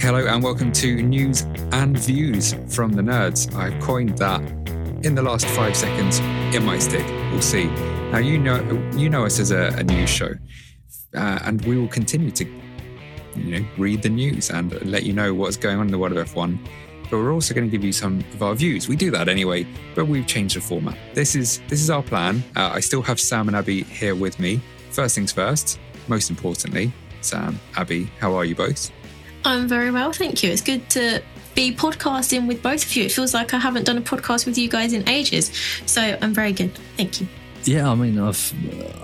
Hello 0.00 0.26
and 0.26 0.42
welcome 0.42 0.72
to 0.72 1.02
News 1.02 1.42
and 1.72 1.94
Views 1.94 2.54
from 2.68 2.90
the 2.94 3.02
Nerds. 3.02 3.54
I've 3.54 3.78
coined 3.82 4.16
that 4.16 4.40
in 5.04 5.14
the 5.14 5.20
last 5.20 5.44
five 5.48 5.76
seconds. 5.76 6.20
It 6.56 6.62
might 6.62 6.78
stick. 6.78 7.06
We'll 7.30 7.42
see. 7.42 7.66
Now 8.10 8.16
you 8.16 8.38
know 8.38 8.62
you 8.96 9.10
know 9.10 9.26
us 9.26 9.38
as 9.38 9.50
a, 9.50 9.66
a 9.76 9.84
news 9.84 10.08
show, 10.08 10.32
uh, 11.14 11.40
and 11.44 11.62
we 11.66 11.76
will 11.76 11.86
continue 11.86 12.30
to 12.30 12.46
you 13.36 13.60
know 13.60 13.66
read 13.76 14.00
the 14.00 14.08
news 14.08 14.48
and 14.48 14.72
let 14.86 15.02
you 15.02 15.12
know 15.12 15.34
what's 15.34 15.58
going 15.58 15.78
on 15.78 15.84
in 15.84 15.92
the 15.92 15.98
world 15.98 16.16
of 16.16 16.26
F1. 16.32 16.58
But 17.10 17.18
we're 17.18 17.34
also 17.34 17.52
going 17.52 17.66
to 17.66 17.70
give 17.70 17.84
you 17.84 17.92
some 17.92 18.24
of 18.32 18.42
our 18.42 18.54
views. 18.54 18.88
We 18.88 18.96
do 18.96 19.10
that 19.10 19.28
anyway, 19.28 19.66
but 19.94 20.06
we've 20.06 20.26
changed 20.26 20.56
the 20.56 20.62
format. 20.62 20.96
This 21.12 21.36
is 21.36 21.60
this 21.68 21.82
is 21.82 21.90
our 21.90 22.02
plan. 22.02 22.42
Uh, 22.56 22.70
I 22.72 22.80
still 22.80 23.02
have 23.02 23.20
Sam 23.20 23.48
and 23.48 23.56
Abby 23.56 23.82
here 23.82 24.14
with 24.14 24.40
me. 24.40 24.62
First 24.92 25.14
things 25.14 25.30
first. 25.30 25.78
Most 26.08 26.30
importantly, 26.30 26.90
Sam, 27.20 27.60
Abby, 27.76 28.10
how 28.18 28.34
are 28.34 28.46
you 28.46 28.54
both? 28.54 28.90
I'm 29.44 29.68
very 29.68 29.90
well, 29.90 30.12
thank 30.12 30.42
you. 30.42 30.50
It's 30.50 30.62
good 30.62 30.88
to 30.90 31.22
be 31.54 31.74
podcasting 31.74 32.46
with 32.46 32.62
both 32.62 32.84
of 32.84 32.94
you. 32.94 33.04
It 33.04 33.12
feels 33.12 33.34
like 33.34 33.54
I 33.54 33.58
haven't 33.58 33.84
done 33.84 33.98
a 33.98 34.02
podcast 34.02 34.46
with 34.46 34.58
you 34.58 34.68
guys 34.68 34.92
in 34.92 35.08
ages, 35.08 35.50
so 35.86 36.18
I'm 36.20 36.34
very 36.34 36.52
good. 36.52 36.72
Thank 36.96 37.20
you. 37.20 37.28
Yeah, 37.64 37.90
I 37.90 37.94
mean, 37.94 38.18
I've 38.18 38.54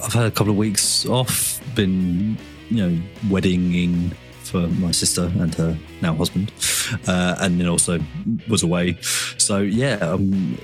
I've 0.03 0.13
had 0.13 0.27
a 0.27 0.31
couple 0.31 0.51
of 0.51 0.57
weeks 0.57 1.07
off, 1.07 1.61
been 1.75 2.39
you 2.71 2.77
know 2.89 3.03
weddinging 3.29 4.13
for 4.45 4.67
my 4.69 4.93
sister 4.93 5.31
and 5.39 5.55
her 5.57 5.77
now 6.01 6.15
husband, 6.15 6.53
uh, 7.07 7.37
and 7.41 7.61
then 7.61 7.69
also 7.69 7.99
was 8.49 8.63
away. 8.63 8.99
So 9.39 9.59
yeah, 9.59 9.99
I'm 10.01 10.59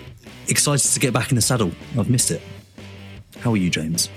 excited 0.48 0.88
to 0.88 1.00
get 1.00 1.12
back 1.12 1.30
in 1.30 1.36
the 1.36 1.42
saddle. 1.42 1.72
I've 1.98 2.10
missed 2.10 2.30
it. 2.30 2.42
How 3.40 3.52
are 3.52 3.56
you, 3.56 3.70
James? 3.70 4.08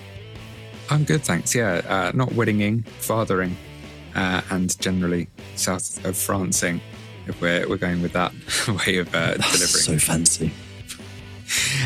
I'm 0.89 1.03
good, 1.03 1.23
thanks. 1.23 1.55
Yeah, 1.55 1.81
uh, 1.88 2.11
not 2.13 2.29
weddinging, 2.29 2.85
fathering, 2.85 3.57
uh, 4.15 4.41
and 4.49 4.79
generally 4.79 5.27
south 5.55 6.03
of 6.05 6.17
Francing, 6.17 6.81
if 7.27 7.39
we're, 7.41 7.67
we're 7.67 7.77
going 7.77 8.01
with 8.01 8.13
that 8.13 8.31
way 8.87 8.97
of 8.97 9.13
uh, 9.13 9.33
delivering. 9.33 9.67
So 9.67 9.97
fancy. 9.99 10.51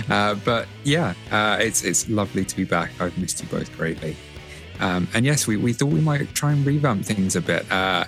Uh, 0.09 0.35
but 0.45 0.67
yeah, 0.85 1.13
uh, 1.31 1.57
it's 1.59 1.83
it's 1.83 2.07
lovely 2.09 2.45
to 2.45 2.55
be 2.55 2.63
back. 2.63 2.89
I've 2.99 3.15
missed 3.17 3.43
you 3.43 3.49
both 3.49 3.75
greatly. 3.75 4.15
Um, 4.79 5.07
and 5.13 5.25
yes, 5.25 5.47
we, 5.47 5.57
we 5.57 5.73
thought 5.73 5.89
we 5.89 5.99
might 5.99 6.33
try 6.33 6.53
and 6.53 6.65
revamp 6.65 7.05
things 7.05 7.35
a 7.35 7.41
bit, 7.41 7.69
uh, 7.69 8.05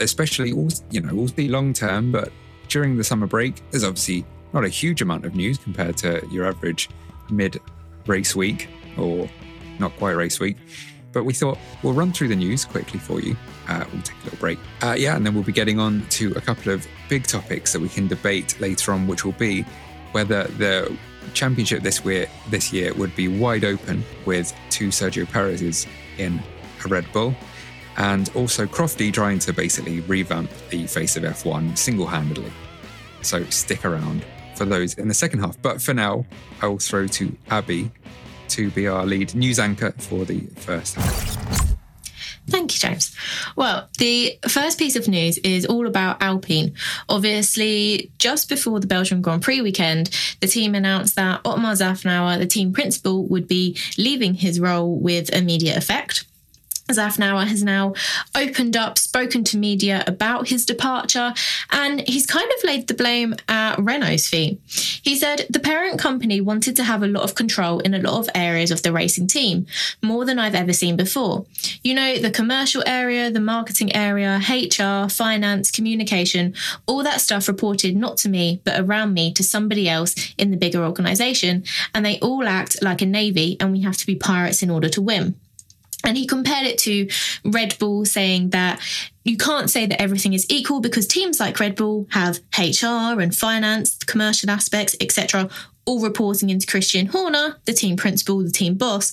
especially 0.00 0.52
all 0.52 0.68
you 0.90 1.00
know, 1.00 1.14
we'll 1.14 1.28
be 1.28 1.48
long 1.48 1.72
term. 1.72 2.10
But 2.10 2.32
during 2.68 2.96
the 2.96 3.04
summer 3.04 3.26
break, 3.26 3.62
there's 3.70 3.84
obviously 3.84 4.26
not 4.52 4.64
a 4.64 4.68
huge 4.68 5.00
amount 5.00 5.24
of 5.24 5.34
news 5.34 5.58
compared 5.58 5.96
to 5.98 6.26
your 6.30 6.46
average 6.46 6.90
mid 7.30 7.60
race 8.06 8.34
week 8.34 8.68
or 8.98 9.30
not 9.78 9.96
quite 9.96 10.12
race 10.12 10.40
week. 10.40 10.56
But 11.12 11.24
we 11.24 11.32
thought 11.32 11.58
we'll 11.82 11.92
run 11.92 12.12
through 12.12 12.28
the 12.28 12.36
news 12.36 12.64
quickly 12.64 13.00
for 13.00 13.20
you. 13.20 13.36
Uh, 13.68 13.84
we'll 13.92 14.02
take 14.02 14.16
a 14.20 14.24
little 14.24 14.38
break. 14.38 14.58
Uh, 14.82 14.94
yeah, 14.98 15.16
and 15.16 15.26
then 15.26 15.34
we'll 15.34 15.44
be 15.44 15.52
getting 15.52 15.78
on 15.78 16.06
to 16.10 16.32
a 16.32 16.40
couple 16.40 16.72
of 16.72 16.86
big 17.08 17.26
topics 17.26 17.72
that 17.72 17.80
we 17.80 17.88
can 17.88 18.06
debate 18.06 18.60
later 18.60 18.92
on, 18.92 19.06
which 19.06 19.24
will 19.24 19.32
be 19.32 19.62
whether 20.12 20.44
the 20.44 20.96
championship 21.34 21.82
this 21.82 22.04
year, 22.04 22.26
this 22.48 22.72
year 22.72 22.94
would 22.94 23.14
be 23.14 23.28
wide 23.28 23.64
open 23.64 24.04
with 24.24 24.54
two 24.70 24.88
Sergio 24.88 25.28
Perez's 25.28 25.86
in 26.18 26.40
a 26.84 26.88
Red 26.88 27.10
Bull, 27.12 27.34
and 27.96 28.30
also 28.34 28.66
Crofty 28.66 29.12
trying 29.12 29.38
to 29.40 29.52
basically 29.52 30.00
revamp 30.00 30.50
the 30.70 30.86
face 30.86 31.16
of 31.16 31.24
F1 31.24 31.76
single 31.76 32.06
handedly. 32.06 32.52
So 33.22 33.44
stick 33.44 33.84
around 33.84 34.24
for 34.56 34.64
those 34.64 34.94
in 34.94 35.08
the 35.08 35.14
second 35.14 35.40
half. 35.40 35.60
But 35.60 35.80
for 35.80 35.94
now, 35.94 36.24
I 36.62 36.66
will 36.66 36.78
throw 36.78 37.06
to 37.06 37.36
Abby 37.50 37.90
to 38.50 38.70
be 38.70 38.86
our 38.86 39.06
lead 39.06 39.34
news 39.34 39.58
anchor 39.58 39.92
for 39.98 40.24
the 40.24 40.40
first 40.56 40.96
half. 40.96 41.76
Thank 42.48 42.74
you, 42.74 42.80
James. 42.80 43.14
Well, 43.54 43.88
the 43.98 44.38
first 44.48 44.78
piece 44.78 44.96
of 44.96 45.06
news 45.06 45.38
is 45.38 45.64
all 45.64 45.86
about 45.86 46.20
Alpine. 46.20 46.74
Obviously, 47.08 48.10
just 48.18 48.48
before 48.48 48.80
the 48.80 48.88
Belgian 48.88 49.22
Grand 49.22 49.42
Prix 49.42 49.60
weekend, 49.60 50.10
the 50.40 50.48
team 50.48 50.74
announced 50.74 51.14
that 51.16 51.40
Otmar 51.44 51.74
Szafnauer, 51.74 52.38
the 52.38 52.46
team 52.46 52.72
principal, 52.72 53.26
would 53.28 53.46
be 53.46 53.76
leaving 53.96 54.34
his 54.34 54.58
role 54.58 54.98
with 54.98 55.30
immediate 55.30 55.76
effect. 55.76 56.24
Szafnauer 56.92 57.46
has 57.46 57.62
now 57.62 57.94
opened 58.34 58.76
up, 58.76 58.98
spoken 58.98 59.44
to 59.44 59.58
media 59.58 60.04
about 60.06 60.48
his 60.48 60.64
departure, 60.66 61.32
and 61.70 62.06
he's 62.08 62.26
kind 62.26 62.50
of 62.56 62.64
laid 62.64 62.88
the 62.88 62.94
blame 62.94 63.34
at 63.48 63.78
Renault's 63.78 64.28
feet. 64.28 64.60
He 65.02 65.16
said 65.16 65.46
the 65.50 65.60
parent 65.60 65.98
company 65.98 66.40
wanted 66.40 66.76
to 66.76 66.84
have 66.84 67.02
a 67.02 67.06
lot 67.06 67.24
of 67.24 67.34
control 67.34 67.80
in 67.80 67.94
a 67.94 67.98
lot 67.98 68.18
of 68.18 68.30
areas 68.34 68.70
of 68.70 68.82
the 68.82 68.92
racing 68.92 69.26
team, 69.26 69.66
more 70.02 70.24
than 70.24 70.38
I've 70.38 70.54
ever 70.54 70.72
seen 70.72 70.96
before. 70.96 71.46
You 71.82 71.94
know, 71.94 72.18
the 72.18 72.30
commercial 72.30 72.82
area, 72.86 73.30
the 73.30 73.40
marketing 73.40 73.94
area, 73.94 74.40
HR, 74.48 75.08
finance, 75.08 75.70
communication, 75.70 76.54
all 76.86 77.02
that 77.02 77.20
stuff 77.20 77.48
reported 77.48 77.96
not 77.96 78.16
to 78.18 78.28
me, 78.28 78.60
but 78.64 78.80
around 78.80 79.14
me 79.14 79.32
to 79.34 79.42
somebody 79.42 79.88
else 79.88 80.14
in 80.38 80.50
the 80.50 80.56
bigger 80.56 80.84
organization, 80.84 81.64
and 81.94 82.04
they 82.04 82.18
all 82.20 82.46
act 82.46 82.82
like 82.82 83.02
a 83.02 83.06
navy, 83.06 83.56
and 83.60 83.72
we 83.72 83.80
have 83.82 83.96
to 83.96 84.06
be 84.06 84.14
pirates 84.14 84.62
in 84.62 84.70
order 84.70 84.88
to 84.88 85.02
win. 85.02 85.34
And 86.04 86.16
he 86.16 86.26
compared 86.26 86.66
it 86.66 86.78
to 86.78 87.08
Red 87.44 87.78
Bull, 87.78 88.04
saying 88.04 88.50
that 88.50 88.80
you 89.24 89.36
can't 89.36 89.68
say 89.70 89.86
that 89.86 90.00
everything 90.00 90.32
is 90.32 90.46
equal 90.48 90.80
because 90.80 91.06
teams 91.06 91.40
like 91.40 91.60
Red 91.60 91.76
Bull 91.76 92.06
have 92.10 92.40
HR 92.56 93.20
and 93.20 93.34
finance, 93.34 93.96
commercial 93.98 94.50
aspects, 94.50 94.96
etc., 95.00 95.48
all 95.84 96.00
reporting 96.00 96.50
into 96.50 96.66
Christian 96.66 97.06
Horner, 97.06 97.58
the 97.64 97.72
team 97.72 97.96
principal, 97.96 98.42
the 98.42 98.50
team 98.50 98.74
boss, 98.74 99.12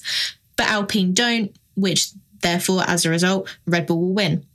but 0.56 0.68
Alpine 0.68 1.14
don't, 1.14 1.56
which 1.76 2.10
therefore, 2.42 2.84
as 2.88 3.06
a 3.06 3.10
result, 3.10 3.50
Red 3.66 3.88
Bull 3.88 4.00
will 4.00 4.14
win. 4.14 4.46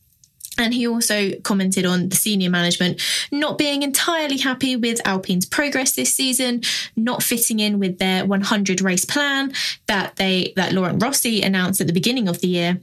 And 0.58 0.74
he 0.74 0.86
also 0.86 1.32
commented 1.40 1.86
on 1.86 2.10
the 2.10 2.16
senior 2.16 2.50
management 2.50 3.00
not 3.30 3.58
being 3.58 3.82
entirely 3.82 4.36
happy 4.36 4.76
with 4.76 5.00
Alpine's 5.06 5.46
progress 5.46 5.92
this 5.92 6.14
season, 6.14 6.62
not 6.94 7.22
fitting 7.22 7.60
in 7.60 7.78
with 7.78 7.98
their 7.98 8.26
100 8.26 8.80
race 8.80 9.04
plan 9.04 9.52
that 9.86 10.16
they 10.16 10.52
that 10.56 10.72
Laurent 10.72 11.02
Rossi 11.02 11.42
announced 11.42 11.80
at 11.80 11.86
the 11.86 11.92
beginning 11.92 12.28
of 12.28 12.40
the 12.40 12.48
year. 12.48 12.80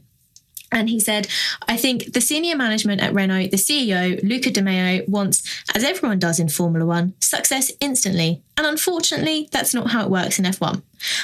And 0.72 0.88
he 0.88 1.00
said, 1.00 1.26
I 1.66 1.76
think 1.76 2.12
the 2.12 2.20
senior 2.20 2.56
management 2.56 3.00
at 3.00 3.12
Renault, 3.12 3.48
the 3.48 3.56
CEO, 3.56 4.22
Luca 4.22 4.50
De 4.50 4.62
Meo, 4.62 5.04
wants, 5.08 5.42
as 5.74 5.82
everyone 5.82 6.18
does 6.18 6.38
in 6.38 6.48
Formula 6.48 6.86
One, 6.86 7.14
success 7.20 7.72
instantly. 7.80 8.42
And 8.56 8.66
unfortunately, 8.66 9.48
that's 9.50 9.74
not 9.74 9.90
how 9.90 10.04
it 10.04 10.10
works 10.10 10.38
in 10.38 10.44
F1. 10.44 10.82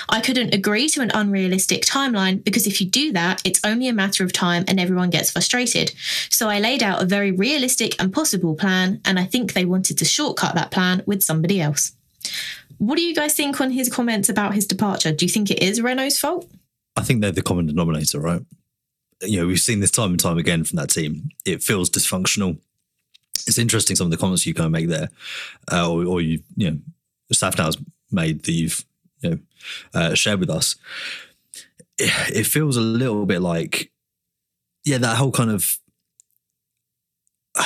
I 0.08 0.20
couldn't 0.20 0.54
agree 0.54 0.88
to 0.88 1.00
an 1.00 1.10
unrealistic 1.14 1.82
timeline 1.82 2.42
because 2.42 2.66
if 2.66 2.80
you 2.80 2.88
do 2.88 3.12
that, 3.12 3.42
it's 3.44 3.60
only 3.62 3.88
a 3.88 3.92
matter 3.92 4.24
of 4.24 4.32
time 4.32 4.64
and 4.66 4.80
everyone 4.80 5.10
gets 5.10 5.30
frustrated. 5.30 5.92
So 6.30 6.48
I 6.48 6.58
laid 6.58 6.82
out 6.82 7.02
a 7.02 7.06
very 7.06 7.30
realistic 7.30 7.94
and 8.00 8.12
possible 8.12 8.54
plan, 8.54 9.00
and 9.04 9.18
I 9.18 9.24
think 9.24 9.52
they 9.52 9.64
wanted 9.64 9.98
to 9.98 10.04
shortcut 10.04 10.54
that 10.54 10.70
plan 10.70 11.02
with 11.06 11.22
somebody 11.22 11.60
else. 11.60 11.92
What 12.78 12.96
do 12.96 13.02
you 13.02 13.14
guys 13.14 13.34
think 13.34 13.60
on 13.60 13.70
his 13.70 13.88
comments 13.88 14.28
about 14.28 14.54
his 14.54 14.66
departure? 14.66 15.12
Do 15.12 15.24
you 15.24 15.30
think 15.30 15.50
it 15.50 15.62
is 15.62 15.80
Renault's 15.80 16.18
fault? 16.18 16.50
I 16.96 17.02
think 17.02 17.20
they're 17.20 17.30
the 17.30 17.42
common 17.42 17.66
denominator, 17.66 18.20
right? 18.20 18.42
You 19.22 19.40
know, 19.40 19.46
we've 19.46 19.60
seen 19.60 19.80
this 19.80 19.90
time 19.90 20.10
and 20.10 20.20
time 20.20 20.38
again 20.38 20.64
from 20.64 20.76
that 20.76 20.90
team. 20.90 21.30
It 21.44 21.62
feels 21.62 21.88
dysfunctional. 21.88 22.58
it's 23.46 23.58
interesting 23.58 23.96
some 23.96 24.06
of 24.06 24.10
the 24.10 24.16
comments 24.16 24.46
you 24.46 24.54
kind 24.54 24.66
of 24.66 24.72
make 24.72 24.88
there, 24.88 25.08
uh, 25.72 25.90
or, 25.90 26.04
or 26.04 26.20
you 26.20 26.42
you 26.56 26.70
know, 26.70 26.78
Szafnauer's 27.32 27.78
made 28.10 28.42
that 28.44 28.52
you've 28.52 28.84
you 29.20 29.30
know 29.30 29.38
uh, 29.94 30.14
shared 30.14 30.40
with 30.40 30.50
us. 30.50 30.76
It, 31.98 32.36
it 32.36 32.46
feels 32.46 32.76
a 32.76 32.82
little 32.82 33.26
bit 33.26 33.40
like, 33.40 33.90
yeah, 34.84 34.98
that 34.98 35.16
whole 35.16 35.32
kind 35.32 35.50
of. 35.50 35.78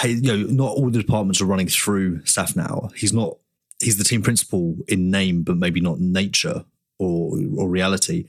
Hey, 0.03 0.11
you 0.11 0.23
know, 0.23 0.37
not 0.53 0.77
all 0.77 0.89
the 0.89 1.01
departments 1.03 1.41
are 1.41 1.47
running 1.47 1.67
through 1.67 2.21
Szafnauer. 2.21 2.95
He's 2.95 3.13
not. 3.13 3.39
He's 3.81 3.97
the 3.97 4.05
team 4.05 4.23
principal 4.23 4.77
in 4.87 5.11
name, 5.11 5.43
but 5.43 5.57
maybe 5.57 5.81
not 5.81 5.99
nature 5.99 6.65
or 6.99 7.37
or 7.57 7.69
reality. 7.69 8.27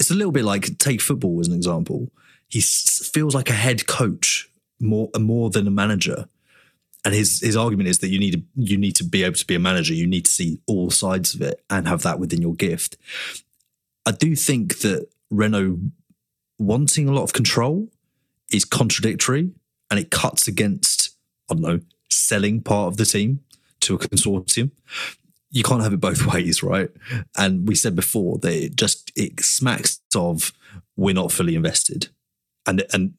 It's 0.00 0.10
a 0.10 0.14
little 0.14 0.32
bit 0.32 0.44
like 0.44 0.76
take 0.78 1.00
football 1.00 1.40
as 1.40 1.48
an 1.48 1.54
example. 1.54 2.10
He 2.48 2.60
feels 2.60 3.34
like 3.34 3.50
a 3.50 3.54
head 3.54 3.86
coach 3.86 4.50
more 4.80 5.10
more 5.18 5.50
than 5.50 5.66
a 5.66 5.70
manager 5.70 6.28
and 7.04 7.14
his 7.14 7.40
his 7.40 7.56
argument 7.56 7.88
is 7.88 8.00
that 8.00 8.08
you 8.08 8.18
need 8.18 8.32
to 8.32 8.42
you 8.54 8.76
need 8.76 8.96
to 8.96 9.04
be 9.04 9.22
able 9.24 9.36
to 9.36 9.46
be 9.46 9.54
a 9.54 9.60
manager. 9.60 9.94
You 9.94 10.06
need 10.06 10.24
to 10.24 10.30
see 10.30 10.60
all 10.66 10.90
sides 10.90 11.34
of 11.34 11.42
it 11.42 11.62
and 11.70 11.86
have 11.88 12.02
that 12.02 12.18
within 12.18 12.42
your 12.42 12.54
gift. 12.54 12.96
I 14.04 14.12
do 14.12 14.34
think 14.34 14.80
that 14.80 15.08
Renault 15.30 15.78
wanting 16.58 17.08
a 17.08 17.12
lot 17.12 17.22
of 17.22 17.32
control 17.32 17.88
is 18.52 18.64
contradictory, 18.64 19.50
and 19.90 20.00
it 20.00 20.10
cuts 20.10 20.48
against 20.48 21.10
I 21.50 21.54
don't 21.54 21.62
know 21.62 21.80
selling 22.10 22.62
part 22.62 22.88
of 22.88 22.96
the 22.96 23.06
team 23.06 23.40
to 23.80 23.94
a 23.94 23.98
consortium. 23.98 24.72
You 25.50 25.62
can't 25.62 25.82
have 25.82 25.92
it 25.92 26.00
both 26.00 26.26
ways, 26.32 26.62
right? 26.62 26.90
And 27.36 27.66
we 27.68 27.74
said 27.74 27.94
before 27.94 28.38
that 28.38 28.52
it 28.52 28.76
just 28.76 29.12
it 29.16 29.40
smacks 29.40 30.00
of 30.14 30.52
we're 30.96 31.14
not 31.14 31.32
fully 31.32 31.54
invested, 31.54 32.08
and 32.68 32.84
and 32.92 33.14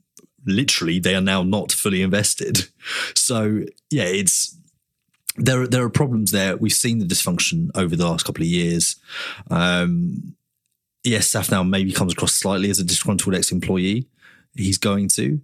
literally 0.46 1.00
they 1.00 1.16
are 1.16 1.22
now 1.22 1.44
not 1.44 1.72
fully 1.72 2.02
invested. 2.02 2.68
So 3.14 3.66
yeah, 3.92 4.06
it's 4.06 4.56
there. 5.36 5.68
There 5.68 5.84
are 5.84 5.90
problems 5.90 6.32
there. 6.32 6.58
We've 6.58 6.72
seen 6.72 7.00
the 7.00 7.06
dysfunction 7.06 7.70
over 7.76 7.96
the 7.96 8.06
last 8.06 8.26
couple 8.26 8.44
of 8.44 8.48
years. 8.48 8.96
Um, 9.50 10.36
yes, 11.04 11.52
now 11.52 11.64
maybe 11.64 11.92
comes 11.92 12.14
across 12.14 12.34
slightly 12.34 12.70
as 12.70 12.80
a 12.80 12.84
disgruntled 12.84 13.36
ex-employee. 13.36 14.08
He's 14.56 14.78
going 14.78 15.10
to, 15.10 15.42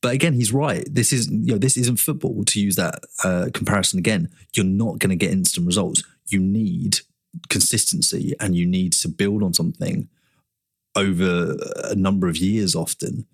but 0.00 0.14
again, 0.14 0.34
he's 0.34 0.52
right. 0.52 0.84
This 0.90 1.12
is 1.12 1.30
you 1.30 1.52
know 1.52 1.58
this 1.58 1.76
isn't 1.76 2.00
football. 2.00 2.44
To 2.44 2.60
use 2.60 2.76
that 2.76 3.04
uh, 3.22 3.48
comparison 3.52 3.98
again, 3.98 4.30
you're 4.54 4.64
not 4.64 4.98
going 4.98 5.10
to 5.10 5.16
get 5.16 5.30
instant 5.30 5.66
results. 5.66 6.02
You 6.28 6.40
need 6.40 7.00
consistency, 7.48 8.34
and 8.40 8.56
you 8.56 8.66
need 8.66 8.92
to 8.94 9.08
build 9.08 9.42
on 9.42 9.54
something 9.54 10.08
over 10.94 11.56
a 11.84 11.94
number 11.94 12.28
of 12.28 12.36
years, 12.36 12.74
often 12.74 13.26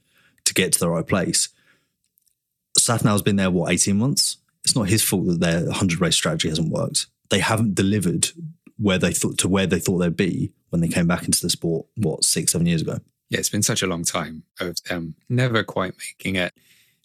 to 0.48 0.54
get 0.54 0.72
to 0.72 0.80
the 0.80 0.90
right 0.90 1.06
place. 1.06 1.48
Szafnauer's 2.78 3.22
been 3.22 3.36
there, 3.36 3.50
what, 3.50 3.72
18 3.72 3.96
months? 3.96 4.38
It's 4.64 4.74
not 4.74 4.88
his 4.88 5.02
fault 5.02 5.26
that 5.26 5.40
their 5.40 5.64
100 5.66 6.00
race 6.00 6.14
strategy 6.14 6.48
hasn't 6.48 6.70
worked. 6.70 7.06
They 7.30 7.38
haven't 7.38 7.74
delivered 7.74 8.28
where 8.78 8.98
they 8.98 9.12
thought 9.12 9.38
to 9.38 9.48
where 9.48 9.66
they 9.66 9.80
thought 9.80 9.98
they'd 9.98 10.16
be 10.16 10.52
when 10.70 10.80
they 10.80 10.88
came 10.88 11.06
back 11.06 11.24
into 11.24 11.40
the 11.40 11.50
sport, 11.50 11.86
what, 11.96 12.24
six, 12.24 12.52
seven 12.52 12.66
years 12.66 12.82
ago. 12.82 12.98
Yeah, 13.30 13.38
it's 13.40 13.48
been 13.48 13.62
such 13.62 13.82
a 13.82 13.86
long 13.86 14.04
time 14.04 14.44
of 14.60 14.82
them 14.84 15.14
never 15.28 15.62
quite 15.62 15.94
making 15.98 16.36
it. 16.36 16.54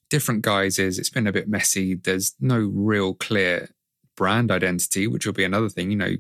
Different 0.10 0.42
guises, 0.42 1.00
it's 1.00 1.10
been 1.10 1.28
a 1.28 1.32
bit 1.32 1.48
messy. 1.48 1.96
There's 1.96 2.36
no 2.40 2.60
real 2.60 3.14
clear 3.14 3.70
brand 4.16 4.52
identity, 4.52 5.08
which 5.08 5.26
will 5.26 5.34
be 5.34 5.44
another 5.44 5.70
thing. 5.70 5.90
You 5.90 5.98
know, 5.98 6.16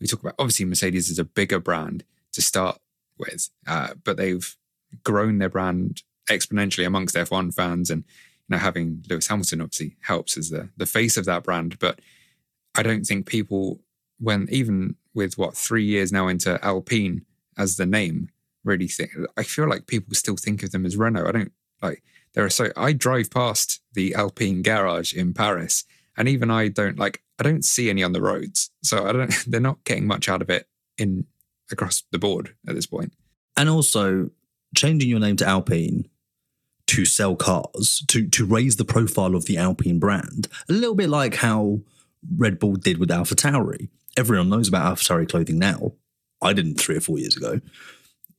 we 0.00 0.06
talk 0.06 0.20
about 0.20 0.34
obviously 0.38 0.66
Mercedes 0.66 1.10
is 1.10 1.18
a 1.18 1.24
bigger 1.24 1.60
brand 1.60 2.04
to 2.32 2.42
start 2.42 2.78
with, 3.18 3.50
uh, 3.66 3.94
but 4.04 4.16
they've 4.16 4.56
grown 5.04 5.38
their 5.38 5.48
brand 5.48 6.02
exponentially 6.30 6.86
amongst 6.86 7.14
F1 7.14 7.54
fans, 7.54 7.90
and 7.90 8.04
you 8.48 8.56
know 8.56 8.58
having 8.58 9.04
Lewis 9.08 9.26
Hamilton 9.28 9.60
obviously 9.60 9.96
helps 10.02 10.36
as 10.36 10.50
the 10.50 10.68
the 10.76 10.86
face 10.86 11.16
of 11.16 11.24
that 11.26 11.42
brand. 11.42 11.78
But 11.78 12.00
I 12.74 12.82
don't 12.82 13.04
think 13.04 13.26
people, 13.26 13.80
when 14.18 14.46
even 14.50 14.96
with 15.14 15.38
what 15.38 15.56
three 15.56 15.84
years 15.84 16.12
now 16.12 16.28
into 16.28 16.62
Alpine 16.64 17.24
as 17.56 17.76
the 17.76 17.86
name, 17.86 18.28
really 18.64 18.88
think. 18.88 19.12
I 19.36 19.42
feel 19.42 19.68
like 19.68 19.86
people 19.86 20.14
still 20.14 20.36
think 20.36 20.62
of 20.62 20.72
them 20.72 20.84
as 20.84 20.96
Renault. 20.96 21.26
I 21.26 21.32
don't 21.32 21.52
like. 21.80 22.02
There 22.34 22.44
are 22.44 22.50
so 22.50 22.70
I 22.76 22.92
drive 22.92 23.30
past 23.30 23.80
the 23.94 24.14
Alpine 24.14 24.62
garage 24.62 25.14
in 25.14 25.32
Paris, 25.32 25.84
and 26.16 26.28
even 26.28 26.50
I 26.50 26.68
don't 26.68 26.98
like. 26.98 27.22
I 27.38 27.42
don't 27.42 27.64
see 27.64 27.88
any 27.88 28.02
on 28.02 28.12
the 28.12 28.20
roads, 28.20 28.70
so 28.82 29.06
I 29.06 29.12
don't. 29.12 29.34
They're 29.46 29.60
not 29.60 29.84
getting 29.84 30.06
much 30.06 30.28
out 30.28 30.42
of 30.42 30.50
it 30.50 30.68
in 30.98 31.26
across 31.70 32.04
the 32.10 32.18
board 32.18 32.54
at 32.68 32.74
this 32.74 32.86
point. 32.86 33.14
And 33.56 33.68
also, 33.70 34.30
changing 34.74 35.08
your 35.08 35.20
name 35.20 35.36
to 35.36 35.46
Alpine 35.46 36.08
to 36.86 37.04
sell 37.04 37.36
cars, 37.36 38.04
to 38.08 38.28
to 38.28 38.44
raise 38.44 38.76
the 38.76 38.84
profile 38.84 39.34
of 39.34 39.46
the 39.46 39.56
Alpine 39.56 39.98
brand, 39.98 40.48
a 40.68 40.72
little 40.72 40.94
bit 40.94 41.08
like 41.08 41.36
how 41.36 41.80
Red 42.36 42.58
Bull 42.58 42.76
did 42.76 42.98
with 42.98 43.10
Alpha 43.10 43.34
Tauri. 43.34 43.88
Everyone 44.16 44.48
knows 44.48 44.68
about 44.68 44.86
Alpha 44.86 45.04
Tauri 45.04 45.28
clothing 45.28 45.58
now. 45.58 45.92
I 46.40 46.52
didn't 46.52 46.80
three 46.80 46.96
or 46.96 47.00
four 47.00 47.18
years 47.18 47.36
ago, 47.36 47.60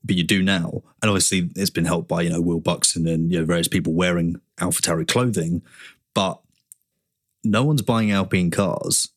but 0.04 0.16
you 0.16 0.24
do 0.24 0.42
now. 0.42 0.82
And 1.02 1.10
obviously, 1.10 1.50
it's 1.56 1.70
been 1.70 1.86
helped 1.86 2.08
by 2.08 2.22
you 2.22 2.30
know 2.30 2.42
Will 2.42 2.60
Buxton 2.60 3.08
and 3.08 3.32
you 3.32 3.40
know 3.40 3.46
various 3.46 3.68
people 3.68 3.94
wearing 3.94 4.40
Alpha 4.60 4.82
Tauri 4.82 5.08
clothing, 5.08 5.62
but 6.14 6.40
no 7.44 7.64
one's 7.64 7.82
buying 7.82 8.12
Alpine 8.12 8.52
cars, 8.52 9.10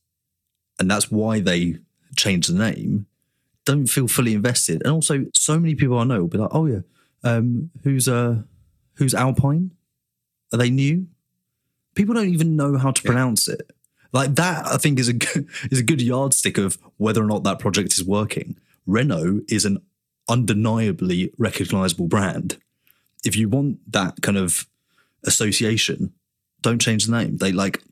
and 0.79 0.91
that's 0.91 1.11
why 1.11 1.41
they 1.41 1.79
changed 2.17 2.53
the 2.53 2.59
name. 2.59 3.07
Don't 3.65 3.87
feel 3.87 4.09
fully 4.09 4.35
invested, 4.35 4.83
and 4.83 4.93
also 4.93 5.27
so 5.35 5.59
many 5.59 5.75
people 5.75 5.99
I 5.99 6.05
know 6.05 6.21
will 6.21 6.29
be 6.29 6.39
like, 6.39 6.51
"Oh 6.53 6.67
yeah, 6.67 6.81
um, 7.23 7.71
who's 7.85 8.09
uh, 8.09 8.43
who's 8.95 9.15
Alpine? 9.15 9.73
Are 10.53 10.59
they 10.59 10.71
new? 10.71 11.07
People 11.95 12.15
don't 12.15 12.29
even 12.29 12.57
know 12.57 12.77
how 12.77 12.91
to 12.91 13.03
pronounce 13.03 13.49
it. 13.49 13.71
Like 14.13 14.35
that, 14.37 14.67
I 14.67 14.77
think 14.77 14.99
is 14.99 15.09
a 15.09 15.13
good, 15.13 15.49
is 15.71 15.81
a 15.81 15.85
good 15.85 16.01
yardstick 16.01 16.59
of 16.59 16.79
whether 16.97 17.23
or 17.23 17.27
not 17.27 17.45
that 17.45 17.59
project 17.59 17.93
is 17.95 18.05
working. 18.05 18.57
Renault 18.87 19.41
is 19.49 19.65
an 19.65 19.83
undeniably 20.29 21.33
recognizable 21.39 22.07
brand. 22.07 22.59
If 23.25 23.37
you 23.37 23.49
want 23.49 23.79
that 23.93 24.23
kind 24.23 24.39
of 24.39 24.67
association, 25.25 26.13
don't 26.63 26.81
change 26.81 27.07
the 27.07 27.13
name. 27.13 27.37
They 27.39 27.53
like 27.53 27.83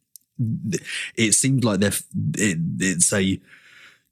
it 1.16 1.34
seems 1.34 1.64
like 1.64 1.80
they're 1.80 1.92
it, 2.36 2.58
it's 2.78 3.12
a 3.12 3.40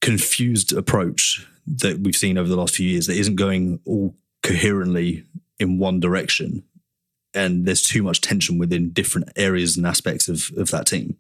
confused 0.01 0.73
approach 0.73 1.47
that 1.67 2.01
we've 2.01 2.17
seen 2.17 2.37
over 2.37 2.49
the 2.49 2.57
last 2.57 2.75
few 2.75 2.89
years 2.89 3.07
that 3.07 3.17
isn't 3.17 3.37
going 3.37 3.81
all 3.85 4.15
coherently 4.43 5.25
in 5.59 5.79
one 5.79 6.01
direction 6.01 6.63
and 7.37 7.67
there's 7.67 7.83
too 7.83 8.03
much 8.03 8.21
tension 8.21 8.59
within 8.59 8.91
different 8.91 9.29
areas 9.37 9.77
and 9.77 9.87
aspects 9.87 10.29
of, 10.29 10.51
of 10.57 10.71
that 10.71 10.87
team 10.87 11.17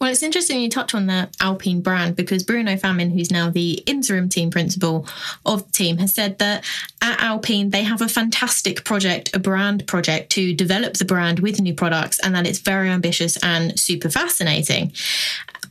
Well, 0.00 0.10
it's 0.10 0.22
interesting 0.22 0.62
you 0.62 0.70
touch 0.70 0.94
on 0.94 1.06
the 1.06 1.28
Alpine 1.42 1.82
brand 1.82 2.16
because 2.16 2.42
Bruno 2.42 2.76
Famin, 2.76 3.12
who's 3.12 3.30
now 3.30 3.50
the 3.50 3.74
interim 3.86 4.30
team 4.30 4.50
principal 4.50 5.06
of 5.44 5.66
the 5.66 5.72
team, 5.72 5.98
has 5.98 6.14
said 6.14 6.38
that 6.38 6.64
at 7.02 7.20
Alpine 7.20 7.68
they 7.68 7.82
have 7.82 8.00
a 8.00 8.08
fantastic 8.08 8.82
project, 8.84 9.36
a 9.36 9.38
brand 9.38 9.86
project 9.86 10.32
to 10.32 10.54
develop 10.54 10.94
the 10.94 11.04
brand 11.04 11.40
with 11.40 11.60
new 11.60 11.74
products, 11.74 12.18
and 12.20 12.34
that 12.34 12.46
it's 12.46 12.60
very 12.60 12.88
ambitious 12.88 13.36
and 13.42 13.78
super 13.78 14.08
fascinating. 14.08 14.92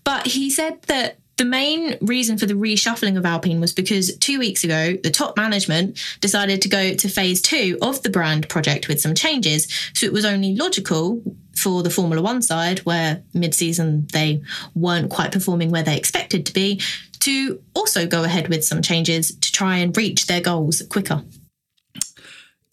But 0.03 0.27
he 0.27 0.51
said 0.51 0.83
that 0.83 1.17
the 1.39 1.45
main 1.45 1.97
reason 2.01 2.37
for 2.37 2.45
the 2.45 2.53
reshuffling 2.53 3.17
of 3.17 3.25
Alpine 3.25 3.61
was 3.61 3.71
because 3.71 4.15
two 4.17 4.39
weeks 4.39 4.65
ago, 4.65 4.97
the 5.01 5.09
top 5.09 5.37
management 5.37 5.97
decided 6.19 6.61
to 6.61 6.69
go 6.69 6.93
to 6.93 7.07
phase 7.07 7.41
two 7.41 7.77
of 7.81 8.03
the 8.03 8.09
brand 8.09 8.49
project 8.49 8.89
with 8.89 8.99
some 8.99 9.15
changes. 9.15 9.65
So 9.93 10.05
it 10.05 10.11
was 10.11 10.25
only 10.25 10.53
logical 10.53 11.23
for 11.55 11.81
the 11.81 11.89
Formula 11.89 12.21
One 12.21 12.41
side, 12.41 12.79
where 12.79 13.23
mid 13.33 13.55
season 13.55 14.05
they 14.11 14.41
weren't 14.75 15.09
quite 15.09 15.31
performing 15.31 15.71
where 15.71 15.81
they 15.81 15.95
expected 15.97 16.45
to 16.45 16.53
be, 16.53 16.81
to 17.19 17.63
also 17.73 18.05
go 18.05 18.25
ahead 18.25 18.49
with 18.49 18.65
some 18.65 18.81
changes 18.81 19.33
to 19.37 19.51
try 19.51 19.77
and 19.77 19.95
reach 19.95 20.27
their 20.27 20.41
goals 20.41 20.81
quicker. 20.89 21.23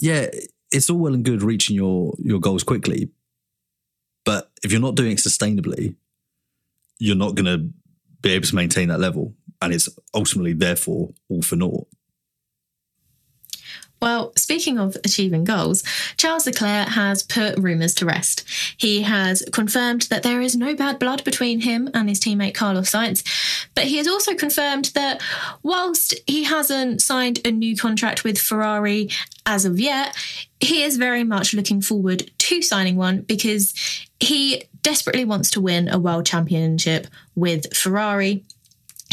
yeah 0.00 0.26
it's 0.72 0.90
all 0.90 0.98
well 0.98 1.14
and 1.14 1.24
good 1.24 1.42
reaching 1.42 1.76
your 1.76 2.14
your 2.18 2.40
goals 2.40 2.64
quickly 2.64 3.08
but 4.24 4.50
if 4.64 4.72
you're 4.72 4.80
not 4.80 4.96
doing 4.96 5.12
it 5.12 5.18
sustainably 5.18 5.94
you're 6.98 7.16
not 7.16 7.34
going 7.34 7.46
to 7.46 7.72
be 8.22 8.32
able 8.32 8.46
to 8.46 8.54
maintain 8.54 8.88
that 8.88 9.00
level 9.00 9.34
and 9.62 9.72
it's 9.72 9.88
ultimately 10.14 10.52
therefore 10.52 11.12
all 11.28 11.42
for 11.42 11.56
naught 11.56 11.86
Well, 14.00 14.32
speaking 14.36 14.78
of 14.78 14.96
achieving 15.04 15.44
goals, 15.44 15.82
Charles 16.16 16.46
Leclerc 16.46 16.88
has 16.88 17.22
put 17.22 17.58
rumours 17.58 17.94
to 17.94 18.06
rest. 18.06 18.44
He 18.76 19.02
has 19.02 19.42
confirmed 19.52 20.02
that 20.02 20.22
there 20.22 20.40
is 20.40 20.54
no 20.54 20.74
bad 20.74 20.98
blood 20.98 21.24
between 21.24 21.60
him 21.60 21.88
and 21.94 22.08
his 22.08 22.20
teammate 22.20 22.54
Carlos 22.54 22.90
Sainz, 22.90 23.24
but 23.74 23.84
he 23.84 23.96
has 23.96 24.06
also 24.06 24.34
confirmed 24.34 24.86
that 24.94 25.22
whilst 25.62 26.14
he 26.26 26.44
hasn't 26.44 27.00
signed 27.00 27.40
a 27.46 27.50
new 27.50 27.76
contract 27.76 28.22
with 28.22 28.38
Ferrari 28.38 29.08
as 29.46 29.64
of 29.64 29.80
yet, 29.80 30.14
he 30.60 30.82
is 30.82 30.96
very 30.96 31.24
much 31.24 31.54
looking 31.54 31.80
forward 31.80 32.30
to 32.38 32.62
signing 32.62 32.96
one 32.96 33.22
because 33.22 33.74
he 34.20 34.64
desperately 34.82 35.24
wants 35.24 35.50
to 35.50 35.60
win 35.60 35.88
a 35.88 35.98
world 35.98 36.26
championship 36.26 37.06
with 37.34 37.74
Ferrari. 37.74 38.44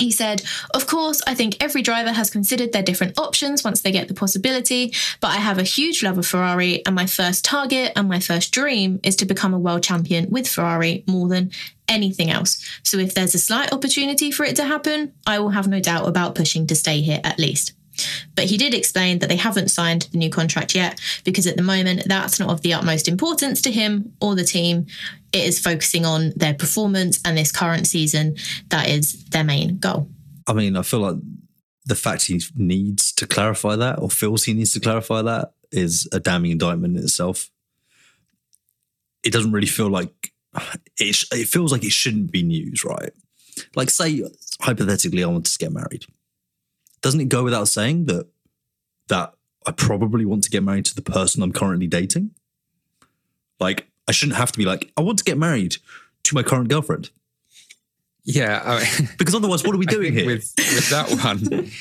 He 0.04 0.12
said, 0.12 0.44
Of 0.74 0.86
course, 0.86 1.22
I 1.26 1.34
think 1.34 1.64
every 1.64 1.82
driver 1.82 2.12
has 2.12 2.30
considered 2.30 2.74
their 2.74 2.84
different 2.84 3.18
options 3.18 3.64
once 3.64 3.82
they 3.82 3.92
get 3.94 4.10
the 4.10 4.14
possibility, 4.14 4.94
but 5.22 5.32
I 5.32 5.38
have 5.38 5.58
a 5.58 5.64
huge 5.64 6.04
love 6.04 6.18
of 6.18 6.28
Ferrari, 6.28 6.86
and 6.86 6.94
my 6.94 7.06
first 7.06 7.46
target 7.46 7.94
and 7.96 8.10
my 8.10 8.20
first 8.20 8.52
dream 8.52 9.00
is 9.02 9.16
to 9.16 9.26
become 9.26 9.54
a 9.54 9.60
world 9.60 9.82
champion 9.82 10.30
with 10.30 10.46
Ferrari 10.46 11.06
more 11.08 11.30
than 11.30 11.52
anything 11.88 12.30
else. 12.30 12.62
So 12.84 12.98
if 12.98 13.14
there's 13.14 13.34
a 13.34 13.40
slight 13.40 13.72
opportunity 13.72 14.30
for 14.30 14.44
it 14.44 14.58
to 14.58 14.66
happen, 14.66 15.14
I 15.26 15.40
will 15.40 15.52
have 15.52 15.70
no 15.70 15.80
doubt 15.80 16.10
about 16.10 16.36
pushing 16.36 16.68
to 16.68 16.76
stay 16.76 17.00
here 17.00 17.22
at 17.24 17.40
least. 17.40 17.72
But 18.36 18.46
he 18.46 18.58
did 18.58 18.74
explain 18.74 19.20
that 19.20 19.30
they 19.30 19.38
haven't 19.38 19.72
signed 19.72 20.10
the 20.12 20.18
new 20.18 20.30
contract 20.30 20.76
yet 20.76 21.00
because 21.24 21.48
at 21.48 21.56
the 21.56 21.64
moment 21.64 22.04
that's 22.08 22.40
not 22.42 22.50
of 22.50 22.62
the 22.62 22.74
utmost 22.74 23.08
importance 23.08 23.62
to 23.62 23.72
him 23.72 24.14
or 24.20 24.36
the 24.36 24.44
team. 24.44 24.88
It 25.34 25.46
is 25.46 25.60
focusing 25.60 26.06
on 26.06 26.32
their 26.36 26.54
performance 26.54 27.20
and 27.26 27.38
this 27.38 27.52
current 27.52 27.88
season. 27.88 28.36
That 28.70 28.88
is 28.88 29.26
their 29.26 29.44
main 29.44 29.80
goal. 29.80 30.10
I 30.48 30.54
mean, 30.54 30.78
I 30.78 30.84
feel 30.84 31.00
like 31.00 31.16
the 31.86 31.96
fact 31.96 32.26
he 32.26 32.42
needs 32.56 33.12
to 33.14 33.28
clarify 33.28 33.76
that 33.76 34.00
or 34.00 34.10
feels 34.10 34.44
he 34.44 34.54
needs 34.54 34.72
to 34.74 34.80
clarify 34.80 35.22
that 35.24 35.54
is 35.72 36.08
a 36.12 36.20
damning 36.20 36.52
indictment 36.52 36.98
in 36.98 37.04
itself. 37.04 37.50
It 39.24 39.34
doesn't 39.34 39.52
really 39.52 39.68
feel 39.68 39.90
like 39.90 40.34
it, 41.00 41.24
it 41.32 41.48
feels 41.48 41.72
like 41.72 41.84
it 41.84 41.92
shouldn't 41.92 42.32
be 42.32 42.44
news, 42.44 42.86
right? 42.86 43.12
Like, 43.76 43.90
say, 43.90 44.24
hypothetically, 44.62 45.24
I 45.24 45.28
wanted 45.28 45.52
to 45.52 45.58
get 45.58 45.72
married 45.72 46.06
doesn't 47.04 47.20
it 47.20 47.30
go 47.30 47.44
without 47.44 47.68
saying 47.68 48.06
that 48.06 48.28
that 49.10 49.34
I 49.68 49.72
probably 49.72 50.26
want 50.26 50.44
to 50.46 50.50
get 50.50 50.64
married 50.64 50.86
to 50.86 50.96
the 50.96 51.02
person 51.04 51.44
I'm 51.44 51.52
currently 51.52 51.86
dating? 51.86 52.32
Like, 53.60 53.88
I 54.08 54.12
shouldn't 54.12 54.38
have 54.38 54.52
to 54.52 54.58
be 54.58 54.66
like, 54.66 54.92
I 54.98 55.02
want 55.02 55.18
to 55.20 55.24
get 55.24 55.38
married 55.38 55.78
to 56.24 56.36
my 56.36 56.44
current 56.44 56.70
girlfriend. 56.70 57.10
Yeah, 58.26 58.62
I 58.64 58.80
mean, 58.80 59.10
because 59.18 59.36
otherwise, 59.36 59.64
what 59.64 59.76
are 59.76 59.80
we 59.80 59.86
doing 59.86 60.14
here? 60.14 60.26
With 60.26 60.54
with 60.58 60.90
that 60.90 61.10
one, 61.24 61.72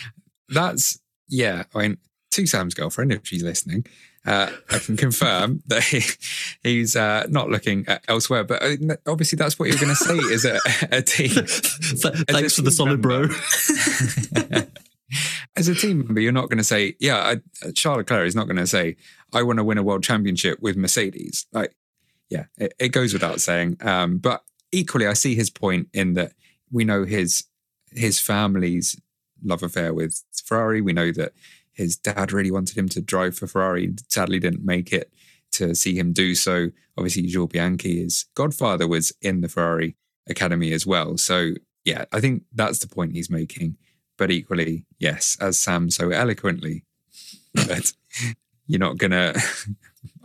that's 0.48 0.98
yeah. 1.28 1.64
I 1.74 1.82
mean, 1.82 1.98
to 2.32 2.46
Sam's 2.46 2.74
girlfriend, 2.74 3.12
if 3.12 3.26
she's 3.26 3.42
listening, 3.42 3.86
uh, 4.26 4.50
I 4.70 4.78
can 4.78 4.96
confirm 4.96 5.62
that 5.66 5.84
he, 5.84 6.02
he's 6.62 6.96
uh, 6.96 7.26
not 7.28 7.50
looking 7.50 7.86
elsewhere. 8.08 8.44
But 8.44 8.62
uh, 8.62 8.96
obviously, 9.06 9.36
that's 9.36 9.58
what 9.58 9.68
you're 9.68 9.78
going 9.78 9.88
to 9.88 9.96
say 9.96 10.16
is 10.16 10.44
a, 10.44 10.58
a 10.90 11.02
team. 11.02 11.30
Thanks 11.30 12.56
for 12.56 12.62
the 12.62 12.70
solid, 12.70 13.02
bro. 13.02 13.28
as 15.56 15.68
a 15.68 15.74
team 15.74 15.98
member, 15.98 16.20
you're 16.20 16.32
not 16.32 16.48
going 16.48 16.58
to 16.58 16.64
say, 16.64 16.94
yeah, 16.98 17.18
I, 17.18 17.70
Charles 17.72 17.98
Leclerc 17.98 18.26
is 18.26 18.34
not 18.34 18.46
going 18.46 18.56
to 18.56 18.66
say, 18.66 18.96
I 19.32 19.42
want 19.42 19.58
to 19.58 19.64
win 19.64 19.78
a 19.78 19.82
world 19.82 20.02
championship 20.02 20.60
with 20.60 20.76
Mercedes. 20.76 21.46
Like, 21.52 21.74
yeah, 22.32 22.44
it, 22.58 22.74
it 22.78 22.88
goes 22.88 23.12
without 23.12 23.40
saying. 23.40 23.76
Um, 23.80 24.18
but 24.18 24.42
equally, 24.70 25.06
I 25.06 25.12
see 25.12 25.34
his 25.34 25.50
point 25.50 25.88
in 25.92 26.14
that 26.14 26.32
we 26.70 26.84
know 26.84 27.04
his 27.04 27.44
his 27.90 28.18
family's 28.18 28.98
love 29.44 29.62
affair 29.62 29.92
with 29.92 30.22
Ferrari. 30.44 30.80
We 30.80 30.92
know 30.92 31.12
that 31.12 31.32
his 31.72 31.96
dad 31.96 32.32
really 32.32 32.50
wanted 32.50 32.76
him 32.76 32.88
to 32.90 33.00
drive 33.00 33.36
for 33.36 33.46
Ferrari. 33.46 33.94
Sadly, 34.08 34.38
didn't 34.38 34.64
make 34.64 34.92
it 34.92 35.12
to 35.52 35.74
see 35.74 35.98
him 35.98 36.12
do 36.12 36.34
so. 36.34 36.68
Obviously, 36.96 37.22
Jules 37.22 37.50
Bianchi, 37.50 38.02
his 38.02 38.26
godfather, 38.34 38.88
was 38.88 39.12
in 39.20 39.40
the 39.40 39.48
Ferrari 39.48 39.96
academy 40.26 40.72
as 40.72 40.86
well. 40.86 41.18
So, 41.18 41.52
yeah, 41.84 42.04
I 42.12 42.20
think 42.20 42.44
that's 42.52 42.78
the 42.78 42.88
point 42.88 43.12
he's 43.12 43.30
making 43.30 43.76
but 44.22 44.30
equally, 44.30 44.86
yes, 45.00 45.36
as 45.40 45.58
Sam 45.58 45.90
so 45.90 46.10
eloquently, 46.10 46.84
but 47.54 47.92
you're 48.66 48.78
not 48.78 48.96
going 48.98 49.10
to 49.10 49.42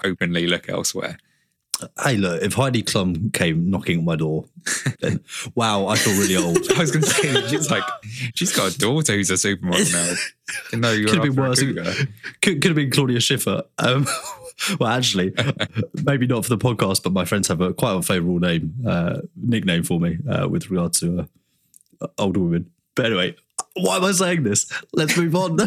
openly 0.04 0.46
look 0.46 0.70
elsewhere. 0.70 1.18
Hey, 2.04 2.18
look, 2.18 2.42
if 2.42 2.54
Heidi 2.54 2.82
Klum 2.82 3.32
came 3.34 3.70
knocking 3.70 4.00
at 4.00 4.06
my 4.06 4.16
door, 4.16 4.46
then 5.00 5.20
wow, 5.56 5.88
I 5.88 5.96
feel 5.96 6.14
really 6.20 6.36
old. 6.36 6.58
I 6.76 6.80
was 6.80 6.92
going 6.92 7.04
to 7.04 7.10
say, 7.10 7.48
she's 7.48 7.70
like, 7.70 7.84
she's 8.34 8.56
got 8.56 8.76
a 8.76 8.78
daughter 8.78 9.14
who's 9.14 9.30
a 9.30 9.34
supermodel 9.34 9.94
now. 9.94 10.16
No, 10.80 10.94
you're 10.94 11.10
could 11.10 11.18
have 11.18 11.36
been 11.36 11.36
worse. 11.36 11.60
Could, 11.60 12.62
could 12.62 12.64
have 12.64 12.76
been 12.76 12.90
Claudia 12.90 13.20
Schiffer. 13.20 13.64
Um, 13.80 14.08
well, 14.80 14.90
actually, 14.90 15.34
maybe 16.06 16.26
not 16.26 16.46
for 16.46 16.50
the 16.50 16.58
podcast, 16.58 17.04
but 17.04 17.12
my 17.12 17.26
friends 17.26 17.50
have 17.50 17.60
a 17.60 17.74
quite 17.74 17.96
unfavourable 17.96 18.40
name, 18.40 18.74
uh, 18.88 19.20
nickname 19.36 19.84
for 19.84 20.00
me 20.00 20.20
uh, 20.30 20.48
with 20.48 20.70
regard 20.70 20.94
to 20.94 21.28
uh, 22.00 22.08
older 22.18 22.40
women. 22.40 22.72
But 22.96 23.08
anyway, 23.08 23.36
why 23.76 23.98
am 23.98 24.06
I 24.06 24.14
saying 24.14 24.44
this? 24.44 24.72
Let's 24.94 25.18
move 25.18 25.36
on. 25.36 25.58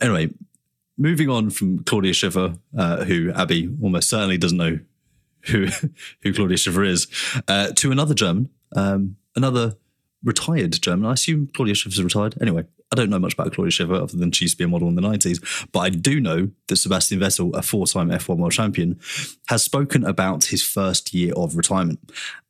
anyway, 0.00 0.30
moving 0.98 1.30
on 1.30 1.50
from 1.50 1.78
Claudia 1.84 2.12
Schiffer, 2.12 2.56
uh, 2.76 3.04
who 3.04 3.32
Abby 3.32 3.74
almost 3.80 4.10
certainly 4.10 4.36
doesn't 4.36 4.58
know 4.58 4.80
who 5.42 5.68
who 6.22 6.32
Claudia 6.34 6.56
Schiffer 6.56 6.84
is, 6.84 7.06
uh, 7.46 7.72
to 7.76 7.92
another 7.92 8.14
German, 8.14 8.50
um, 8.76 9.16
another 9.36 9.76
retired 10.24 10.80
German. 10.82 11.06
I 11.06 11.12
assume 11.12 11.48
Claudia 11.54 11.74
Schiffer's 11.74 12.02
retired. 12.02 12.36
Anyway, 12.40 12.64
I 12.90 12.96
don't 12.96 13.10
know 13.10 13.18
much 13.18 13.34
about 13.34 13.52
Claudia 13.52 13.70
Schiffer 13.70 13.94
other 13.94 14.16
than 14.16 14.32
she 14.32 14.44
used 14.44 14.54
to 14.54 14.58
be 14.58 14.64
a 14.64 14.68
model 14.68 14.88
in 14.88 14.96
the 14.96 15.02
90s, 15.02 15.68
but 15.72 15.80
I 15.80 15.90
do 15.90 16.20
know 16.20 16.50
that 16.66 16.76
Sebastian 16.76 17.20
Vettel, 17.20 17.54
a 17.54 17.62
four 17.62 17.86
time 17.86 18.10
F1 18.10 18.36
world 18.36 18.52
champion, 18.52 18.98
has 19.48 19.62
spoken 19.62 20.04
about 20.04 20.46
his 20.46 20.62
first 20.62 21.14
year 21.14 21.32
of 21.34 21.56
retirement. 21.56 22.00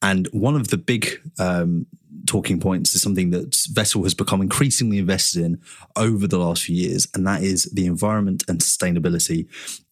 And 0.00 0.28
one 0.32 0.54
of 0.54 0.68
the 0.68 0.78
big 0.78 1.20
um, 1.38 1.86
talking 2.28 2.60
points 2.60 2.94
is 2.94 3.02
something 3.02 3.30
that 3.30 3.50
Vettel 3.50 4.04
has 4.04 4.14
become 4.14 4.40
increasingly 4.40 4.98
invested 4.98 5.42
in 5.42 5.60
over 5.96 6.26
the 6.28 6.38
last 6.38 6.64
few 6.64 6.76
years, 6.76 7.08
and 7.14 7.26
that 7.26 7.42
is 7.42 7.64
the 7.64 7.86
environment 7.86 8.44
and 8.48 8.60
sustainability 8.60 9.48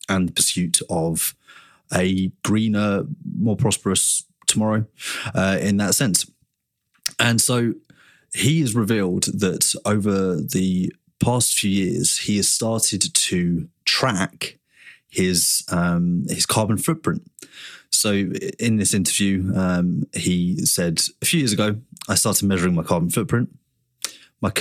and 0.09 0.29
the 0.29 0.33
pursuit 0.33 0.81
of 0.89 1.35
a 1.93 2.29
greener, 2.45 3.05
more 3.37 3.57
prosperous 3.57 4.25
tomorrow 4.47 4.87
uh, 5.35 5.59
in 5.61 5.79
that 5.79 5.95
sense. 5.95 6.31
And 7.19 7.41
so 7.41 7.75
he 8.35 8.61
has 8.61 8.75
revealed 8.75 9.25
that 9.25 9.75
over 9.85 10.37
the 10.37 10.93
past 11.19 11.59
few 11.59 11.71
years, 11.71 12.19
he 12.19 12.37
has 12.37 12.49
started 12.49 13.15
to 13.15 13.69
track 13.85 14.59
his 15.09 15.65
um, 15.71 16.27
his 16.29 16.47
carbon 16.47 16.77
footprint. 16.77 17.23
So 17.97 18.13
in 18.59 18.77
this 18.77 18.93
interview, 18.93 19.53
um, 19.55 20.05
he 20.15 20.65
said 20.67 21.03
a 21.23 21.25
few 21.27 21.41
years 21.41 21.53
ago, 21.53 21.77
I 22.09 22.15
started 22.15 22.47
measuring 22.47 22.75
my 22.75 22.83
carbon 22.83 23.11
footprint. 23.11 23.49
My, 24.43 24.53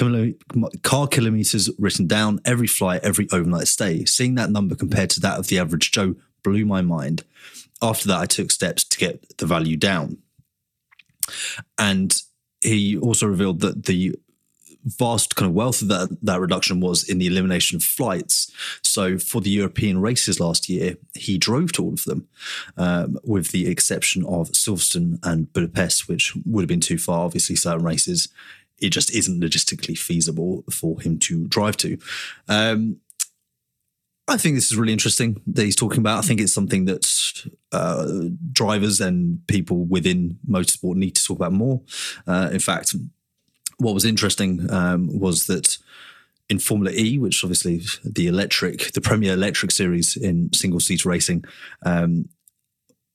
my 0.54 0.70
car 0.84 1.08
kilometers 1.08 1.70
written 1.78 2.08
down, 2.08 2.40
every 2.46 2.68
flight, 2.68 3.02
every 3.04 3.28
overnight 3.32 3.68
stay. 3.68 4.06
Seeing 4.06 4.36
that 4.36 4.50
number 4.50 4.74
compared 4.74 5.10
to 5.12 5.20
that 5.20 5.38
of 5.38 5.48
the 5.48 5.60
average 5.60 5.92
Joe 5.92 6.16
blew 6.44 6.66
my 6.66 6.82
mind. 6.82 7.24
After 7.82 8.08
that, 8.08 8.20
I 8.20 8.26
took 8.26 8.52
steps 8.52 8.86
to 8.86 8.98
get 8.98 9.38
the 9.38 9.46
value 9.46 9.76
down. 9.76 10.18
And 11.78 12.16
he 12.64 12.98
also 12.98 13.28
revealed 13.28 13.60
that 13.62 13.84
the 13.84 14.16
vast 14.86 15.36
kind 15.36 15.50
of 15.50 15.56
wealth 15.56 15.82
of 15.82 15.88
that, 15.88 16.18
that 16.22 16.40
reduction 16.40 16.80
was 16.80 17.08
in 17.08 17.18
the 17.18 17.28
elimination 17.28 17.76
of 17.76 17.84
flights. 17.84 18.52
So 18.82 19.18
for 19.18 19.42
the 19.42 19.50
European 19.50 20.00
races 20.00 20.40
last 20.40 20.70
year, 20.70 20.96
he 21.14 21.38
drove 21.38 21.72
to 21.74 21.84
all 21.84 21.94
of 21.94 22.06
them, 22.06 22.28
um, 22.78 23.20
with 23.24 23.52
the 23.52 23.68
exception 23.68 24.24
of 24.26 24.52
Silverstone 24.52 25.20
and 25.24 25.52
Budapest, 25.54 26.08
which 26.08 26.34
would 26.46 26.62
have 26.62 26.70
been 26.70 26.80
too 26.80 26.98
far. 26.98 27.26
Obviously, 27.26 27.56
certain 27.56 27.84
races, 27.84 28.30
it 28.80 28.90
just 28.90 29.14
isn't 29.14 29.42
logistically 29.42 29.98
feasible 29.98 30.64
for 30.72 31.02
him 31.02 31.18
to 31.20 31.48
drive 31.48 31.78
to. 31.78 31.98
Um, 32.48 32.98
I 34.28 34.38
think 34.38 34.56
this 34.56 34.72
is 34.72 34.78
really 34.78 34.94
interesting 34.94 35.40
that 35.46 35.64
he's 35.64 35.76
talking 35.76 36.00
about. 36.00 36.18
I 36.18 36.28
think 36.28 36.42
it's 36.42 36.54
something 36.54 36.86
that 36.86 37.06
uh, 37.72 38.30
drivers 38.52 39.00
and 39.00 39.46
people 39.48 39.86
within 39.86 40.40
motorsport 40.50 40.96
need 40.96 41.16
to 41.16 41.24
talk 41.24 41.38
about 41.38 41.54
more. 41.54 41.82
Uh, 42.26 42.50
in 42.52 42.60
fact, 42.60 42.96
what 43.78 43.94
was 43.94 44.06
interesting 44.06 44.72
um, 44.72 45.20
was 45.20 45.48
that 45.48 45.78
in 46.50 46.60
Formula 46.60 46.92
E, 46.96 47.18
which 47.18 47.44
obviously 47.44 47.82
the 48.04 48.28
electric, 48.28 48.92
the 48.94 49.02
Premier 49.02 49.34
Electric 49.34 49.72
Series 49.72 50.16
in 50.16 50.54
single 50.54 50.80
seat 50.80 51.06
racing, 51.06 51.44
um, 51.86 52.30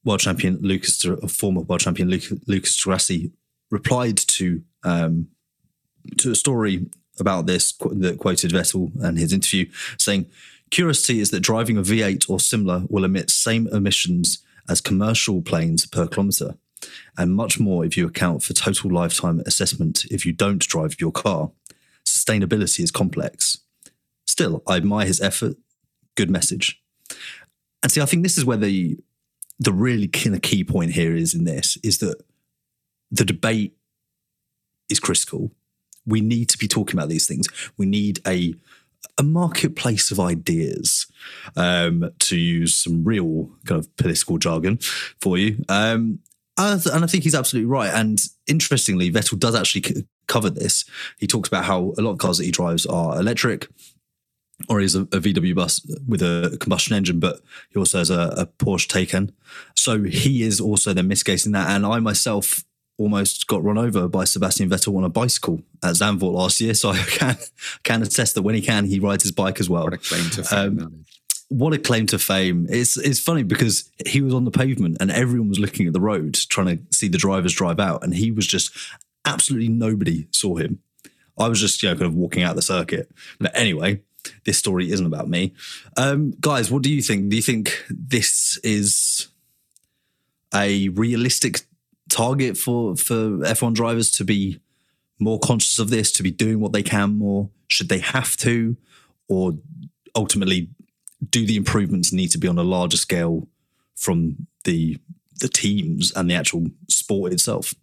world 0.04 0.20
champion 0.20 0.58
Lucas, 0.60 1.04
former 1.28 1.60
world 1.60 1.80
champion 1.80 2.08
Lucas 2.46 2.82
Grassi, 2.82 3.32
replied 3.70 4.16
to 4.16 4.62
um, 4.82 5.28
to 6.16 6.30
a 6.30 6.34
story 6.34 6.86
about 7.18 7.46
this 7.46 7.72
that 7.72 8.18
quoted 8.18 8.50
Vettel 8.50 8.90
and 9.02 9.18
his 9.18 9.32
interview, 9.32 9.66
saying, 9.98 10.26
"Curiosity 10.70 11.20
is 11.20 11.30
that 11.30 11.40
driving 11.40 11.76
a 11.76 11.82
V8 11.82 12.28
or 12.28 12.40
similar 12.40 12.84
will 12.88 13.04
emit 13.04 13.30
same 13.30 13.68
emissions 13.68 14.38
as 14.68 14.80
commercial 14.80 15.42
planes 15.42 15.86
per 15.86 16.06
kilometre." 16.06 16.56
And 17.16 17.34
much 17.34 17.58
more 17.60 17.84
if 17.84 17.96
you 17.96 18.06
account 18.06 18.42
for 18.42 18.52
total 18.52 18.90
lifetime 18.90 19.42
assessment 19.46 20.04
if 20.10 20.24
you 20.24 20.32
don't 20.32 20.60
drive 20.66 21.00
your 21.00 21.12
car. 21.12 21.50
Sustainability 22.06 22.80
is 22.80 22.90
complex. 22.90 23.58
Still, 24.26 24.62
I 24.66 24.76
admire 24.76 25.06
his 25.06 25.20
effort. 25.20 25.56
Good 26.16 26.30
message. 26.30 26.82
And 27.82 27.90
see, 27.90 28.00
I 28.00 28.06
think 28.06 28.22
this 28.22 28.38
is 28.38 28.44
where 28.44 28.56
the 28.56 28.98
the 29.58 29.72
really 29.72 30.08
kind 30.08 30.34
of 30.34 30.42
key 30.42 30.64
point 30.64 30.92
here 30.92 31.14
is 31.14 31.34
in 31.34 31.44
this 31.44 31.76
is 31.82 31.98
that 31.98 32.22
the 33.10 33.24
debate 33.24 33.76
is 34.88 34.98
critical. 34.98 35.50
We 36.06 36.22
need 36.22 36.48
to 36.48 36.58
be 36.58 36.66
talking 36.66 36.98
about 36.98 37.10
these 37.10 37.26
things. 37.26 37.46
We 37.76 37.86
need 37.86 38.20
a 38.26 38.54
a 39.18 39.22
marketplace 39.22 40.10
of 40.10 40.20
ideas, 40.20 41.06
um, 41.56 42.10
to 42.18 42.36
use 42.36 42.74
some 42.74 43.04
real 43.04 43.50
kind 43.66 43.78
of 43.78 43.94
political 43.96 44.38
jargon 44.38 44.78
for 45.20 45.38
you. 45.38 45.62
Um, 45.68 46.20
and 46.60 47.04
I 47.04 47.06
think 47.06 47.24
he's 47.24 47.34
absolutely 47.34 47.70
right. 47.70 47.92
And 47.92 48.20
interestingly, 48.46 49.10
Vettel 49.10 49.38
does 49.38 49.54
actually 49.54 49.82
c- 49.82 50.06
cover 50.26 50.50
this. 50.50 50.84
He 51.18 51.26
talks 51.26 51.48
about 51.48 51.64
how 51.64 51.94
a 51.98 52.02
lot 52.02 52.12
of 52.12 52.18
cars 52.18 52.38
that 52.38 52.44
he 52.44 52.50
drives 52.50 52.86
are 52.86 53.18
electric, 53.18 53.68
or 54.68 54.80
he's 54.80 54.94
a, 54.94 55.02
a 55.02 55.20
VW 55.20 55.54
bus 55.54 55.80
with 56.06 56.22
a 56.22 56.56
combustion 56.60 56.94
engine, 56.94 57.20
but 57.20 57.40
he 57.70 57.78
also 57.78 57.98
has 57.98 58.10
a, 58.10 58.34
a 58.36 58.46
Porsche 58.46 58.86
Taycan. 58.88 59.32
So 59.74 60.02
he 60.02 60.42
is 60.42 60.60
also 60.60 60.92
then 60.92 61.08
misgating 61.08 61.52
that. 61.52 61.70
And 61.70 61.86
I 61.86 61.98
myself 61.98 62.64
almost 62.98 63.46
got 63.46 63.64
run 63.64 63.78
over 63.78 64.08
by 64.08 64.24
Sebastian 64.24 64.68
Vettel 64.68 64.96
on 64.96 65.04
a 65.04 65.08
bicycle 65.08 65.62
at 65.82 65.94
Zandvoort 65.94 66.34
last 66.34 66.60
year. 66.60 66.74
So 66.74 66.90
I 66.90 66.98
can 67.08 67.36
can 67.82 68.02
attest 68.02 68.34
that 68.34 68.42
when 68.42 68.54
he 68.54 68.60
can, 68.60 68.84
he 68.84 69.00
rides 69.00 69.22
his 69.22 69.32
bike 69.32 69.60
as 69.60 69.70
well. 69.70 69.84
What 69.84 69.94
a 69.94 69.98
claim 69.98 70.28
to 70.30 70.44
fame 70.44 70.78
um, 70.78 71.04
is. 71.08 71.19
What 71.50 71.74
a 71.74 71.78
claim 71.78 72.06
to 72.06 72.18
fame! 72.18 72.66
It's 72.70 72.96
it's 72.96 73.18
funny 73.18 73.42
because 73.42 73.90
he 74.06 74.22
was 74.22 74.32
on 74.32 74.44
the 74.44 74.52
pavement 74.52 74.98
and 75.00 75.10
everyone 75.10 75.48
was 75.48 75.58
looking 75.58 75.88
at 75.88 75.92
the 75.92 76.00
road 76.00 76.34
trying 76.48 76.78
to 76.78 76.94
see 76.94 77.08
the 77.08 77.18
drivers 77.18 77.52
drive 77.52 77.80
out, 77.80 78.04
and 78.04 78.14
he 78.14 78.30
was 78.30 78.46
just 78.46 78.70
absolutely 79.24 79.68
nobody 79.68 80.28
saw 80.30 80.56
him. 80.56 80.78
I 81.36 81.48
was 81.48 81.60
just 81.60 81.82
you 81.82 81.88
know 81.88 81.96
kind 81.96 82.06
of 82.06 82.14
walking 82.14 82.44
out 82.44 82.54
the 82.54 82.62
circuit. 82.62 83.10
But 83.40 83.50
anyway, 83.56 84.00
this 84.44 84.58
story 84.58 84.92
isn't 84.92 85.04
about 85.04 85.28
me, 85.28 85.52
um, 85.96 86.34
guys. 86.40 86.70
What 86.70 86.82
do 86.82 86.92
you 86.92 87.02
think? 87.02 87.30
Do 87.30 87.36
you 87.36 87.42
think 87.42 87.84
this 87.88 88.56
is 88.62 89.26
a 90.54 90.88
realistic 90.90 91.62
target 92.08 92.56
for 92.56 92.96
for 92.96 93.14
F1 93.14 93.74
drivers 93.74 94.12
to 94.12 94.24
be 94.24 94.60
more 95.18 95.40
conscious 95.40 95.80
of 95.80 95.90
this, 95.90 96.12
to 96.12 96.22
be 96.22 96.30
doing 96.30 96.60
what 96.60 96.72
they 96.72 96.82
can 96.84 97.18
more? 97.18 97.50
Should 97.66 97.88
they 97.88 97.98
have 97.98 98.36
to, 98.38 98.76
or 99.28 99.58
ultimately, 100.14 100.70
do 101.28 101.46
the 101.46 101.56
improvements 101.56 102.12
need 102.12 102.28
to 102.28 102.38
be 102.38 102.48
on 102.48 102.58
a 102.58 102.62
larger 102.62 102.96
scale 102.96 103.48
from 103.96 104.46
the 104.64 104.98
the 105.40 105.48
teams 105.48 106.12
and 106.12 106.30
the 106.30 106.34
actual 106.34 106.66
sport 106.88 107.32
itself? 107.32 107.74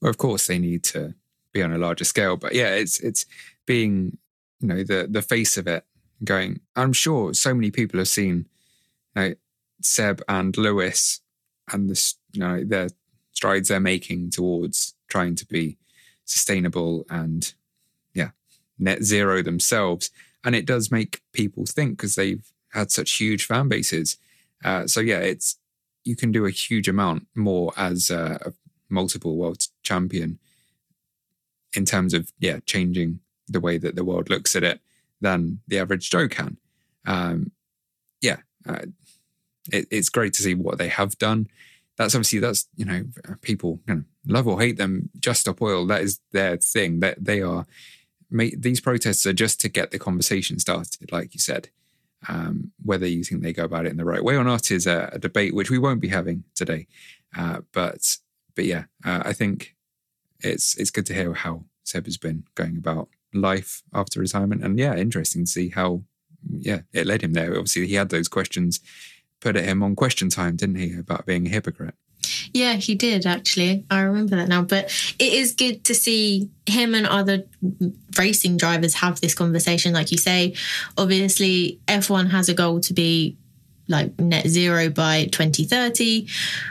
Well, 0.00 0.10
of 0.10 0.18
course, 0.18 0.46
they 0.46 0.58
need 0.58 0.84
to 0.84 1.14
be 1.52 1.62
on 1.62 1.72
a 1.72 1.78
larger 1.78 2.04
scale, 2.04 2.36
but 2.36 2.54
yeah, 2.54 2.74
it's 2.74 3.00
it's 3.00 3.26
being 3.66 4.18
you 4.60 4.68
know 4.68 4.82
the 4.82 5.06
the 5.10 5.22
face 5.22 5.56
of 5.56 5.66
it. 5.66 5.84
Going, 6.24 6.58
I'm 6.74 6.92
sure 6.92 7.32
so 7.32 7.54
many 7.54 7.70
people 7.70 7.98
have 7.98 8.08
seen 8.08 8.46
you 9.14 9.22
know, 9.22 9.34
Seb 9.80 10.20
and 10.28 10.56
Lewis 10.56 11.20
and 11.72 11.88
the 11.88 12.14
you 12.32 12.40
know 12.40 12.64
their 12.64 12.88
strides 13.32 13.68
they're 13.68 13.80
making 13.80 14.30
towards 14.30 14.94
trying 15.08 15.34
to 15.36 15.46
be 15.46 15.78
sustainable 16.24 17.06
and 17.08 17.54
yeah 18.14 18.30
net 18.78 19.02
zero 19.02 19.42
themselves 19.42 20.10
and 20.44 20.54
it 20.54 20.66
does 20.66 20.90
make 20.90 21.22
people 21.32 21.64
think 21.64 21.96
because 21.96 22.16
they've 22.16 22.52
had 22.72 22.90
such 22.90 23.12
huge 23.12 23.44
fan 23.46 23.68
bases. 23.68 24.16
Uh, 24.64 24.86
so 24.86 25.00
yeah 25.00 25.18
it's 25.18 25.56
you 26.04 26.16
can 26.16 26.32
do 26.32 26.46
a 26.46 26.50
huge 26.50 26.88
amount 26.88 27.26
more 27.34 27.72
as 27.76 28.10
a, 28.10 28.38
a 28.46 28.52
multiple 28.88 29.36
world 29.36 29.62
champion 29.82 30.38
in 31.74 31.84
terms 31.84 32.14
of 32.14 32.32
yeah 32.38 32.58
changing 32.64 33.20
the 33.46 33.60
way 33.60 33.78
that 33.78 33.94
the 33.94 34.04
world 34.04 34.30
looks 34.30 34.56
at 34.56 34.62
it 34.62 34.80
than 35.20 35.60
the 35.68 35.78
average 35.78 36.10
joe 36.10 36.28
can. 36.28 36.56
Um, 37.06 37.52
yeah 38.20 38.38
uh, 38.68 38.86
it, 39.72 39.86
it's 39.90 40.08
great 40.08 40.32
to 40.34 40.42
see 40.42 40.54
what 40.54 40.78
they 40.78 40.88
have 40.88 41.18
done. 41.18 41.48
That's 41.96 42.14
obviously 42.14 42.38
that's 42.38 42.68
you 42.76 42.84
know 42.84 43.04
people 43.42 43.80
you 43.86 43.94
know, 43.94 44.04
love 44.26 44.46
or 44.46 44.60
hate 44.60 44.76
them 44.76 45.10
just 45.18 45.42
stop 45.42 45.60
oil. 45.60 45.86
That 45.86 46.02
is 46.02 46.20
their 46.32 46.56
thing. 46.56 47.00
That 47.00 47.22
they 47.22 47.42
are 47.42 47.66
these 48.30 48.80
protests 48.80 49.26
are 49.26 49.32
just 49.32 49.60
to 49.60 49.68
get 49.68 49.90
the 49.90 49.98
conversation 49.98 50.58
started 50.58 51.10
like 51.10 51.32
you 51.32 51.40
said 51.40 51.70
um, 52.26 52.72
whether 52.82 53.06
you 53.06 53.22
think 53.22 53.42
they 53.42 53.52
go 53.52 53.64
about 53.64 53.86
it 53.86 53.90
in 53.90 53.96
the 53.96 54.04
right 54.04 54.24
way 54.24 54.36
or 54.36 54.44
not 54.44 54.70
is 54.70 54.86
a, 54.86 55.10
a 55.12 55.18
debate 55.18 55.54
which 55.54 55.70
we 55.70 55.78
won't 55.78 56.00
be 56.00 56.08
having 56.08 56.44
today. 56.54 56.86
Uh, 57.36 57.60
but 57.72 58.16
but 58.56 58.64
yeah 58.64 58.84
uh, 59.04 59.22
i 59.24 59.32
think 59.34 59.76
it's 60.40 60.76
it's 60.78 60.90
good 60.90 61.04
to 61.04 61.14
hear 61.14 61.34
how 61.34 61.62
seb 61.84 62.06
has 62.06 62.16
been 62.16 62.42
going 62.54 62.76
about 62.76 63.08
life 63.34 63.82
after 63.92 64.20
retirement. 64.20 64.64
And 64.64 64.78
yeah 64.78 64.96
interesting 64.96 65.44
to 65.44 65.50
see 65.50 65.68
how 65.70 66.02
yeah 66.48 66.80
it 66.92 67.06
led 67.06 67.22
him 67.22 67.32
there. 67.32 67.50
Obviously 67.50 67.86
he 67.86 67.94
had 67.94 68.10
those 68.10 68.28
questions 68.28 68.80
put 69.40 69.56
at 69.56 69.64
him 69.64 69.82
on 69.82 69.94
question 69.94 70.30
time, 70.30 70.56
didn't 70.56 70.76
he, 70.76 70.98
about 70.98 71.26
being 71.26 71.46
a 71.46 71.50
hypocrite? 71.50 71.94
Yeah, 72.58 72.74
he 72.74 72.96
did 72.96 73.24
actually. 73.24 73.84
I 73.88 74.00
remember 74.00 74.34
that 74.34 74.48
now. 74.48 74.62
But 74.62 74.86
it 75.20 75.32
is 75.32 75.52
good 75.52 75.84
to 75.84 75.94
see 75.94 76.50
him 76.66 76.92
and 76.92 77.06
other 77.06 77.44
racing 78.18 78.56
drivers 78.56 78.94
have 78.94 79.20
this 79.20 79.32
conversation. 79.32 79.94
Like 79.94 80.10
you 80.10 80.18
say, 80.18 80.54
obviously, 80.96 81.78
F1 81.86 82.30
has 82.30 82.48
a 82.48 82.54
goal 82.54 82.80
to 82.80 82.92
be 82.92 83.36
like 83.86 84.18
net 84.18 84.48
zero 84.48 84.90
by 84.90 85.26
2030, 85.26 86.26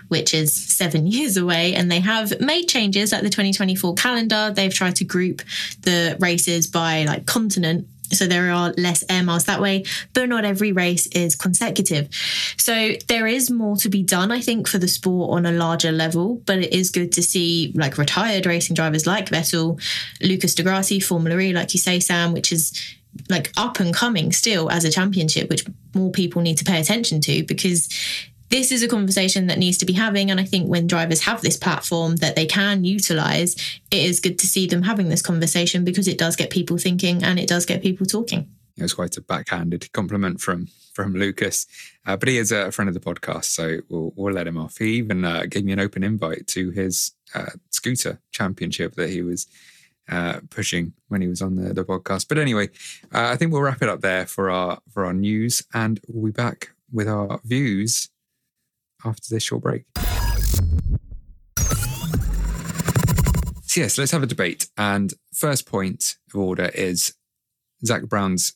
which 0.10 0.34
is 0.34 0.54
seven 0.54 1.08
years 1.16 1.38
away. 1.38 1.74
And 1.74 1.90
they 1.90 2.02
have 2.02 2.38
made 2.42 2.66
changes 2.68 3.14
like 3.14 3.24
the 3.24 3.30
2024 3.30 3.94
calendar. 3.96 4.52
They've 4.54 4.74
tried 4.74 4.98
to 4.98 5.06
group 5.06 5.42
the 5.84 6.18
races 6.20 6.68
by 6.68 7.06
like 7.06 7.26
continent 7.26 7.88
so 8.12 8.26
there 8.26 8.52
are 8.52 8.74
less 8.78 9.04
air 9.10 9.24
miles 9.24 9.46
that 9.46 9.62
way, 9.62 9.84
but 10.14 10.30
not 10.30 10.46
every 10.46 10.72
race 10.72 11.08
is 11.08 11.36
consecutive. 11.36 12.10
So 12.58 12.94
there 13.08 13.28
is 13.28 13.50
more 13.50 13.76
to 13.78 13.90
be 13.90 14.04
done, 14.04 14.32
I 14.32 14.42
think, 14.42 14.68
for 14.68 14.78
the 14.78 14.88
sport 14.88 15.32
on 15.32 15.46
a 15.46 15.52
larger 15.52 15.92
level. 15.92 16.42
But 16.46 16.60
it 16.60 16.74
is 16.74 16.90
good 16.90 17.12
to 17.14 17.24
see 17.24 17.72
like 17.76 17.98
retired 17.98 18.46
racing 18.46 18.76
drivers 18.76 19.08
like 19.08 19.30
Vettel, 19.30 19.82
Lucas 20.22 20.56
di 20.56 20.64
Grassi, 20.64 21.00
Formula 21.00 21.40
E, 21.40 21.54
like 21.54 21.74
you 21.74 21.80
say, 21.80 22.00
Sam, 22.00 22.34
which 22.34 22.52
is 22.52 22.96
like 23.30 23.52
up 23.58 23.80
and 23.80 23.94
coming 23.94 24.32
still 24.32 24.70
as 24.70 24.86
a 24.86 24.92
championship, 24.92 25.50
which 25.50 25.66
more 25.94 26.12
people 26.12 26.42
need 26.42 26.58
to 26.58 26.66
pay 26.66 26.80
attention 26.80 27.22
to 27.22 27.44
because 27.44 27.90
this 28.50 28.72
is 28.72 28.84
a 28.84 28.88
conversation 28.88 29.48
that 29.48 29.58
needs 29.58 29.78
to 29.78 29.86
be 29.86 29.94
having. 29.94 30.32
And 30.32 30.40
i 30.40 30.46
think 30.46 30.68
when 30.68 30.88
drivers 30.88 31.22
have 31.22 31.42
this 31.42 31.58
platform 31.58 32.18
that 32.18 32.36
they 32.36 32.46
can 32.46 32.84
utilize 32.84 33.56
it 33.92 34.04
is 34.04 34.20
good 34.20 34.40
to 34.40 34.48
see 34.48 34.68
them 34.68 34.84
having 34.84 35.10
this 35.10 35.22
conversation 35.22 35.84
because 35.84 36.08
it 36.08 36.18
does 36.18 36.36
get 36.36 36.50
people 36.50 36.78
thinking 36.78 37.24
and 37.24 37.40
it 37.40 37.48
does 37.48 37.66
get 37.66 37.82
people 37.82 38.06
talking. 38.06 38.50
It 38.78 38.84
was 38.84 38.94
quite 38.94 39.18
a 39.18 39.22
backhanded 39.22 39.92
compliment 39.92 40.42
from 40.42 40.68
from 40.94 41.14
lucas. 41.14 41.68
Uh, 42.06 42.18
but 42.18 42.28
he 42.28 42.38
is 42.38 42.52
a 42.52 42.72
friend 42.72 42.88
of 42.88 42.94
the 42.94 43.00
podcast 43.00 43.46
so 43.46 43.80
we'll, 43.90 44.14
we'll 44.16 44.34
let 44.34 44.48
him 44.48 44.58
off. 44.58 44.78
He 44.78 44.96
even 44.96 45.26
uh, 45.26 45.44
gave 45.50 45.66
me 45.66 45.74
an 45.74 45.80
open 45.80 46.04
invite 46.04 46.48
to 46.48 46.72
his 46.72 47.12
uh, 47.36 47.52
scooter 47.70 48.20
championship 48.32 48.96
that 48.96 49.10
he 49.10 49.22
was 49.22 49.48
uh, 50.10 50.40
pushing 50.50 50.94
when 51.10 51.22
he 51.22 51.28
was 51.28 51.42
on 51.42 51.56
the, 51.56 51.74
the 51.74 51.84
podcast. 51.84 52.28
But 52.28 52.38
anyway, 52.38 52.70
uh, 53.14 53.28
I 53.28 53.36
think 53.36 53.52
we'll 53.52 53.62
wrap 53.62 53.82
it 53.82 53.90
up 53.90 54.02
there 54.02 54.26
for 54.26 54.50
our 54.50 54.80
for 54.92 55.06
our 55.06 55.14
news, 55.14 55.64
and 55.74 56.00
we'll 56.08 56.28
be 56.28 56.32
back 56.32 56.70
with 56.92 57.08
our 57.08 57.42
views 57.44 58.10
after 59.06 59.28
this 59.30 59.44
short 59.44 59.64
break. 59.64 59.86
So, 63.64 63.82
yes, 63.82 63.98
let's 63.98 64.12
have 64.12 64.24
a 64.24 64.28
debate. 64.28 64.70
And 64.78 65.14
first 65.34 65.66
point 65.66 66.16
of 66.34 66.40
order 66.40 66.72
is 66.74 67.14
Zak 67.86 68.04
Brown's 68.04 68.54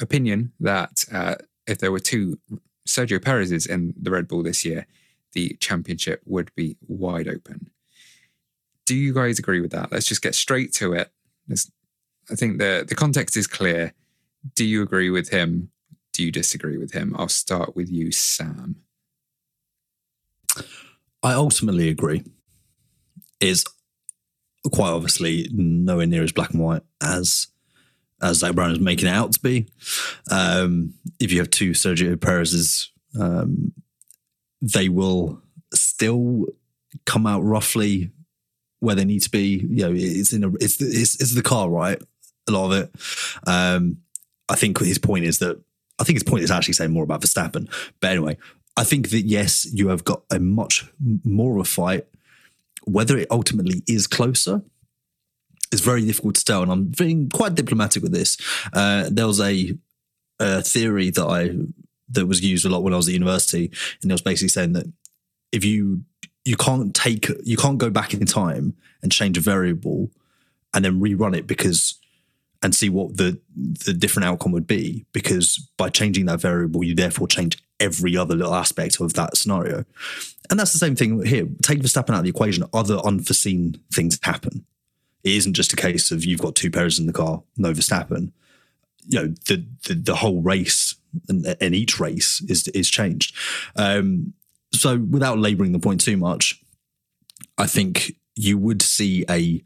opinion 0.00 0.52
that 0.60 1.04
uh, 1.12 1.36
if 1.66 1.78
there 1.78 1.92
were 1.92 2.00
two 2.00 2.38
Sergio 2.86 3.22
Perez's 3.22 3.66
in 3.66 3.94
the 4.00 4.10
Red 4.10 4.28
Bull 4.28 4.42
this 4.42 4.64
year, 4.64 4.86
the 5.32 5.56
championship 5.60 6.22
would 6.26 6.54
be 6.54 6.76
wide 6.86 7.28
open. 7.28 7.70
Do 8.86 8.94
you 8.94 9.14
guys 9.14 9.38
agree 9.38 9.60
with 9.60 9.70
that? 9.72 9.90
Let's 9.92 10.06
just 10.06 10.22
get 10.22 10.34
straight 10.34 10.72
to 10.74 10.92
it. 10.92 11.10
Let's, 11.48 11.70
I 12.30 12.34
think 12.34 12.58
the 12.58 12.84
the 12.86 12.94
context 12.94 13.36
is 13.36 13.46
clear. 13.46 13.92
Do 14.54 14.64
you 14.64 14.82
agree 14.82 15.10
with 15.10 15.30
him? 15.30 15.70
Do 16.12 16.22
you 16.22 16.30
disagree 16.30 16.76
with 16.76 16.92
him? 16.92 17.14
I'll 17.18 17.28
start 17.28 17.74
with 17.74 17.90
you, 17.90 18.12
Sam. 18.12 18.83
I 21.22 21.32
ultimately 21.34 21.88
agree. 21.88 22.22
Is 23.40 23.64
quite 24.72 24.90
obviously 24.90 25.48
nowhere 25.52 26.06
near 26.06 26.22
as 26.22 26.32
black 26.32 26.52
and 26.52 26.62
white 26.62 26.82
as 27.02 27.48
as 28.22 28.38
Zak 28.38 28.54
Brown 28.54 28.72
is 28.72 28.80
making 28.80 29.08
it 29.08 29.12
out 29.14 29.32
to 29.32 29.40
be. 29.40 29.66
Um, 30.30 30.94
if 31.20 31.30
you 31.32 31.38
have 31.40 31.50
two 31.50 31.72
Sergio 31.72 32.18
Perez's, 32.18 32.90
um, 33.20 33.72
they 34.62 34.88
will 34.88 35.42
still 35.74 36.46
come 37.04 37.26
out 37.26 37.42
roughly 37.42 38.12
where 38.80 38.94
they 38.94 39.04
need 39.04 39.22
to 39.22 39.30
be. 39.30 39.66
You 39.68 39.88
know, 39.88 39.92
it's 39.94 40.32
in 40.32 40.44
a 40.44 40.48
it's 40.54 40.80
it's, 40.80 41.20
it's 41.20 41.34
the 41.34 41.42
car, 41.42 41.68
right? 41.68 42.00
A 42.48 42.52
lot 42.52 42.72
of 42.72 42.72
it. 42.72 42.94
Um, 43.46 43.98
I 44.48 44.56
think 44.56 44.78
his 44.78 44.98
point 44.98 45.24
is 45.24 45.38
that 45.38 45.60
I 45.98 46.04
think 46.04 46.16
his 46.16 46.22
point 46.22 46.44
is 46.44 46.50
actually 46.50 46.74
saying 46.74 46.92
more 46.92 47.04
about 47.04 47.22
Verstappen. 47.22 47.68
But 48.00 48.10
anyway, 48.10 48.36
I 48.76 48.84
think 48.84 49.10
that 49.10 49.22
yes, 49.22 49.66
you 49.72 49.88
have 49.88 50.04
got 50.04 50.22
a 50.30 50.38
much 50.38 50.84
more 51.24 51.54
of 51.54 51.60
a 51.60 51.64
fight. 51.64 52.06
Whether 52.84 53.16
it 53.16 53.28
ultimately 53.30 53.82
is 53.86 54.06
closer 54.06 54.62
is 55.72 55.80
very 55.80 56.04
difficult 56.04 56.34
to 56.36 56.44
tell, 56.44 56.62
and 56.62 56.70
I'm 56.70 56.84
being 56.86 57.30
quite 57.30 57.54
diplomatic 57.54 58.02
with 58.02 58.12
this. 58.12 58.36
Uh, 58.72 59.08
there 59.10 59.26
was 59.26 59.40
a, 59.40 59.76
a 60.38 60.62
theory 60.62 61.10
that 61.10 61.24
I 61.24 61.56
that 62.10 62.26
was 62.26 62.42
used 62.42 62.66
a 62.66 62.68
lot 62.68 62.82
when 62.82 62.92
I 62.92 62.96
was 62.96 63.08
at 63.08 63.14
university, 63.14 63.70
and 64.02 64.10
it 64.10 64.14
was 64.14 64.22
basically 64.22 64.48
saying 64.48 64.72
that 64.74 64.86
if 65.52 65.64
you 65.64 66.04
you 66.44 66.56
can't 66.56 66.94
take 66.94 67.28
you 67.44 67.56
can't 67.56 67.78
go 67.78 67.90
back 67.90 68.12
in 68.12 68.24
time 68.26 68.74
and 69.02 69.10
change 69.10 69.38
a 69.38 69.40
variable 69.40 70.10
and 70.74 70.84
then 70.84 71.00
rerun 71.00 71.36
it 71.36 71.46
because 71.46 71.98
and 72.62 72.74
see 72.74 72.88
what 72.88 73.16
the 73.16 73.38
the 73.54 73.92
different 73.92 74.26
outcome 74.26 74.52
would 74.52 74.66
be 74.66 75.06
because 75.12 75.58
by 75.76 75.88
changing 75.88 76.26
that 76.26 76.40
variable 76.40 76.82
you 76.82 76.94
therefore 76.94 77.28
change 77.28 77.58
every 77.84 78.16
other 78.16 78.34
little 78.34 78.54
aspect 78.54 79.00
of 79.00 79.14
that 79.14 79.36
scenario. 79.36 79.84
And 80.50 80.58
that's 80.58 80.72
the 80.72 80.78
same 80.78 80.96
thing 80.96 81.24
here. 81.24 81.46
Take 81.62 81.80
Verstappen 81.80 82.10
out 82.10 82.18
of 82.18 82.24
the 82.24 82.30
equation, 82.30 82.64
other 82.72 82.96
unforeseen 82.98 83.80
things 83.92 84.18
happen. 84.22 84.64
It 85.22 85.32
isn't 85.32 85.54
just 85.54 85.72
a 85.72 85.76
case 85.76 86.10
of 86.10 86.24
you've 86.24 86.40
got 86.40 86.54
two 86.54 86.70
pairs 86.70 86.98
in 86.98 87.06
the 87.06 87.12
car, 87.12 87.42
no 87.56 87.72
Verstappen. 87.72 88.32
You 89.06 89.20
know, 89.20 89.26
the 89.46 89.64
the, 89.86 89.94
the 89.94 90.14
whole 90.16 90.40
race 90.42 90.94
and, 91.28 91.56
and 91.60 91.74
each 91.74 92.00
race 92.00 92.42
is 92.48 92.68
is 92.68 92.90
changed. 92.90 93.36
Um, 93.76 94.34
so 94.72 94.98
without 94.98 95.38
labouring 95.38 95.72
the 95.72 95.78
point 95.78 96.00
too 96.00 96.16
much, 96.16 96.60
I 97.58 97.66
think 97.66 98.16
you 98.34 98.58
would 98.58 98.82
see 98.82 99.24
a 99.30 99.62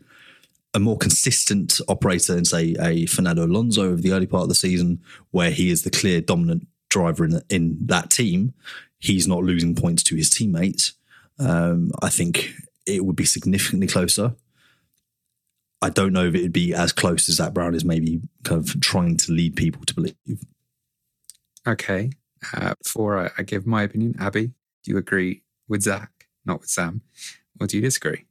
a 0.75 0.81
more 0.81 0.99
consistent 0.99 1.81
operator 1.89 2.37
in 2.37 2.45
say 2.45 2.77
a 2.81 3.07
Fernando 3.07 3.47
Alonso 3.47 3.91
of 3.91 4.03
the 4.03 4.13
early 4.13 4.27
part 4.27 4.43
of 4.43 4.49
the 4.49 4.55
season, 4.55 5.01
where 5.31 5.51
he 5.51 5.71
is 5.71 5.83
the 5.83 5.91
clear 5.91 6.21
dominant 6.21 6.67
driver 6.89 7.25
in 7.25 7.43
in 7.49 7.79
that 7.87 8.11
team. 8.11 8.55
He's 8.99 9.29
not 9.29 9.45
losing 9.45 9.75
points 9.75 10.03
to 10.05 10.17
his 10.17 10.31
teammates. 10.31 10.95
Um, 11.39 11.93
I 12.03 12.09
think 12.09 12.55
it 12.87 13.05
would 13.05 13.17
be 13.17 13.25
significantly 13.25 13.87
closer. 13.87 14.35
I 15.81 15.91
don't 15.91 16.13
know 16.13 16.27
if 16.27 16.35
it'd 16.35 16.53
be 16.53 16.75
as 16.75 16.93
close 16.93 17.29
as 17.29 17.37
Zak 17.37 17.55
Brown 17.55 17.75
is 17.75 17.85
maybe 17.85 18.21
kind 18.43 18.61
of 18.61 18.81
trying 18.81 19.17
to 19.19 19.33
lead 19.33 19.55
people 19.55 19.85
to 19.85 19.95
believe. 19.95 20.17
Okay. 21.67 22.11
Uh, 22.53 22.75
before 22.83 23.19
I, 23.19 23.31
I 23.39 23.43
give 23.43 23.67
my 23.67 23.83
opinion, 23.83 24.17
Abby, 24.19 24.47
do 24.83 24.91
you 24.91 24.97
agree 24.97 25.43
with 25.69 25.83
Zak, 25.83 26.11
not 26.45 26.61
with 26.61 26.71
Sam, 26.71 27.03
or 27.61 27.67
do 27.67 27.77
you 27.77 27.83
disagree? 27.83 28.25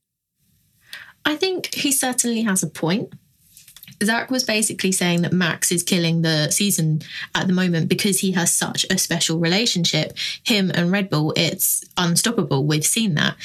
I 1.23 1.35
think 1.35 1.73
he 1.73 1.91
certainly 1.91 2.41
has 2.43 2.63
a 2.63 2.67
point. 2.67 3.13
Zak 4.03 4.29
was 4.29 4.43
basically 4.43 4.91
saying 4.91 5.23
that 5.23 5.33
Max 5.33 5.71
is 5.71 5.83
killing 5.83 6.21
the 6.21 6.51
season 6.51 7.01
at 7.33 7.47
the 7.47 7.53
moment 7.53 7.89
because 7.89 8.19
he 8.19 8.31
has 8.33 8.53
such 8.53 8.85
a 8.89 8.97
special 8.97 9.39
relationship. 9.39 10.15
Him 10.43 10.71
and 10.73 10.91
Red 10.91 11.09
Bull, 11.09 11.33
it's 11.35 11.83
unstoppable. 11.97 12.65
We've 12.65 12.85
seen 12.85 13.15
that. 13.15 13.35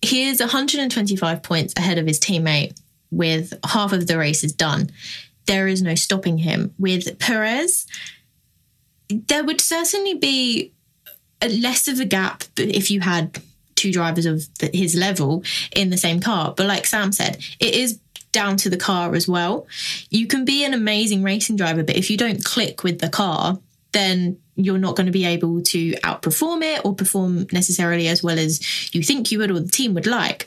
He 0.00 0.28
is 0.28 0.40
125 0.40 1.42
points 1.42 1.74
ahead 1.76 1.98
of 1.98 2.06
his 2.06 2.18
teammate 2.18 2.78
with 3.10 3.52
half 3.66 3.92
of 3.92 4.06
the 4.06 4.18
races 4.18 4.52
done. 4.52 4.90
There 5.46 5.68
is 5.68 5.82
no 5.82 5.94
stopping 5.94 6.38
him. 6.38 6.74
With 6.78 7.18
Perez, 7.18 7.86
there 9.08 9.44
would 9.44 9.60
certainly 9.60 10.14
be 10.14 10.72
a 11.40 11.48
less 11.48 11.88
of 11.88 12.00
a 12.00 12.04
gap 12.04 12.44
if 12.56 12.90
you 12.90 13.00
had 13.00 13.40
two 13.78 13.92
drivers 13.92 14.26
of 14.26 14.44
his 14.72 14.94
level 14.96 15.44
in 15.74 15.90
the 15.90 15.96
same 15.96 16.20
car. 16.20 16.52
But 16.56 16.66
like 16.66 16.84
Sam 16.84 17.12
said, 17.12 17.38
it 17.60 17.74
is 17.74 18.00
down 18.38 18.56
to 18.56 18.70
the 18.70 18.76
car 18.76 19.16
as 19.16 19.26
well. 19.26 19.66
You 20.10 20.28
can 20.28 20.44
be 20.44 20.64
an 20.64 20.72
amazing 20.72 21.24
racing 21.24 21.56
driver, 21.56 21.82
but 21.82 21.96
if 21.96 22.08
you 22.08 22.16
don't 22.16 22.44
click 22.44 22.84
with 22.84 23.00
the 23.00 23.08
car, 23.08 23.58
then 23.90 24.38
you're 24.54 24.78
not 24.78 24.94
going 24.94 25.06
to 25.06 25.12
be 25.12 25.24
able 25.24 25.60
to 25.60 25.90
outperform 26.04 26.62
it 26.62 26.84
or 26.84 26.94
perform 26.94 27.48
necessarily 27.50 28.06
as 28.06 28.22
well 28.22 28.38
as 28.38 28.94
you 28.94 29.02
think 29.02 29.32
you 29.32 29.40
would 29.40 29.50
or 29.50 29.58
the 29.58 29.68
team 29.68 29.92
would 29.94 30.06
like. 30.06 30.46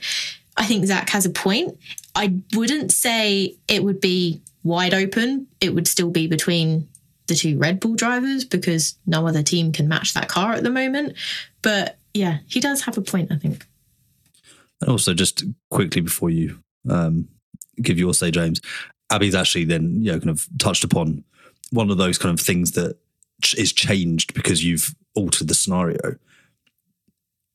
I 0.56 0.66
think 0.66 0.86
Zak 0.86 1.10
has 1.10 1.26
a 1.26 1.30
point. 1.30 1.78
I 2.16 2.40
wouldn't 2.56 2.94
say 2.94 3.58
it 3.68 3.84
would 3.84 4.00
be 4.00 4.42
wide 4.64 4.94
open. 4.94 5.48
It 5.60 5.76
would 5.76 5.88
still 5.88 6.12
be 6.12 6.28
between 6.28 6.88
the 7.28 7.36
two 7.36 7.58
Red 7.58 7.82
Bull 7.82 7.96
drivers 7.96 8.46
because 8.46 8.96
no 9.06 9.28
other 9.28 9.44
team 9.44 9.74
can 9.74 9.90
match 9.90 10.14
that 10.14 10.30
car 10.30 10.54
at 10.54 10.64
the 10.64 10.70
moment. 10.70 11.18
But 11.62 11.98
yeah, 12.14 12.38
he 12.48 12.62
does 12.62 12.84
have 12.84 12.98
a 12.98 13.02
point, 13.02 13.34
I 13.34 13.36
think. 13.36 13.66
And 14.80 14.90
also, 14.90 15.14
just 15.14 15.44
quickly 15.70 16.02
before 16.02 16.30
you 16.30 16.60
um, 16.90 17.28
give 17.82 18.00
your 18.00 18.14
say, 18.14 18.32
James, 18.32 18.62
Abby's 19.10 19.36
actually 19.36 19.66
then 19.66 20.02
you 20.02 20.12
know 20.12 20.20
kind 20.20 20.30
of 20.30 20.48
touched 20.58 20.84
upon 20.84 21.24
one 21.72 21.90
of 21.90 21.98
those 21.98 22.18
kind 22.18 22.38
of 22.38 22.44
things 22.44 22.72
that 22.72 22.98
is 23.58 23.74
changed 23.74 24.34
because 24.34 24.64
you've 24.64 24.96
altered 25.16 25.48
the 25.48 25.54
scenario. 25.54 26.16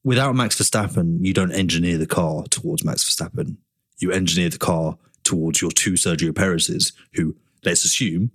Without 0.04 0.36
Max 0.36 0.56
Verstappen, 0.56 1.18
you 1.24 1.34
don't 1.34 1.52
engineer 1.52 1.98
the 1.98 2.06
car 2.06 2.44
towards 2.44 2.84
Max 2.84 3.04
Verstappen. 3.04 3.56
You 3.98 4.12
engineer 4.12 4.48
the 4.48 4.58
car 4.58 4.98
towards 5.24 5.60
your 5.60 5.70
two 5.70 5.92
Sergio 5.92 6.34
Perez's, 6.34 6.92
who, 7.14 7.36
let's 7.64 7.84
assume, 7.84 8.30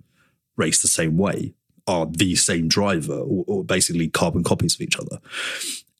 race 0.56 0.82
the 0.82 0.88
same 0.88 1.16
way, 1.16 1.54
are 1.86 2.06
the 2.06 2.34
same 2.36 2.68
driver, 2.68 3.18
or, 3.18 3.44
or 3.46 3.64
basically 3.64 4.08
carbon 4.08 4.44
copies 4.44 4.74
of 4.74 4.82
each 4.82 4.98
other. 4.98 5.18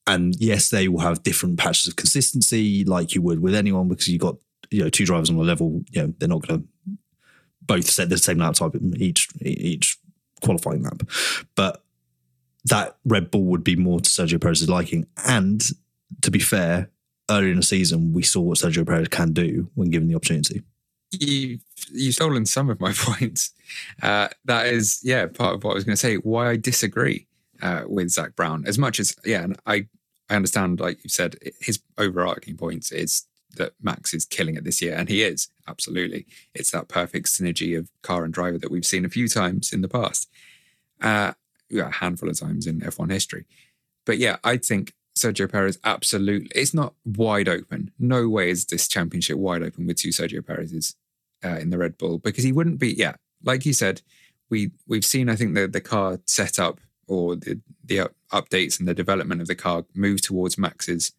And 0.07 0.37
yes, 0.39 0.69
they 0.69 0.89
will 0.89 1.01
have 1.01 1.23
different 1.23 1.59
patches 1.59 1.89
of 1.89 1.97
consistency, 1.97 2.85
like 2.85 3.15
you 3.15 3.23
would 3.23 3.41
with 3.41 3.55
anyone, 3.55 3.89
because 3.89 4.09
you've 4.09 4.21
got 4.21 4.37
you 4.71 4.85
know 4.85 4.91
two 4.91 5.07
drivers 5.07 5.31
on 5.31 5.37
a 5.37 5.43
level. 5.43 5.83
You 5.91 6.03
know 6.03 6.15
they're 6.19 6.29
not 6.29 6.47
going 6.47 6.63
to 6.63 6.69
both 7.63 7.89
set 7.89 8.09
the 8.09 8.19
same 8.19 8.39
lap 8.39 8.55
type 8.55 8.75
each 8.97 9.29
each 9.41 9.99
qualifying 10.43 10.83
lap, 10.83 11.03
but 11.55 11.85
that 12.65 12.97
Red 13.05 13.31
Bull 13.31 13.45
would 13.45 13.65
be 13.65 13.77
more 13.77 14.01
to 14.01 14.09
Sergio 14.09 14.41
Perez's 14.41 14.69
liking. 14.69 15.07
And 15.27 15.63
to 16.21 16.31
be 16.31 16.39
fair, 16.39 16.91
early 17.31 17.51
in 17.51 17.57
the 17.57 17.63
season, 17.63 18.13
we 18.13 18.23
saw 18.23 18.41
what 18.41 18.59
Sergio 18.59 18.87
Perez 18.87 19.09
can 19.09 19.33
do 19.33 19.69
when 19.75 19.91
given 19.91 20.09
the 20.09 20.15
opportunity. 20.15 20.63
You 21.11 21.59
you've 21.91 22.15
stolen 22.15 22.47
some 22.47 22.71
of 22.71 22.81
my 22.81 22.93
points. 22.97 23.53
Uh, 24.03 24.29
that 24.45 24.67
is, 24.67 25.01
yeah, 25.03 25.27
part 25.27 25.55
of 25.55 25.65
what 25.65 25.73
I 25.73 25.75
was 25.75 25.85
going 25.85 25.95
to 25.95 26.01
say. 26.01 26.17
Why 26.17 26.51
I 26.51 26.57
disagree 26.57 27.27
uh, 27.61 27.83
with 27.87 28.11
Zak 28.11 28.37
Brown 28.37 28.65
as 28.67 28.79
much 28.79 29.01
as 29.01 29.15
yeah, 29.25 29.43
and 29.43 29.59
I 29.67 29.87
I 30.31 30.37
understand, 30.37 30.81
like 30.81 31.03
you 31.05 31.11
said, 31.11 31.37
his 31.61 31.81
overarching 31.99 32.57
points 32.57 32.93
is 32.93 33.25
that 33.57 33.73
Max 33.83 34.15
is 34.15 34.25
killing 34.25 34.57
it 34.57 34.65
this 34.65 34.83
year, 34.83 34.95
and 34.95 35.09
he 35.09 35.23
is 35.23 35.49
absolutely. 35.69 36.27
It's 36.55 36.71
that 36.71 36.89
perfect 36.89 37.27
synergy 37.27 37.79
of 37.79 37.91
car 38.03 38.25
and 38.25 38.33
driver 38.33 38.59
that 38.59 38.71
we've 38.71 38.87
seen 38.87 39.05
a 39.05 39.11
few 39.11 39.29
times 39.29 39.73
in 39.73 39.81
the 39.81 39.89
past, 39.89 40.29
uh, 41.01 41.33
yeah, 41.69 41.89
a 41.89 41.93
handful 41.93 42.29
of 42.29 42.39
times 42.39 42.67
in 42.67 42.81
F1 42.81 43.11
history. 43.11 43.45
But 44.05 44.19
yeah, 44.19 44.37
I 44.45 44.57
think 44.57 44.95
Sergio 45.17 45.51
Perez 45.51 45.79
absolutely. 45.85 46.51
It's 46.55 46.75
not 46.75 46.95
wide 47.05 47.49
open. 47.49 47.93
No 47.99 48.29
way 48.29 48.51
is 48.51 48.67
this 48.67 48.89
championship 48.89 49.37
wide 49.37 49.63
open 49.63 49.87
with 49.87 49.99
two 49.99 50.09
Sergio 50.09 50.45
Perez's 50.45 50.97
uh, 51.45 51.57
in 51.57 51.71
the 51.71 51.79
Red 51.79 51.99
Bull 51.99 52.19
because 52.19 52.45
he 52.45 52.53
wouldn't 52.53 52.79
be. 52.79 52.93
Yeah, 52.93 53.15
like 53.45 53.67
you 53.67 53.73
said, 53.73 54.03
we 54.51 54.73
we've 54.87 55.05
seen. 55.05 55.29
I 55.29 55.37
think 55.37 55.55
the 55.55 55.67
the 55.69 55.81
car 55.81 56.21
set 56.27 56.59
up 56.59 56.81
or 57.07 57.37
the 57.37 57.61
the 57.85 58.11
updates 58.33 58.79
and 58.79 58.89
the 58.89 58.95
development 58.95 59.41
of 59.41 59.47
the 59.47 59.55
car 59.55 59.85
move 59.95 60.23
towards 60.23 60.57
Max's 60.57 61.13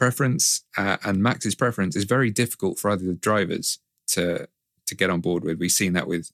preference, 0.00 0.64
uh, 0.78 0.96
and 1.04 1.22
Max's 1.22 1.54
preference 1.54 1.94
is 1.94 2.04
very 2.04 2.30
difficult 2.30 2.78
for 2.78 2.90
other 2.90 3.12
drivers 3.12 3.78
to 4.08 4.48
to 4.86 4.94
get 4.96 5.10
on 5.10 5.20
board 5.20 5.44
with. 5.44 5.58
We've 5.58 5.70
seen 5.70 5.92
that 5.92 6.08
with 6.08 6.32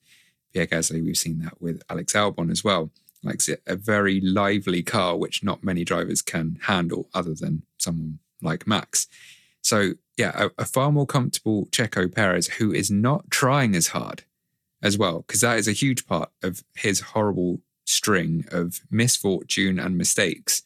Pierre 0.53 0.69
Gasly. 0.69 1.05
We've 1.05 1.19
seen 1.19 1.41
that 1.41 1.61
with 1.61 1.83
Alex 1.91 2.15
Albon 2.15 2.51
as 2.51 2.65
well. 2.65 2.91
Like 3.23 3.41
a 3.67 3.77
very 3.77 4.21
lively 4.21 4.83
car, 4.83 5.17
which 5.17 5.43
not 5.43 5.65
many 5.65 5.85
drivers 5.85 6.23
can 6.23 6.59
handle, 6.63 7.09
other 7.13 7.35
than 7.35 7.63
someone 7.77 8.21
like 8.41 8.67
Max. 8.67 9.09
So 9.63 9.95
yeah, 10.17 10.33
a, 10.45 10.63
a 10.63 10.65
far 10.65 10.93
more 10.93 11.07
comfortable 11.07 11.67
Checo 11.67 12.15
Perez, 12.15 12.47
who 12.59 12.73
is 12.73 12.91
not 12.91 13.31
trying 13.31 13.75
as 13.75 13.89
hard 13.89 14.23
as 14.81 14.97
well, 14.97 15.25
because 15.27 15.41
that 15.41 15.59
is 15.59 15.67
a 15.67 15.73
huge 15.73 16.07
part 16.07 16.31
of 16.43 16.63
his 16.77 17.01
horrible 17.01 17.61
string 17.85 18.45
of 18.53 18.81
misfortune 18.91 19.79
and 19.79 19.99
mistakes 19.99 20.63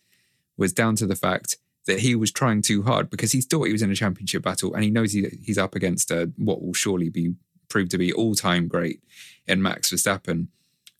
was 0.58 0.72
down 0.74 0.96
to 0.96 1.06
the 1.06 1.16
fact 1.16 1.56
that 1.86 2.00
he 2.00 2.14
was 2.14 2.30
trying 2.30 2.62
too 2.62 2.82
hard 2.82 3.10
because 3.10 3.32
he 3.32 3.40
thought 3.40 3.64
he 3.64 3.72
was 3.72 3.82
in 3.82 3.90
a 3.90 3.94
championship 3.94 4.42
battle 4.42 4.74
and 4.74 4.84
he 4.84 4.90
knows 4.90 5.12
he, 5.12 5.26
he's 5.42 5.58
up 5.58 5.74
against 5.74 6.10
a, 6.10 6.30
what 6.36 6.62
will 6.62 6.74
surely 6.74 7.08
be 7.08 7.34
proved 7.68 7.90
to 7.90 7.98
be 7.98 8.12
all 8.12 8.34
time 8.34 8.68
great 8.68 9.02
in 9.46 9.62
Max 9.62 9.90
Verstappen. 9.90 10.48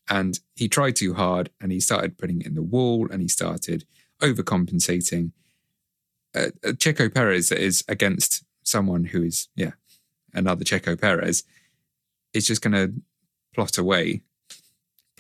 And 0.09 0.41
he 0.55 0.69
tried 0.69 0.97
too 0.97 1.15
hard 1.15 1.51
and 1.61 1.71
he 1.71 1.81
started 1.81 2.19
putting 2.19 2.41
it 2.41 2.47
in 2.47 2.55
the 2.55 2.63
wall 2.63 3.09
and 3.11 3.21
he 3.21 3.29
started 3.29 3.85
overcompensating. 4.21 5.33
Uh, 6.35 6.49
uh 6.65 6.73
Checo 6.73 7.13
Perez 7.13 7.53
is 7.53 7.85
against 7.89 8.45
someone 8.63 9.05
who 9.05 9.23
is, 9.23 9.49
yeah, 9.55 9.73
another 10.33 10.65
Checo 10.65 11.01
Perez, 11.01 11.45
is 12.33 12.47
just 12.47 12.63
going 12.63 12.73
to 12.73 13.03
plot 13.53 13.79
away 13.79 14.23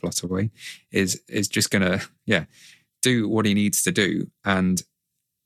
plot 0.00 0.22
away, 0.22 0.50
is 0.90 1.22
is 1.28 1.48
just 1.48 1.70
gonna 1.70 2.00
yeah 2.26 2.44
do 3.02 3.28
what 3.28 3.46
he 3.46 3.54
needs 3.54 3.82
to 3.82 3.92
do. 3.92 4.30
And 4.44 4.82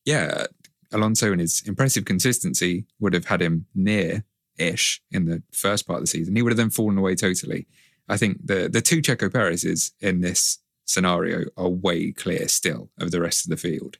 yeah, 0.04 0.46
Alonso 0.92 1.32
and 1.32 1.40
his 1.40 1.62
impressive 1.66 2.04
consistency 2.04 2.86
would 3.00 3.14
have 3.14 3.26
had 3.26 3.42
him 3.42 3.66
near 3.74 4.24
ish 4.56 5.02
in 5.10 5.24
the 5.24 5.42
first 5.52 5.86
part 5.86 5.98
of 5.98 6.02
the 6.04 6.08
season. 6.08 6.36
He 6.36 6.42
would 6.42 6.52
have 6.52 6.56
then 6.56 6.70
fallen 6.70 6.98
away 6.98 7.14
totally. 7.14 7.66
I 8.08 8.16
think 8.16 8.46
the 8.46 8.68
the 8.68 8.80
two 8.80 9.00
Checo 9.02 9.32
Perez's 9.32 9.92
in 10.00 10.20
this 10.20 10.58
scenario 10.84 11.46
are 11.56 11.68
way 11.68 12.12
clear 12.12 12.48
still 12.48 12.90
of 12.98 13.10
the 13.10 13.20
rest 13.20 13.46
of 13.46 13.50
the 13.50 13.56
field. 13.56 13.96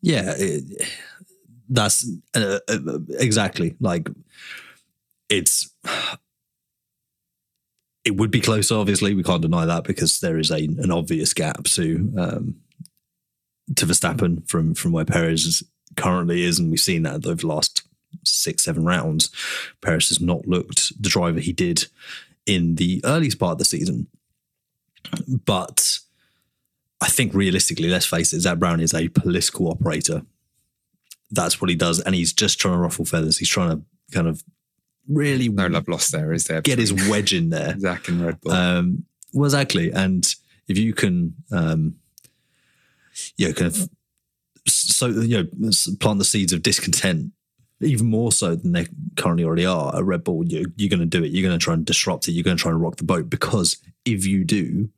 Yeah, 0.00 0.34
it, 0.36 0.88
that's 1.68 2.08
uh, 2.34 2.60
uh, 2.68 2.98
exactly 3.18 3.74
like 3.80 4.08
it's 5.28 5.74
it 8.04 8.16
would 8.16 8.30
be 8.30 8.40
close. 8.40 8.70
Obviously, 8.70 9.14
we 9.14 9.22
can't 9.22 9.42
deny 9.42 9.66
that 9.66 9.84
because 9.84 10.20
there 10.20 10.38
is 10.38 10.50
a 10.50 10.64
an 10.64 10.90
obvious 10.90 11.34
gap 11.34 11.64
to 11.64 12.12
um, 12.16 12.56
to 13.76 13.86
Verstappen 13.86 14.48
from 14.48 14.74
from 14.74 14.92
where 14.92 15.04
Perez 15.04 15.62
currently 15.96 16.42
is, 16.44 16.58
and 16.58 16.70
we've 16.70 16.80
seen 16.80 17.02
that 17.02 17.26
over 17.26 17.34
the 17.34 17.46
last 17.46 17.82
six 18.24 18.64
seven 18.64 18.84
rounds. 18.84 19.30
Perez 19.80 20.08
has 20.08 20.20
not 20.20 20.46
looked 20.46 20.92
the 21.00 21.08
driver 21.08 21.40
he 21.40 21.52
did 21.52 21.86
in 22.46 22.76
the 22.76 23.00
earliest 23.04 23.38
part 23.38 23.52
of 23.52 23.58
the 23.58 23.64
season, 23.64 24.06
but 25.44 25.98
I 27.00 27.08
think 27.08 27.34
realistically, 27.34 27.88
let's 27.88 28.06
face 28.06 28.32
it, 28.32 28.40
Zak 28.40 28.58
Brown 28.58 28.80
is 28.80 28.94
a 28.94 29.08
political 29.08 29.70
operator. 29.70 30.22
That's 31.30 31.60
what 31.60 31.68
he 31.70 31.76
does, 31.76 32.00
and 32.00 32.14
he's 32.14 32.32
just 32.32 32.58
trying 32.58 32.74
to 32.74 32.78
ruffle 32.78 33.04
feathers. 33.04 33.38
He's 33.38 33.50
trying 33.50 33.70
to 33.70 33.82
kind 34.12 34.26
of 34.26 34.42
really 35.08 35.48
No 35.48 35.66
love 35.66 35.88
lost 35.88 36.12
there, 36.12 36.32
is 36.32 36.44
there? 36.44 36.60
get 36.62 36.78
his 36.78 36.92
wedge 37.08 37.34
in 37.34 37.50
there. 37.50 37.76
Zak 37.80 38.08
and 38.08 38.24
Red 38.24 38.40
Bull. 38.40 38.52
Um, 38.52 39.04
well, 39.32 39.44
exactly. 39.44 39.90
And 39.90 40.26
if 40.68 40.78
you 40.78 40.94
can, 40.94 41.34
um, 41.52 41.96
yeah, 43.36 43.52
kind 43.52 43.66
of, 43.66 43.88
so 44.66 45.06
you 45.06 45.42
know, 45.42 45.70
plant 46.00 46.18
the 46.18 46.24
seeds 46.24 46.52
of 46.52 46.62
discontent 46.62 47.32
even 47.80 48.06
more 48.06 48.32
so 48.32 48.54
than 48.54 48.72
they 48.72 48.86
currently 49.16 49.44
already 49.44 49.64
are 49.64 49.94
at 49.96 50.04
Red 50.04 50.24
Bull. 50.24 50.44
You're, 50.44 50.66
you're 50.76 50.90
going 50.90 51.00
to 51.00 51.06
do 51.06 51.22
it. 51.22 51.30
You're 51.30 51.48
going 51.48 51.58
to 51.58 51.62
try 51.62 51.74
and 51.74 51.84
disrupt 51.84 52.28
it. 52.28 52.32
You're 52.32 52.44
going 52.44 52.56
to 52.56 52.62
try 52.62 52.72
and 52.72 52.80
rock 52.80 52.96
the 52.96 53.04
boat 53.04 53.30
because 53.30 53.76
if 54.04 54.26
you 54.26 54.44
do, 54.44 54.90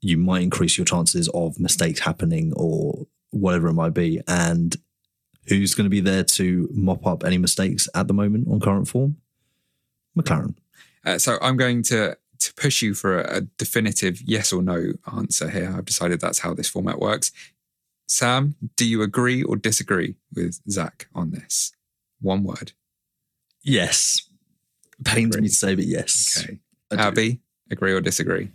you 0.00 0.16
might 0.16 0.42
increase 0.42 0.76
your 0.76 0.84
chances 0.84 1.28
of 1.28 1.60
mistakes 1.60 2.00
happening 2.00 2.52
or 2.56 3.06
whatever 3.30 3.68
it 3.68 3.74
might 3.74 3.94
be. 3.94 4.20
And 4.26 4.74
who's 5.46 5.74
going 5.74 5.84
to 5.84 5.90
be 5.90 6.00
there 6.00 6.24
to 6.24 6.68
mop 6.72 7.06
up 7.06 7.24
any 7.24 7.38
mistakes 7.38 7.88
at 7.94 8.08
the 8.08 8.14
moment 8.14 8.48
on 8.50 8.60
current 8.60 8.88
form? 8.88 9.16
McLaren. 10.18 10.54
Uh, 11.04 11.18
so 11.18 11.38
I'm 11.40 11.56
going 11.56 11.82
to 11.84 12.16
to 12.40 12.54
push 12.54 12.82
you 12.82 12.94
for 12.94 13.20
a, 13.20 13.36
a 13.36 13.40
definitive 13.42 14.20
yes 14.22 14.52
or 14.52 14.62
no 14.62 14.92
answer 15.16 15.50
here. 15.50 15.74
I've 15.76 15.84
decided 15.84 16.20
that's 16.20 16.40
how 16.40 16.54
this 16.54 16.68
format 16.68 16.98
works. 16.98 17.32
Sam, 18.08 18.56
do 18.76 18.86
you 18.86 19.02
agree 19.02 19.42
or 19.42 19.56
disagree 19.56 20.16
with 20.34 20.60
Zak 20.68 21.06
on 21.14 21.30
this? 21.30 21.72
One 22.20 22.42
word. 22.42 22.72
Yes. 23.62 24.28
Pains 25.04 25.36
me 25.36 25.48
to 25.48 25.54
say, 25.54 25.74
but 25.74 25.84
yes. 25.84 26.44
Okay. 26.92 27.02
Abby, 27.02 27.40
agree 27.70 27.92
or 27.92 28.00
disagree? 28.00 28.50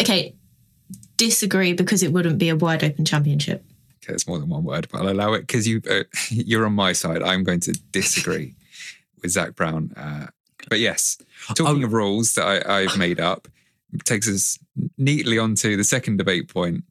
Okay, 0.00 0.34
disagree 1.16 1.72
because 1.72 2.02
it 2.02 2.12
wouldn't 2.12 2.38
be 2.38 2.48
a 2.48 2.56
wide 2.56 2.82
open 2.82 3.04
championship. 3.04 3.64
Okay, 4.02 4.14
it's 4.14 4.26
more 4.26 4.38
than 4.38 4.48
one 4.48 4.64
word, 4.64 4.88
but 4.90 5.00
I'll 5.00 5.10
allow 5.10 5.32
it 5.32 5.40
because 5.40 5.66
you 5.66 5.82
uh, 5.90 6.04
you're 6.30 6.66
on 6.66 6.74
my 6.74 6.92
side. 6.92 7.22
I'm 7.22 7.44
going 7.44 7.60
to 7.60 7.72
disagree 7.92 8.54
with 9.22 9.32
Zak 9.32 9.54
Brown. 9.54 9.92
Uh, 9.96 10.26
but 10.68 10.80
yes, 10.80 11.18
talking 11.54 11.82
Oh. 11.82 11.86
of 11.86 11.92
rules 11.92 12.34
that 12.34 12.66
I, 12.66 12.80
I've 12.82 12.96
made 12.98 13.20
up 13.20 13.48
takes 14.04 14.28
us 14.28 14.58
neatly 14.98 15.38
onto 15.38 15.76
the 15.76 15.84
second 15.84 16.16
debate 16.16 16.48
point, 16.48 16.84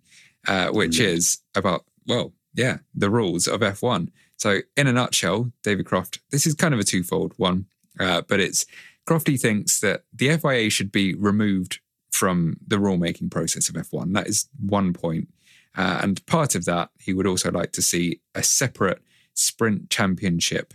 uh, 0.47 0.69
which 0.69 0.99
is 0.99 1.39
about 1.55 1.85
well, 2.07 2.33
yeah, 2.53 2.77
the 2.93 3.09
rules 3.09 3.47
of 3.47 3.61
F1. 3.61 4.09
So, 4.37 4.59
in 4.75 4.87
a 4.87 4.93
nutshell, 4.93 5.51
David 5.63 5.85
Croft, 5.85 6.19
this 6.31 6.45
is 6.45 6.53
kind 6.53 6.73
of 6.73 6.79
a 6.79 6.83
twofold 6.83 7.33
one, 7.37 7.65
uh, 7.99 8.21
but 8.27 8.39
it's 8.39 8.65
Crofty 9.07 9.39
thinks 9.39 9.79
that 9.81 10.03
the 10.13 10.37
FIA 10.37 10.69
should 10.69 10.91
be 10.91 11.13
removed 11.15 11.79
from 12.11 12.57
the 12.65 12.77
rulemaking 12.77 13.31
process 13.31 13.69
of 13.69 13.75
F1. 13.75 14.13
That 14.13 14.27
is 14.27 14.47
one 14.59 14.93
point. 14.93 15.27
Uh, 15.75 15.99
and 16.01 16.25
part 16.25 16.55
of 16.55 16.65
that, 16.65 16.89
he 16.99 17.13
would 17.13 17.25
also 17.27 17.51
like 17.51 17.71
to 17.73 17.81
see 17.81 18.19
a 18.35 18.43
separate 18.43 19.01
sprint 19.33 19.89
championship. 19.89 20.73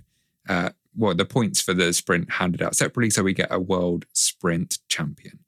Uh, 0.49 0.71
well, 0.97 1.15
the 1.15 1.25
points 1.25 1.61
for 1.61 1.75
the 1.75 1.93
sprint 1.93 2.31
handed 2.33 2.63
out 2.63 2.77
separately, 2.77 3.11
so 3.11 3.23
we 3.23 3.35
get 3.35 3.53
a 3.53 3.61
world 3.61 4.07
sprint 4.13 4.79
champion. 4.89 5.39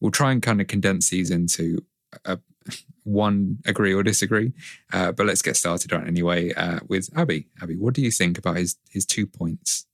We'll 0.00 0.10
try 0.10 0.32
and 0.32 0.42
kind 0.42 0.60
of 0.60 0.66
condense 0.66 1.10
these 1.10 1.30
into 1.30 1.84
a, 2.24 2.38
one 3.04 3.58
agree 3.66 3.94
or 3.94 4.02
disagree, 4.02 4.52
uh, 4.92 5.12
but 5.12 5.26
let's 5.26 5.42
get 5.42 5.56
started 5.56 5.92
on 5.92 6.06
anyway 6.06 6.52
uh, 6.52 6.80
with 6.88 7.08
Abby. 7.16 7.48
Abby, 7.62 7.76
what 7.76 7.94
do 7.94 8.02
you 8.02 8.10
think 8.10 8.38
about 8.38 8.56
his 8.56 8.76
his 8.90 9.06
two 9.06 9.26
points? 9.26 9.86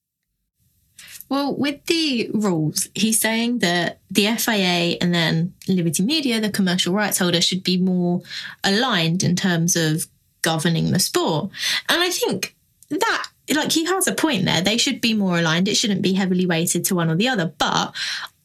Well, 1.28 1.56
with 1.56 1.84
the 1.86 2.30
rules, 2.32 2.88
he's 2.94 3.20
saying 3.20 3.58
that 3.58 4.00
the 4.10 4.26
FIA 4.36 4.96
and 5.00 5.12
then 5.12 5.54
Liberty 5.66 6.04
Media, 6.04 6.40
the 6.40 6.50
commercial 6.50 6.94
rights 6.94 7.18
holder, 7.18 7.40
should 7.40 7.64
be 7.64 7.76
more 7.76 8.22
aligned 8.62 9.24
in 9.24 9.34
terms 9.34 9.74
of 9.74 10.06
governing 10.42 10.92
the 10.92 11.00
sport. 11.00 11.50
And 11.88 12.00
I 12.00 12.10
think 12.10 12.54
that, 12.90 13.28
like, 13.54 13.72
he 13.72 13.84
has 13.84 14.06
a 14.06 14.14
point 14.14 14.44
there. 14.44 14.60
They 14.60 14.78
should 14.78 15.00
be 15.00 15.14
more 15.14 15.38
aligned. 15.38 15.68
It 15.68 15.76
shouldn't 15.76 16.02
be 16.02 16.14
heavily 16.14 16.46
weighted 16.46 16.84
to 16.86 16.94
one 16.94 17.10
or 17.10 17.16
the 17.16 17.28
other. 17.28 17.52
But 17.58 17.94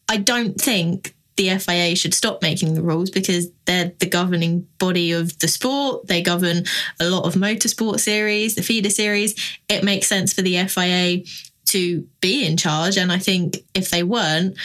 I 0.08 0.18
don't 0.18 0.60
think 0.60 1.14
the 1.36 1.58
FIA 1.58 1.96
should 1.96 2.14
stop 2.14 2.42
making 2.42 2.74
the 2.74 2.82
rules 2.82 3.10
because 3.10 3.48
they're 3.64 3.92
the 3.98 4.06
governing 4.06 4.66
body 4.78 5.12
of 5.12 5.38
the 5.38 5.48
sport. 5.48 6.06
They 6.06 6.22
govern 6.22 6.64
a 7.00 7.08
lot 7.08 7.24
of 7.24 7.34
motorsport 7.34 8.00
series, 8.00 8.54
the 8.54 8.62
feeder 8.62 8.90
series. 8.90 9.34
It 9.68 9.82
makes 9.82 10.06
sense 10.06 10.32
for 10.32 10.42
the 10.42 10.62
FIA 10.66 11.24
to 11.66 12.06
be 12.20 12.46
in 12.46 12.56
charge. 12.56 12.98
And 12.98 13.10
I 13.10 13.18
think 13.18 13.58
if 13.74 13.90
they 13.90 14.02
weren't, 14.02 14.56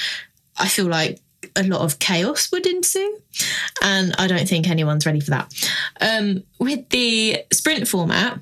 I 0.57 0.67
feel 0.67 0.87
like 0.87 1.21
a 1.55 1.63
lot 1.63 1.81
of 1.81 1.99
chaos 1.99 2.51
would 2.51 2.65
ensue. 2.65 3.19
And 3.81 4.13
I 4.17 4.27
don't 4.27 4.47
think 4.47 4.67
anyone's 4.67 5.05
ready 5.05 5.19
for 5.19 5.31
that. 5.31 5.53
Um, 6.01 6.43
with 6.59 6.89
the 6.89 7.43
sprint 7.53 7.87
format, 7.87 8.39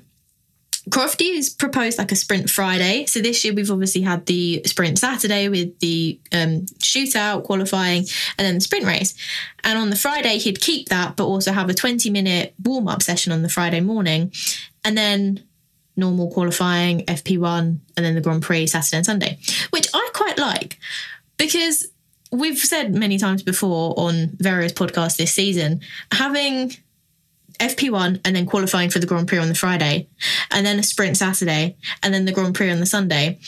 Crofty 0.88 1.34
has 1.34 1.48
proposed 1.50 1.98
like 1.98 2.12
a 2.12 2.16
sprint 2.16 2.48
Friday. 2.48 3.06
So 3.06 3.20
this 3.20 3.44
year 3.44 3.52
we've 3.52 3.70
obviously 3.70 4.02
had 4.02 4.24
the 4.26 4.62
sprint 4.66 4.98
Saturday 4.98 5.48
with 5.48 5.78
the 5.80 6.20
um, 6.32 6.66
shootout 6.78 7.42
qualifying 7.42 8.06
and 8.38 8.46
then 8.46 8.54
the 8.54 8.60
sprint 8.60 8.86
race. 8.86 9.14
And 9.64 9.78
on 9.78 9.90
the 9.90 9.96
Friday 9.96 10.38
he'd 10.38 10.60
keep 10.60 10.88
that, 10.90 11.16
but 11.16 11.26
also 11.26 11.52
have 11.52 11.68
a 11.68 11.74
20 11.74 12.08
minute 12.10 12.54
warm 12.62 12.86
up 12.86 13.02
session 13.02 13.32
on 13.32 13.42
the 13.42 13.48
Friday 13.48 13.80
morning. 13.80 14.32
And 14.84 14.96
then 14.96 15.42
normal 15.96 16.30
qualifying, 16.30 17.00
FP1, 17.06 17.78
and 17.96 18.06
then 18.06 18.14
the 18.14 18.20
Grand 18.20 18.42
Prix 18.42 18.68
Saturday 18.68 18.98
and 18.98 19.06
Sunday, 19.06 19.38
which 19.70 19.88
I 19.92 20.10
quite 20.12 20.38
like 20.38 20.78
because 21.36 21.88
we've 22.30 22.58
said 22.58 22.94
many 22.94 23.18
times 23.18 23.42
before 23.42 23.94
on 23.96 24.30
various 24.38 24.72
podcasts 24.72 25.16
this 25.16 25.32
season, 25.32 25.80
having 26.12 26.72
FP1 27.58 28.20
and 28.24 28.36
then 28.36 28.46
qualifying 28.46 28.90
for 28.90 28.98
the 28.98 29.06
Grand 29.06 29.28
Prix 29.28 29.38
on 29.38 29.48
the 29.48 29.54
Friday, 29.54 30.08
and 30.50 30.64
then 30.64 30.78
a 30.78 30.82
sprint 30.82 31.16
Saturday, 31.16 31.76
and 32.02 32.12
then 32.12 32.24
the 32.24 32.32
Grand 32.32 32.54
Prix 32.54 32.70
on 32.70 32.80
the 32.80 32.86
Sunday, 32.86 33.38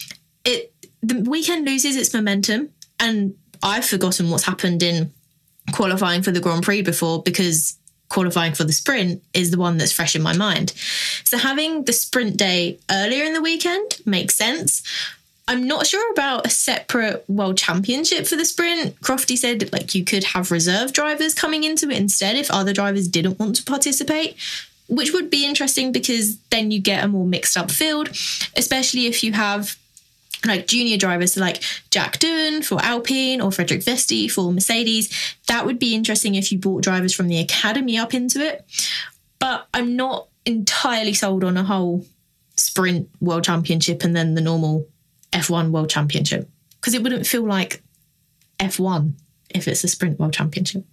it 0.44 0.72
the 1.02 1.20
weekend 1.28 1.66
loses 1.66 1.96
its 1.96 2.12
momentum. 2.12 2.70
And 3.00 3.34
I've 3.62 3.84
forgotten 3.84 4.30
what's 4.30 4.44
happened 4.44 4.82
in 4.82 5.12
qualifying 5.72 6.22
for 6.22 6.30
the 6.30 6.40
Grand 6.40 6.62
Prix 6.62 6.82
before 6.82 7.22
because 7.22 7.78
qualifying 8.08 8.54
for 8.54 8.64
the 8.64 8.72
sprint 8.72 9.22
is 9.34 9.50
the 9.50 9.58
one 9.58 9.76
that's 9.76 9.92
fresh 9.92 10.16
in 10.16 10.22
my 10.22 10.36
mind. 10.36 10.72
So 11.24 11.38
having 11.38 11.84
the 11.84 11.92
sprint 11.92 12.36
day 12.36 12.78
earlier 12.90 13.24
in 13.24 13.34
the 13.34 13.42
weekend 13.42 13.98
makes 14.06 14.34
sense. 14.34 14.82
I'm 15.48 15.66
not 15.66 15.86
sure 15.86 16.12
about 16.12 16.46
a 16.46 16.50
separate 16.50 17.24
world 17.26 17.56
championship 17.56 18.26
for 18.26 18.36
the 18.36 18.44
sprint. 18.44 19.00
Crofty 19.00 19.36
said 19.36 19.72
like 19.72 19.94
you 19.94 20.04
could 20.04 20.22
have 20.22 20.50
reserve 20.50 20.92
drivers 20.92 21.32
coming 21.32 21.64
into 21.64 21.88
it 21.88 21.96
instead 21.96 22.36
if 22.36 22.50
other 22.50 22.74
drivers 22.74 23.08
didn't 23.08 23.38
want 23.38 23.56
to 23.56 23.64
participate, 23.64 24.36
which 24.90 25.14
would 25.14 25.30
be 25.30 25.46
interesting 25.46 25.90
because 25.90 26.38
then 26.50 26.70
you 26.70 26.78
get 26.80 27.02
a 27.02 27.08
more 27.08 27.24
mixed 27.24 27.56
up 27.56 27.70
field, 27.70 28.10
especially 28.56 29.06
if 29.06 29.24
you 29.24 29.32
have 29.32 29.78
like 30.46 30.66
junior 30.66 30.98
drivers 30.98 31.32
so 31.32 31.40
like 31.40 31.62
Jack 31.90 32.18
Doohan 32.18 32.62
for 32.62 32.78
Alpine 32.82 33.40
or 33.40 33.50
Frederik 33.50 33.80
Vesti 33.80 34.30
for 34.30 34.52
Mercedes. 34.52 35.08
That 35.46 35.64
would 35.64 35.78
be 35.78 35.94
interesting 35.94 36.34
if 36.34 36.52
you 36.52 36.58
brought 36.58 36.82
drivers 36.82 37.14
from 37.14 37.28
the 37.28 37.38
academy 37.38 37.96
up 37.96 38.12
into 38.12 38.40
it. 38.40 38.66
But 39.38 39.66
I'm 39.72 39.96
not 39.96 40.28
entirely 40.44 41.14
sold 41.14 41.42
on 41.42 41.56
a 41.56 41.64
whole 41.64 42.04
sprint 42.56 43.08
world 43.22 43.44
championship 43.44 44.04
and 44.04 44.14
then 44.14 44.34
the 44.34 44.42
normal 44.42 44.86
F1 45.32 45.70
world 45.70 45.90
championship 45.90 46.48
because 46.80 46.94
it 46.94 47.02
wouldn't 47.02 47.26
feel 47.26 47.44
like 47.44 47.82
F1 48.58 49.12
if 49.50 49.68
it's 49.68 49.84
a 49.84 49.88
sprint 49.88 50.18
world 50.18 50.32
championship. 50.32 50.84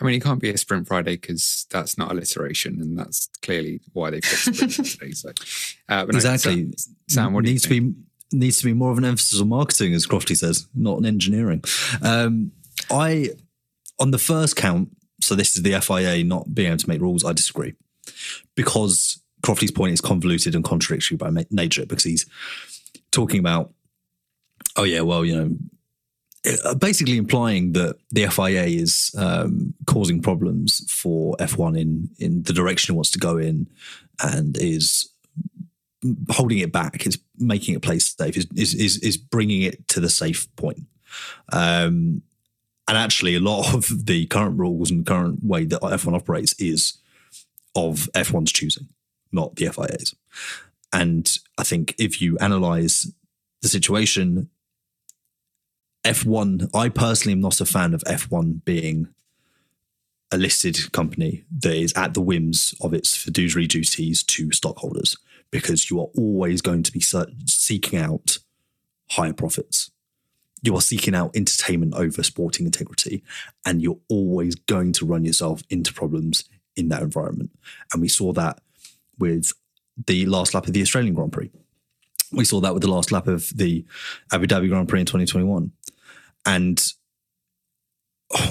I 0.00 0.04
mean, 0.04 0.14
it 0.14 0.22
can't 0.22 0.40
be 0.40 0.50
a 0.50 0.56
sprint 0.56 0.86
Friday 0.86 1.16
because 1.16 1.66
that's 1.70 1.98
not 1.98 2.12
alliteration, 2.12 2.80
and 2.80 2.96
that's 2.96 3.28
clearly 3.42 3.80
why 3.92 4.10
they 4.10 4.20
fixed 4.20 4.54
sprint 4.54 4.72
today. 4.98 5.10
So, 5.10 5.30
uh, 5.88 6.04
but 6.06 6.12
no, 6.12 6.16
exactly. 6.18 6.72
Sam, 6.76 6.96
Sam, 7.08 7.32
what 7.32 7.44
do 7.44 7.50
you 7.50 7.54
needs 7.54 7.66
think? 7.66 7.84
to 7.84 7.90
be 7.90 7.96
needs 8.30 8.58
to 8.58 8.64
be 8.64 8.74
more 8.74 8.92
of 8.92 8.98
an 8.98 9.04
emphasis 9.04 9.40
on 9.40 9.48
marketing, 9.48 9.94
as 9.94 10.06
Crofty 10.06 10.36
says, 10.36 10.68
not 10.74 10.98
on 10.98 11.06
engineering. 11.06 11.64
Um, 12.02 12.52
I 12.90 13.30
on 13.98 14.12
the 14.12 14.18
first 14.18 14.54
count, 14.54 14.90
so 15.20 15.34
this 15.34 15.56
is 15.56 15.62
the 15.62 15.80
FIA 15.80 16.22
not 16.22 16.54
being 16.54 16.68
able 16.68 16.78
to 16.78 16.88
make 16.88 17.00
rules. 17.00 17.24
I 17.24 17.32
disagree 17.32 17.74
because 18.54 19.20
Crofty's 19.42 19.72
point 19.72 19.94
is 19.94 20.00
convoluted 20.00 20.54
and 20.54 20.64
contradictory 20.64 21.16
by 21.16 21.30
ma- 21.30 21.42
nature 21.50 21.86
because 21.86 22.04
he's 22.04 22.24
talking 23.18 23.40
about, 23.40 23.72
oh 24.76 24.84
yeah, 24.84 25.02
well 25.02 25.24
you 25.24 25.36
know. 25.36 25.48
uh, 26.64 26.74
Basically, 26.74 27.16
implying 27.16 27.72
that 27.72 27.96
the 28.10 28.26
FIA 28.28 28.64
is 28.84 29.14
um, 29.18 29.74
causing 29.86 30.22
problems 30.22 30.70
for 31.00 31.36
F1 31.38 31.72
in 31.78 31.90
in 32.18 32.42
the 32.44 32.52
direction 32.52 32.94
it 32.94 32.96
wants 32.96 33.10
to 33.12 33.18
go 33.18 33.38
in, 33.38 33.66
and 34.20 34.56
is 34.56 35.10
holding 36.30 36.58
it 36.58 36.72
back, 36.72 37.06
is 37.06 37.18
making 37.36 37.74
it 37.74 37.82
play 37.82 37.98
safe, 37.98 38.36
is 38.36 38.46
is 38.54 38.74
is, 38.74 38.98
is 39.02 39.16
bringing 39.16 39.62
it 39.62 39.76
to 39.88 40.00
the 40.00 40.08
safe 40.08 40.46
point. 40.56 40.86
Um, 41.52 42.22
and 42.86 42.96
actually, 42.96 43.34
a 43.34 43.40
lot 43.40 43.74
of 43.74 44.06
the 44.06 44.26
current 44.26 44.58
rules 44.58 44.90
and 44.90 45.04
current 45.04 45.38
way 45.42 45.66
that 45.66 45.82
F1 45.82 46.14
operates 46.14 46.54
is 46.58 46.98
of 47.74 48.08
F1's 48.14 48.52
choosing, 48.52 48.88
not 49.32 49.56
the 49.56 49.68
FIA's. 49.68 50.14
And 50.92 51.30
I 51.58 51.62
think 51.64 51.94
if 51.98 52.20
you 52.20 52.38
analyze 52.38 53.12
the 53.62 53.68
situation, 53.68 54.48
F1, 56.04 56.70
I 56.74 56.88
personally 56.88 57.32
am 57.32 57.40
not 57.40 57.60
a 57.60 57.66
fan 57.66 57.92
of 57.92 58.02
F1 58.04 58.64
being 58.64 59.08
a 60.30 60.38
listed 60.38 60.92
company 60.92 61.44
that 61.58 61.74
is 61.74 61.92
at 61.94 62.14
the 62.14 62.20
whims 62.20 62.74
of 62.80 62.92
its 62.92 63.16
fiduciary 63.16 63.66
duties 63.66 64.22
to 64.22 64.52
stockholders 64.52 65.16
because 65.50 65.90
you 65.90 66.00
are 66.00 66.08
always 66.16 66.60
going 66.60 66.82
to 66.82 66.92
be 66.92 67.00
seeking 67.00 67.98
out 67.98 68.38
higher 69.10 69.32
profits. 69.32 69.90
You 70.62 70.74
are 70.74 70.82
seeking 70.82 71.14
out 71.14 71.36
entertainment 71.36 71.94
over 71.94 72.22
sporting 72.22 72.66
integrity, 72.66 73.22
and 73.64 73.80
you're 73.80 74.00
always 74.08 74.54
going 74.54 74.92
to 74.94 75.06
run 75.06 75.24
yourself 75.24 75.62
into 75.70 75.94
problems 75.94 76.44
in 76.76 76.88
that 76.88 77.02
environment. 77.02 77.50
And 77.92 78.02
we 78.02 78.08
saw 78.08 78.32
that 78.32 78.60
with 79.18 79.52
the 80.06 80.26
last 80.26 80.54
lap 80.54 80.66
of 80.66 80.72
the 80.72 80.82
Australian 80.82 81.14
Grand 81.14 81.32
Prix. 81.32 81.50
We 82.32 82.44
saw 82.44 82.60
that 82.60 82.74
with 82.74 82.82
the 82.82 82.90
last 82.90 83.10
lap 83.10 83.26
of 83.26 83.50
the 83.54 83.84
Abu 84.32 84.46
Dhabi 84.46 84.68
Grand 84.68 84.88
Prix 84.88 85.00
in 85.00 85.06
2021. 85.06 85.72
And 86.44 86.82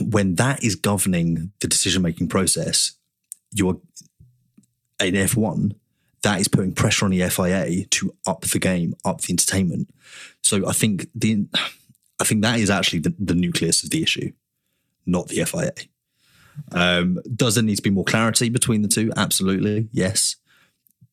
when 0.02 0.36
that 0.36 0.64
is 0.64 0.76
governing 0.76 1.52
the 1.60 1.68
decision 1.68 2.02
making 2.02 2.30
process, 2.30 2.94
you're 3.52 3.80
in 5.00 5.14
F1, 5.14 5.76
that 6.24 6.40
is 6.40 6.48
putting 6.48 6.74
pressure 6.74 7.06
on 7.06 7.12
the 7.12 7.30
FIA 7.30 7.86
to 7.86 8.16
up 8.26 8.42
the 8.42 8.60
game, 8.60 8.96
up 9.06 9.22
the 9.22 9.34
entertainment. 9.34 9.90
So 10.42 10.68
I 10.68 10.74
think 10.74 11.08
the 11.14 11.46
I 12.20 12.24
think 12.24 12.42
that 12.42 12.60
is 12.60 12.70
actually 12.72 13.00
the, 13.00 13.14
the 13.20 13.36
nucleus 13.36 13.84
of 13.84 13.92
the 13.92 14.02
issue, 14.02 14.32
not 15.06 15.28
the 15.28 15.46
FIA. 15.46 15.72
Um, 16.72 17.20
does 17.36 17.56
there 17.56 17.64
need 17.64 17.76
to 17.76 17.82
be 17.84 17.92
more 17.92 18.04
clarity 18.04 18.50
between 18.50 18.82
the 18.82 18.88
two? 18.88 19.12
Absolutely, 19.16 19.90
yes. 19.92 20.36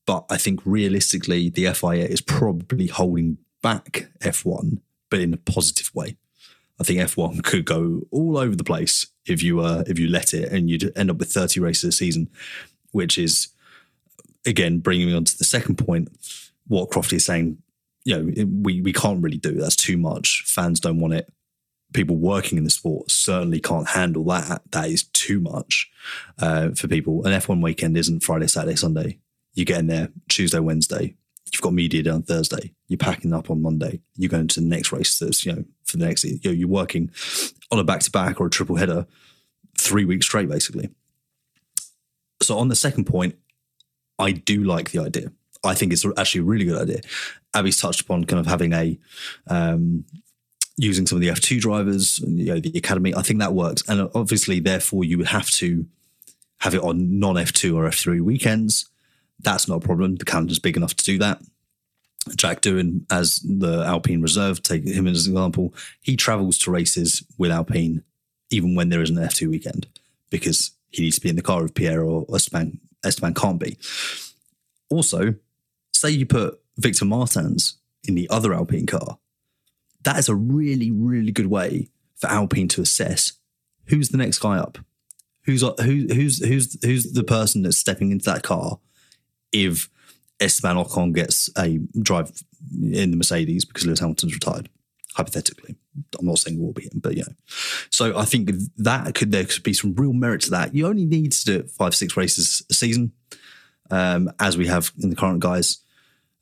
But 0.06 0.24
I 0.30 0.36
think 0.36 0.60
realistically, 0.64 1.48
the 1.48 1.72
FIA 1.72 2.06
is 2.06 2.20
probably 2.20 2.88
holding 2.88 3.38
back 3.62 4.08
F1, 4.20 4.80
but 5.10 5.20
in 5.20 5.32
a 5.32 5.38
positive 5.38 5.94
way. 5.94 6.16
I 6.80 6.84
think 6.84 6.98
F1 7.00 7.42
could 7.44 7.64
go 7.64 8.02
all 8.10 8.36
over 8.36 8.56
the 8.56 8.64
place 8.64 9.06
if 9.26 9.42
you 9.42 9.60
uh, 9.60 9.84
if 9.86 9.98
you 9.98 10.08
let 10.08 10.34
it, 10.34 10.52
and 10.52 10.68
you'd 10.68 10.92
end 10.96 11.10
up 11.10 11.18
with 11.18 11.32
30 11.32 11.60
races 11.60 11.84
a 11.84 11.92
season, 11.92 12.28
which 12.92 13.16
is 13.16 13.48
again 14.44 14.80
bringing 14.80 15.06
me 15.06 15.14
on 15.14 15.24
to 15.24 15.38
the 15.38 15.44
second 15.44 15.76
point. 15.76 16.08
What 16.66 16.90
Crofty 16.90 17.14
is 17.14 17.24
saying, 17.24 17.58
you 18.04 18.16
know, 18.16 18.46
we 18.62 18.80
we 18.80 18.92
can't 18.92 19.22
really 19.22 19.36
do 19.38 19.52
that's 19.52 19.76
too 19.76 19.96
much. 19.96 20.42
Fans 20.46 20.80
don't 20.80 21.00
want 21.00 21.14
it. 21.14 21.32
People 21.92 22.16
working 22.16 22.58
in 22.58 22.64
the 22.64 22.70
sport 22.70 23.10
certainly 23.10 23.60
can't 23.60 23.88
handle 23.90 24.24
that. 24.24 24.62
That 24.72 24.88
is 24.88 25.04
too 25.04 25.38
much 25.38 25.88
uh, 26.40 26.70
for 26.70 26.88
people. 26.88 27.24
An 27.24 27.32
F1 27.32 27.62
weekend 27.62 27.96
isn't 27.96 28.24
Friday, 28.24 28.48
Saturday, 28.48 28.74
Sunday. 28.74 29.20
You 29.54 29.64
get 29.64 29.80
in 29.80 29.86
there 29.86 30.08
Tuesday, 30.28 30.58
Wednesday, 30.58 31.14
you've 31.52 31.62
got 31.62 31.72
media 31.72 32.02
day 32.02 32.10
on 32.10 32.22
Thursday, 32.22 32.72
you're 32.88 32.98
packing 32.98 33.32
up 33.32 33.50
on 33.50 33.62
Monday, 33.62 34.00
you're 34.16 34.30
going 34.30 34.48
to 34.48 34.60
the 34.60 34.66
next 34.66 34.92
race 34.92 35.18
that's, 35.18 35.46
you 35.46 35.52
know, 35.52 35.64
for 35.84 35.96
the 35.96 36.06
next, 36.06 36.24
you 36.24 36.38
know, 36.44 36.50
you're 36.50 36.68
working 36.68 37.10
on 37.70 37.78
a 37.78 37.84
back 37.84 38.00
to 38.00 38.10
back 38.10 38.40
or 38.40 38.46
a 38.46 38.50
triple 38.50 38.76
header 38.76 39.06
three 39.78 40.04
weeks 40.04 40.26
straight, 40.26 40.48
basically. 40.48 40.90
So, 42.42 42.58
on 42.58 42.68
the 42.68 42.76
second 42.76 43.04
point, 43.04 43.36
I 44.18 44.32
do 44.32 44.64
like 44.64 44.90
the 44.90 45.00
idea. 45.00 45.32
I 45.62 45.74
think 45.74 45.92
it's 45.92 46.04
actually 46.18 46.42
a 46.42 46.44
really 46.44 46.64
good 46.64 46.80
idea. 46.80 47.00
Abby's 47.54 47.80
touched 47.80 48.02
upon 48.02 48.24
kind 48.24 48.40
of 48.40 48.46
having 48.46 48.72
a, 48.72 48.98
um, 49.46 50.04
using 50.76 51.06
some 51.06 51.16
of 51.16 51.22
the 51.22 51.28
F2 51.28 51.60
drivers, 51.60 52.18
you 52.18 52.46
know, 52.46 52.60
the 52.60 52.76
academy. 52.76 53.14
I 53.14 53.22
think 53.22 53.38
that 53.38 53.54
works. 53.54 53.82
And 53.88 54.10
obviously, 54.14 54.60
therefore, 54.60 55.04
you 55.04 55.18
would 55.18 55.28
have 55.28 55.50
to 55.52 55.86
have 56.60 56.74
it 56.74 56.82
on 56.82 57.18
non 57.18 57.36
F2 57.36 57.74
or 57.74 57.88
F3 57.88 58.20
weekends. 58.20 58.90
That's 59.40 59.68
not 59.68 59.76
a 59.76 59.86
problem. 59.86 60.16
The 60.16 60.24
calendar's 60.24 60.58
big 60.58 60.76
enough 60.76 60.94
to 60.94 61.04
do 61.04 61.18
that. 61.18 61.40
Jack 62.36 62.62
Doohan, 62.62 63.04
as 63.10 63.40
the 63.40 63.84
Alpine 63.84 64.22
reserve, 64.22 64.62
take 64.62 64.86
him 64.86 65.06
as 65.06 65.26
an 65.26 65.32
example, 65.32 65.74
he 66.00 66.16
travels 66.16 66.58
to 66.60 66.70
races 66.70 67.22
with 67.36 67.50
Alpine 67.50 68.02
even 68.50 68.74
when 68.74 68.88
there 68.88 69.02
is 69.02 69.10
an 69.10 69.16
F2 69.16 69.48
weekend 69.48 69.86
because 70.30 70.72
he 70.90 71.02
needs 71.02 71.16
to 71.16 71.20
be 71.20 71.28
in 71.28 71.36
the 71.36 71.42
car 71.42 71.64
if 71.64 71.74
Pierre 71.74 72.04
or 72.04 72.24
Esteban, 72.34 72.78
Esteban 73.04 73.34
can't 73.34 73.58
be. 73.58 73.76
Also, 74.90 75.34
say 75.92 76.10
you 76.10 76.24
put 76.24 76.60
Victor 76.76 77.04
Martins 77.04 77.78
in 78.04 78.14
the 78.14 78.28
other 78.30 78.54
Alpine 78.54 78.86
car, 78.86 79.18
that 80.04 80.18
is 80.18 80.28
a 80.28 80.34
really, 80.34 80.90
really 80.90 81.32
good 81.32 81.46
way 81.46 81.88
for 82.16 82.28
Alpine 82.28 82.68
to 82.68 82.82
assess 82.82 83.32
who's 83.86 84.10
the 84.10 84.16
next 84.18 84.38
guy 84.38 84.56
up, 84.56 84.78
who's 85.44 85.62
who, 85.62 86.06
who's 86.12 86.44
who's 86.44 86.78
who's 86.84 87.12
the 87.12 87.24
person 87.24 87.62
that's 87.62 87.76
stepping 87.76 88.12
into 88.12 88.24
that 88.26 88.42
car 88.42 88.78
if 89.54 89.88
Esteban 90.40 90.76
Ocon 90.76 91.14
gets 91.14 91.48
a 91.56 91.78
drive 92.02 92.30
in 92.82 93.10
the 93.10 93.16
Mercedes 93.16 93.64
because 93.64 93.86
Lewis 93.86 94.00
Hamilton's 94.00 94.34
retired, 94.34 94.68
hypothetically. 95.14 95.76
I'm 96.18 96.26
not 96.26 96.38
saying 96.38 96.58
it 96.58 96.62
will 96.62 96.72
be 96.72 96.82
him, 96.82 97.00
but 97.00 97.16
yeah. 97.16 97.28
So 97.88 98.18
I 98.18 98.24
think 98.24 98.50
that 98.78 99.14
could 99.14 99.30
there 99.30 99.44
could 99.44 99.62
be 99.62 99.72
some 99.72 99.94
real 99.94 100.12
merit 100.12 100.42
to 100.42 100.50
that. 100.50 100.74
You 100.74 100.88
only 100.88 101.04
need 101.04 101.32
to 101.32 101.44
do 101.44 101.62
five, 101.68 101.94
six 101.94 102.16
races 102.16 102.64
a 102.68 102.74
season, 102.74 103.12
um, 103.90 104.30
as 104.40 104.58
we 104.58 104.66
have 104.66 104.92
in 105.00 105.10
the 105.10 105.16
current 105.16 105.38
guys. 105.38 105.78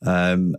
Um, 0.05 0.57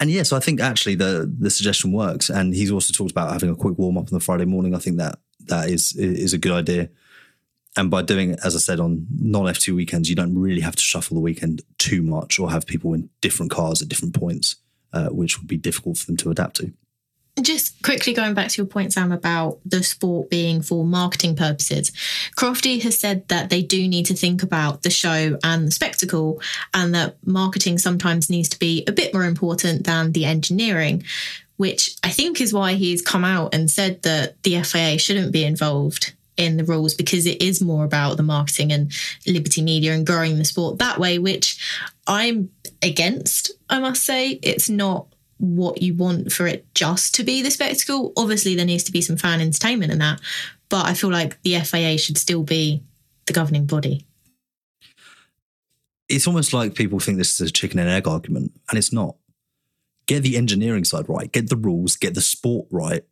and 0.00 0.10
yes, 0.10 0.16
yeah, 0.16 0.22
so 0.24 0.36
I 0.36 0.40
think 0.40 0.60
actually 0.60 0.96
the 0.96 1.32
the 1.38 1.50
suggestion 1.50 1.92
works. 1.92 2.28
And 2.28 2.52
he's 2.52 2.72
also 2.72 2.92
talked 2.92 3.12
about 3.12 3.32
having 3.32 3.50
a 3.50 3.56
quick 3.56 3.78
warm 3.78 3.98
up 3.98 4.08
on 4.08 4.18
the 4.18 4.20
Friday 4.20 4.46
morning. 4.46 4.74
I 4.74 4.78
think 4.78 4.96
that 4.96 5.20
that 5.46 5.68
is 5.68 5.94
is 5.94 6.32
a 6.32 6.38
good 6.38 6.52
idea. 6.52 6.88
And 7.76 7.90
by 7.90 8.02
doing 8.02 8.32
it, 8.32 8.40
as 8.44 8.54
I 8.54 8.58
said, 8.58 8.80
on 8.80 9.06
non 9.18 9.46
F2 9.46 9.74
weekends, 9.74 10.10
you 10.10 10.16
don't 10.16 10.36
really 10.38 10.60
have 10.60 10.76
to 10.76 10.82
shuffle 10.82 11.14
the 11.14 11.20
weekend 11.20 11.62
too 11.78 12.02
much 12.02 12.38
or 12.38 12.50
have 12.50 12.66
people 12.66 12.92
in 12.92 13.08
different 13.20 13.50
cars 13.50 13.80
at 13.80 13.88
different 13.88 14.14
points, 14.14 14.56
uh, 14.92 15.08
which 15.08 15.38
would 15.38 15.48
be 15.48 15.56
difficult 15.56 15.96
for 15.96 16.06
them 16.06 16.16
to 16.18 16.30
adapt 16.30 16.56
to. 16.56 16.72
Just 17.40 17.80
quickly 17.82 18.12
going 18.12 18.34
back 18.34 18.48
to 18.48 18.60
your 18.60 18.66
point, 18.66 18.92
Sam, 18.92 19.10
about 19.10 19.58
the 19.64 19.82
sport 19.82 20.28
being 20.28 20.60
for 20.60 20.84
marketing 20.84 21.34
purposes. 21.34 21.90
Crofty 22.36 22.82
has 22.82 22.98
said 22.98 23.26
that 23.28 23.48
they 23.48 23.62
do 23.62 23.88
need 23.88 24.04
to 24.06 24.14
think 24.14 24.42
about 24.42 24.82
the 24.82 24.90
show 24.90 25.38
and 25.42 25.66
the 25.66 25.70
spectacle, 25.70 26.42
and 26.74 26.94
that 26.94 27.16
marketing 27.24 27.78
sometimes 27.78 28.28
needs 28.28 28.50
to 28.50 28.58
be 28.58 28.84
a 28.86 28.92
bit 28.92 29.14
more 29.14 29.24
important 29.24 29.86
than 29.86 30.12
the 30.12 30.26
engineering, 30.26 31.04
which 31.56 31.96
I 32.04 32.10
think 32.10 32.38
is 32.38 32.52
why 32.52 32.74
he's 32.74 33.00
come 33.00 33.24
out 33.24 33.54
and 33.54 33.70
said 33.70 34.02
that 34.02 34.42
the 34.42 34.62
FIA 34.62 34.98
shouldn't 34.98 35.32
be 35.32 35.44
involved 35.44 36.12
in 36.36 36.56
the 36.56 36.64
rules 36.64 36.94
because 36.94 37.26
it 37.26 37.42
is 37.42 37.60
more 37.60 37.84
about 37.84 38.16
the 38.16 38.22
marketing 38.22 38.72
and 38.72 38.92
Liberty 39.26 39.62
Media 39.62 39.92
and 39.92 40.06
growing 40.06 40.38
the 40.38 40.44
sport 40.44 40.78
that 40.78 40.98
way, 40.98 41.18
which 41.18 41.58
I'm 42.06 42.50
against, 42.80 43.52
I 43.68 43.78
must 43.78 44.04
say. 44.04 44.40
It's 44.42 44.68
not 44.68 45.06
what 45.38 45.82
you 45.82 45.94
want 45.94 46.32
for 46.32 46.46
it 46.46 46.72
just 46.74 47.14
to 47.16 47.24
be 47.24 47.42
the 47.42 47.50
spectacle. 47.50 48.12
Obviously, 48.16 48.54
there 48.54 48.66
needs 48.66 48.84
to 48.84 48.92
be 48.92 49.00
some 49.00 49.16
fan 49.16 49.40
entertainment 49.40 49.92
in 49.92 49.98
that, 49.98 50.20
but 50.68 50.86
I 50.86 50.94
feel 50.94 51.10
like 51.10 51.40
the 51.42 51.58
FIA 51.60 51.98
should 51.98 52.16
still 52.16 52.42
be 52.42 52.82
the 53.26 53.32
governing 53.32 53.66
body. 53.66 54.06
It's 56.08 56.26
almost 56.26 56.52
like 56.52 56.74
people 56.74 57.00
think 57.00 57.18
this 57.18 57.40
is 57.40 57.48
a 57.48 57.52
chicken 57.52 57.78
and 57.78 57.88
egg 57.88 58.06
argument, 58.06 58.52
and 58.68 58.78
it's 58.78 58.92
not. 58.92 59.16
Get 60.06 60.22
the 60.22 60.36
engineering 60.36 60.84
side 60.84 61.08
right, 61.08 61.30
get 61.30 61.48
the 61.48 61.56
rules, 61.56 61.96
get 61.96 62.14
the 62.14 62.20
sport 62.20 62.66
right, 62.70 63.04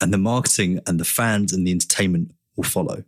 and 0.00 0.12
the 0.12 0.18
marketing 0.18 0.80
and 0.86 1.00
the 1.00 1.04
fans 1.04 1.52
and 1.52 1.66
the 1.66 1.70
entertainment 1.70 2.32
will 2.56 2.64
follow. 2.64 3.04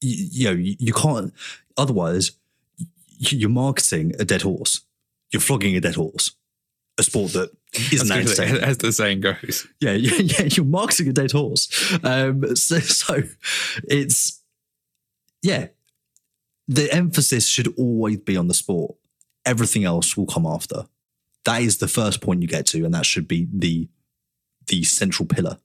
You, 0.00 0.28
you 0.30 0.44
know, 0.46 0.56
you, 0.56 0.76
you 0.78 0.92
can't. 0.92 1.32
Otherwise, 1.76 2.32
you're 3.18 3.50
marketing 3.50 4.14
a 4.18 4.24
dead 4.24 4.42
horse. 4.42 4.80
You're 5.32 5.40
flogging 5.40 5.76
a 5.76 5.80
dead 5.80 5.94
horse. 5.94 6.32
A 6.98 7.02
sport 7.02 7.32
that 7.32 7.50
isn't 7.92 8.10
entertaining. 8.10 8.62
As 8.62 8.78
the 8.78 8.92
saying 8.92 9.20
goes. 9.20 9.66
Yeah, 9.80 9.92
yeah, 9.94 10.14
yeah. 10.14 10.48
You're 10.50 10.66
marketing 10.66 11.08
a 11.08 11.12
dead 11.12 11.32
horse. 11.32 11.68
Um, 12.02 12.56
so, 12.56 12.78
so 12.80 13.22
it's 13.84 14.42
yeah. 15.42 15.68
The 16.68 16.92
emphasis 16.92 17.48
should 17.48 17.72
always 17.76 18.18
be 18.18 18.36
on 18.36 18.48
the 18.48 18.54
sport. 18.54 18.96
Everything 19.44 19.84
else 19.84 20.16
will 20.16 20.26
come 20.26 20.46
after. 20.46 20.86
That 21.44 21.62
is 21.62 21.78
the 21.78 21.88
first 21.88 22.20
point 22.20 22.42
you 22.42 22.48
get 22.48 22.66
to, 22.66 22.84
and 22.84 22.94
that 22.94 23.06
should 23.06 23.26
be 23.26 23.48
the 23.52 23.88
the 24.66 24.84
central 24.84 25.26
pillar 25.26 25.58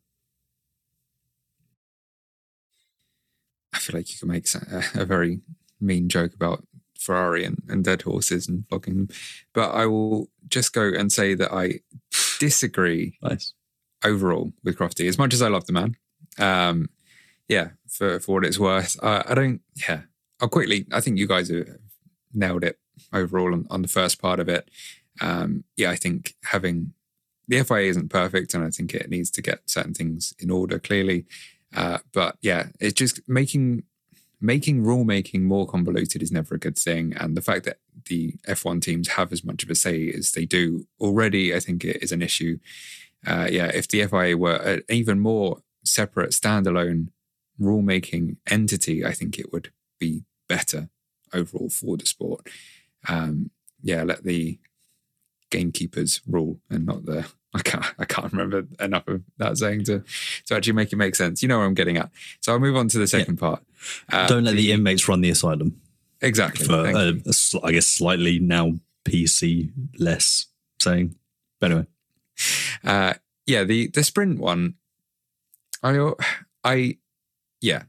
I 3.76 3.80
feel 3.80 3.98
like 3.98 4.10
you 4.12 4.18
can 4.18 4.30
make 4.30 4.48
a, 4.56 5.02
a 5.02 5.06
very 5.06 5.42
mean 5.82 6.10
joke 6.10 6.34
about 6.34 6.66
Ferrari 6.98 7.46
and, 7.46 7.62
and 7.70 7.84
dead 7.84 8.04
horses 8.04 8.48
and 8.48 8.66
them. 8.70 9.10
But 9.54 9.72
I 9.72 9.86
will 9.86 10.30
just 10.48 10.74
go 10.74 10.92
and 10.94 11.12
say 11.12 11.36
that 11.36 11.52
I 11.54 11.82
disagree 12.40 13.18
nice. 13.22 13.54
overall 14.04 14.54
with 14.64 14.78
Crofty. 14.78 15.08
As 15.08 15.18
much 15.18 15.34
as 15.34 15.42
I 15.42 15.50
love 15.50 15.66
the 15.66 15.74
man, 15.74 15.96
um, 16.40 16.90
yeah, 17.48 17.70
for, 17.88 18.20
for 18.20 18.36
what 18.36 18.46
it's 18.46 18.60
worth, 18.60 18.98
uh, 19.04 19.24
I 19.28 19.36
don't, 19.36 19.62
yeah, 19.88 20.02
I'll 20.40 20.50
quickly, 20.50 20.86
I 20.92 21.02
think 21.02 21.18
you 21.18 21.28
guys 21.28 21.50
have 21.50 21.68
nailed 22.34 22.64
it 22.64 22.80
overall 23.14 23.54
on, 23.54 23.68
on 23.70 23.82
the 23.82 23.88
first 23.88 24.22
part 24.22 24.40
of 24.40 24.50
it. 24.50 24.70
Um, 25.22 25.64
yeah, 25.78 25.92
I 25.92 25.96
think 25.96 26.36
having 26.46 26.94
the 27.48 27.64
FIA 27.64 27.90
isn't 27.90 28.10
perfect 28.10 28.54
and 28.54 28.64
I 28.64 28.70
think 28.70 28.94
it 28.94 29.10
needs 29.10 29.30
to 29.32 29.42
get 29.42 29.70
certain 29.70 29.94
things 29.94 30.34
in 30.40 30.50
order 30.50 30.80
clearly. 30.80 31.26
Uh, 31.76 32.00
but 32.14 32.38
yeah, 32.42 32.68
it's 32.80 32.94
just 32.94 33.22
making 33.28 33.84
making 34.42 34.84
rule 34.84 35.04
making 35.04 35.44
more 35.44 35.66
convoluted 35.68 36.22
is 36.22 36.32
never 36.32 36.56
a 36.56 36.60
good 36.60 36.78
thing. 36.78 37.14
And 37.18 37.36
the 37.36 37.42
fact 37.42 37.66
that 37.66 37.80
the 38.06 38.36
F1 38.48 38.82
teams 38.82 39.10
have 39.10 39.32
as 39.32 39.44
much 39.44 39.64
of 39.64 39.70
a 39.70 39.76
say 39.76 40.12
as 40.12 40.32
they 40.32 40.46
do 40.46 40.86
already, 41.00 41.56
I 41.56 41.60
think 41.60 41.84
it 41.84 42.04
is 42.04 42.12
an 42.12 42.22
issue. 42.22 42.60
Uh, 43.26 43.48
yeah, 43.50 43.68
if 43.68 43.88
the 43.88 44.06
FIA 44.06 44.38
were 44.38 44.56
an 44.56 44.82
even 44.90 45.20
more 45.20 45.62
separate, 45.84 46.32
standalone 46.32 47.08
rule 47.58 47.82
making 47.82 48.38
entity, 48.48 49.06
I 49.06 49.14
think 49.14 49.40
it 49.40 49.52
would 49.52 49.72
be 50.00 50.26
better 50.48 50.90
overall 51.34 51.70
for 51.70 51.98
the 51.98 52.06
sport. 52.06 52.48
Um, 53.08 53.52
yeah, 53.82 54.04
let 54.04 54.24
the 54.24 54.60
gamekeepers 55.50 56.22
rule 56.28 56.60
and 56.70 56.86
not 56.86 57.06
the 57.06 57.28
I 57.56 57.62
can't 57.62 57.86
I 57.98 58.06
can't 58.06 58.32
remember 58.32 58.66
enough 58.80 59.08
of 59.08 59.24
that 59.38 59.58
saying 59.58 59.86
to 59.86 60.04
to 60.48 60.56
actually 60.56 60.74
make 60.74 60.92
it 60.92 60.98
make 60.98 61.16
sense. 61.16 61.42
You 61.42 61.48
know 61.48 61.58
where 61.58 61.66
I'm 61.66 61.74
getting 61.74 61.98
at. 61.98 62.12
So 62.42 62.52
I'll 62.52 62.60
move 62.60 62.76
on 62.76 62.88
to 62.90 63.00
the 63.00 63.08
second 63.08 63.38
part. 63.38 63.64
Uh, 64.12 64.28
Don't 64.28 64.44
let 64.44 64.56
the 64.56 64.72
inmates 64.72 65.08
run 65.08 65.22
the 65.22 65.30
asylum. 65.30 65.80
exactly. 66.22 66.66
For 66.66 66.74
uh, 66.74 67.04
you. 67.12 67.22
a 67.26 67.34
sl- 67.34 67.64
I 67.66 67.72
guess 67.72 67.88
slightly 67.88 68.40
now 68.40 68.74
PC 69.06 69.72
less 70.00 70.48
saying. 70.80 71.16
But 71.60 71.72
anyway, 71.72 71.88
Uh, 72.84 73.14
yeah, 73.46 73.64
the 73.64 73.88
the 73.88 74.04
sprint 74.04 74.40
one, 74.40 74.76
I 75.82 76.12
I 76.64 76.98
yeah, 77.62 77.84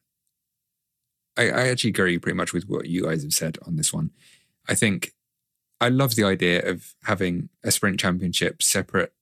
I, 1.37 1.51
I 1.51 1.69
actually 1.69 1.91
agree 1.91 2.19
pretty 2.19 2.37
much 2.37 2.53
with 2.53 2.69
what 2.69 2.87
you 2.87 3.05
guys 3.05 3.23
have 3.23 3.33
said 3.33 3.59
on 3.67 3.77
this 3.77 3.93
one. 3.93 4.11
I 4.69 4.75
think 4.75 5.13
I 5.81 5.89
love 5.89 6.15
the 6.15 6.25
idea 6.25 6.63
of 6.69 6.95
having 7.05 7.49
a 7.65 7.71
sprint 7.71 7.99
championship 8.01 8.63
separate, 8.63 9.13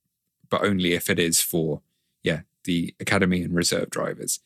but 0.54 0.64
only 0.64 0.92
if 0.92 1.10
it 1.10 1.18
is 1.18 1.40
for 1.40 1.80
yeah 2.22 2.42
the 2.62 2.94
academy 3.00 3.42
and 3.42 3.54
reserve 3.56 3.90
drivers. 3.90 4.38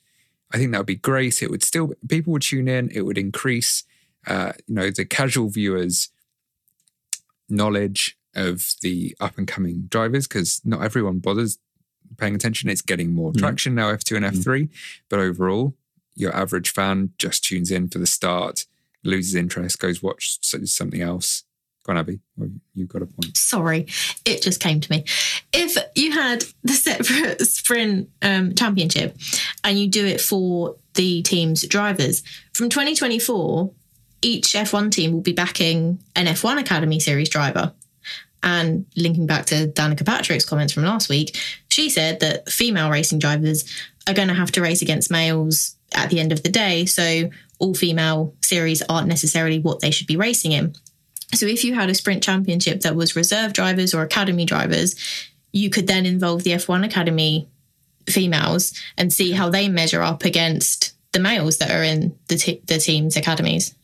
I 0.50 0.56
think 0.56 0.72
that 0.72 0.78
would 0.78 0.86
be 0.86 0.94
great. 0.94 1.42
It 1.42 1.50
would 1.50 1.62
still 1.62 1.92
people 2.09 2.32
would 2.32 2.42
tune 2.42 2.66
in. 2.66 2.90
It 2.90 3.02
would 3.02 3.18
increase, 3.18 3.84
uh, 4.26 4.52
you 4.66 4.74
know, 4.74 4.90
the 4.90 5.04
casual 5.04 5.50
viewers' 5.50 6.09
knowledge 7.50 8.16
of 8.34 8.74
the 8.80 9.14
up 9.20 9.36
and 9.36 9.46
coming 9.46 9.82
drivers 9.90 10.26
because 10.26 10.62
not 10.64 10.82
everyone 10.82 11.18
bothers 11.18 11.59
paying 12.16 12.34
attention. 12.34 12.70
It's 12.70 12.80
getting 12.80 13.12
more 13.12 13.32
traction 13.32 13.74
now, 13.74 13.92
F2 13.92 14.16
and 14.16 14.24
F3. 14.24 14.70
But 15.11 15.18
overall, 15.18 15.74
your 16.14 16.34
average 16.34 16.70
fan 16.70 17.12
just 17.18 17.44
tunes 17.44 17.70
in 17.70 17.88
for 17.88 17.98
the 17.98 18.06
start, 18.06 18.64
loses 19.04 19.34
interest, 19.34 19.78
goes 19.78 20.02
watch 20.02 20.38
something 20.40 21.02
else. 21.02 21.44
Go 21.85 21.93
on, 21.93 21.99
Abby. 21.99 22.20
You've 22.74 22.89
got 22.89 23.03
a 23.03 23.07
point. 23.07 23.37
Sorry, 23.37 23.87
it 24.24 24.43
just 24.43 24.61
came 24.61 24.81
to 24.81 24.91
me. 24.91 25.05
If 25.53 25.76
you 25.95 26.12
had 26.12 26.45
the 26.62 26.74
separate 26.74 27.41
sprint 27.47 28.11
um, 28.20 28.55
championship 28.55 29.16
and 29.64 29.79
you 29.79 29.89
do 29.89 30.05
it 30.05 30.20
for 30.20 30.76
the 30.95 31.22
team's 31.22 31.66
drivers, 31.66 32.22
from 32.53 32.68
2024, 32.68 33.70
each 34.22 34.53
F1 34.53 34.91
team 34.91 35.12
will 35.12 35.20
be 35.20 35.33
backing 35.33 36.03
an 36.14 36.26
F1 36.26 36.61
Academy 36.61 37.01
Series 37.01 37.29
driver. 37.29 37.72
And 38.43 38.87
linking 38.97 39.26
back 39.26 39.47
to 39.47 39.68
Danica 39.68 40.07
Patrick's 40.07 40.45
comments 40.45 40.72
from 40.72 40.85
last 40.85 41.09
week, 41.09 41.37
she 41.68 41.89
said 41.89 42.20
that 42.20 42.49
female 42.49 42.91
racing 42.91 43.18
drivers 43.18 43.64
are 44.07 44.14
going 44.14 44.29
to 44.29 44.35
have 44.35 44.53
to 44.53 44.61
race 44.61 44.83
against 44.83 45.11
males 45.11 45.76
at 45.95 46.11
the 46.11 46.20
end 46.20 46.33
of 46.33 46.43
the 46.43 46.49
day. 46.49 46.87
So 46.87 47.31
all 47.59 47.74
female 47.74 48.35
series 48.43 48.83
aren't 48.83 49.09
necessarily 49.09 49.59
what 49.59 49.81
they 49.81 49.91
should 49.91 50.07
be 50.07 50.16
racing 50.16 50.53
in. 50.53 50.74
So 51.35 51.47
if 51.47 51.64
you 51.64 51.74
had 51.74 51.91
a 51.91 51.95
sprint 51.95 52.22
championship 52.22 52.81
that 52.81 52.97
was 52.97 53.16
reserve 53.16 53.53
drivers 53.53 53.95
or 53.95 54.03
academy 54.03 54.45
drivers, 54.45 54.97
you 55.53 55.70
could 55.70 55.87
then 55.87 56.07
involve 56.07 56.43
the 56.43 56.53
F1 56.53 56.85
Academy 56.85 57.49
females 58.07 58.72
and 58.97 59.12
see 59.12 59.33
how 59.33 59.51
they 59.51 59.68
measure 59.68 60.03
up 60.03 60.24
against 60.24 60.95
the 61.12 61.20
males 61.20 61.59
that 61.59 61.70
are 61.70 61.83
in 61.83 62.18
the, 62.29 62.37
t- 62.37 62.62
the 62.66 62.79
team's 62.79 63.16
academies. 63.16 63.74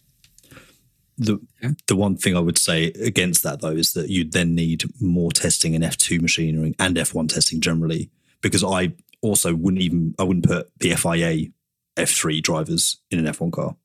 the 1.19 1.39
the 1.87 1.97
one 1.97 2.17
thing 2.17 2.37
I 2.37 2.41
would 2.41 2.59
say 2.59 2.87
against 2.87 3.43
that 3.45 3.61
though 3.61 3.71
is 3.71 3.93
that 3.93 4.11
you'd 4.11 4.33
then 4.33 4.55
need 4.55 4.85
more 5.01 5.31
testing 5.31 5.75
in 5.75 5.83
F2 5.83 6.21
machinery 6.21 6.75
and 6.79 6.97
F1 6.97 7.29
testing 7.29 7.61
generally 7.61 8.11
because 8.41 8.65
I 8.65 8.93
also 9.21 9.55
wouldn't 9.55 9.83
even 9.83 10.15
I 10.19 10.25
wouldn't 10.25 10.47
put 10.47 10.71
the 10.79 10.95
FIA 10.95 11.51
F3 11.97 12.43
drivers 12.43 12.99
in 13.11 13.25
an 13.25 13.33
F1 13.33 13.53
car. 13.53 13.77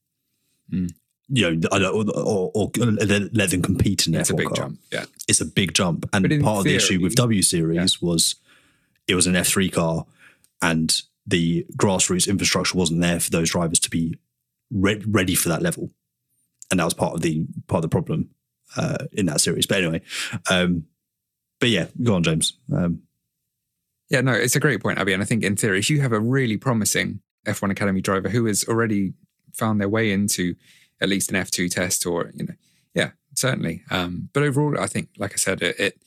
Mm. 0.71 0.93
You 1.31 1.55
know, 1.55 1.67
or, 1.71 2.05
or, 2.17 2.51
or 2.55 2.71
let 2.77 3.33
let 3.35 3.51
them 3.51 3.61
compete 3.61 4.07
in 4.07 4.15
It's 4.15 4.31
F1 4.31 4.33
a 4.33 4.37
big 4.37 4.47
car. 4.47 4.55
jump. 4.57 4.79
Yeah. 4.91 5.05
It's 5.27 5.41
a 5.41 5.45
big 5.45 5.73
jump, 5.73 6.09
and 6.11 6.23
part 6.43 6.59
of 6.59 6.63
the 6.63 6.75
issue 6.75 6.99
with 6.99 7.15
W 7.15 7.41
Series 7.41 8.01
was 8.01 8.35
it 9.07 9.15
was 9.15 9.27
an 9.27 9.33
F3 9.35 9.71
car, 9.71 10.05
and 10.61 11.01
the 11.27 11.65
grassroots 11.77 12.27
infrastructure 12.27 12.77
wasn't 12.77 13.01
there 13.01 13.19
for 13.19 13.29
those 13.29 13.51
drivers 13.51 13.79
to 13.81 13.89
be 13.89 14.17
re- 14.71 15.03
ready 15.07 15.35
for 15.35 15.49
that 15.49 15.61
level, 15.61 15.91
and 16.71 16.79
that 16.79 16.85
was 16.85 16.93
part 16.95 17.13
of 17.13 17.21
the 17.21 17.45
part 17.67 17.83
of 17.83 17.89
the 17.89 17.93
problem 17.93 18.29
uh, 18.75 19.05
in 19.11 19.27
that 19.27 19.39
series. 19.41 19.67
But 19.67 19.77
anyway, 19.83 20.01
um, 20.49 20.85
but 21.59 21.69
yeah, 21.69 21.87
go 22.01 22.15
on, 22.15 22.23
James. 22.23 22.53
Um, 22.73 23.03
Yeah, 24.09 24.21
no, 24.21 24.31
it's 24.31 24.55
a 24.55 24.59
great 24.59 24.81
point, 24.81 24.97
Abby. 24.97 25.13
And 25.13 25.21
I 25.21 25.25
think 25.25 25.43
in 25.43 25.55
theory, 25.55 25.77
if 25.77 25.89
you 25.91 26.01
have 26.01 26.11
a 26.13 26.19
really 26.19 26.57
promising 26.57 27.21
F1 27.45 27.69
Academy 27.69 28.01
driver 28.01 28.29
who 28.29 28.45
has 28.45 28.63
already 28.67 29.13
found 29.53 29.79
their 29.79 29.89
way 29.89 30.11
into 30.11 30.55
at 31.01 31.09
least 31.09 31.31
an 31.31 31.37
F2 31.37 31.69
test 31.69 32.05
or, 32.05 32.31
you 32.35 32.45
know, 32.45 32.53
yeah, 32.93 33.11
certainly. 33.35 33.83
Um, 33.89 34.29
but 34.33 34.43
overall, 34.43 34.79
I 34.79 34.87
think, 34.87 35.09
like 35.17 35.33
I 35.33 35.37
said, 35.37 35.61
it, 35.61 35.79
it 35.79 36.01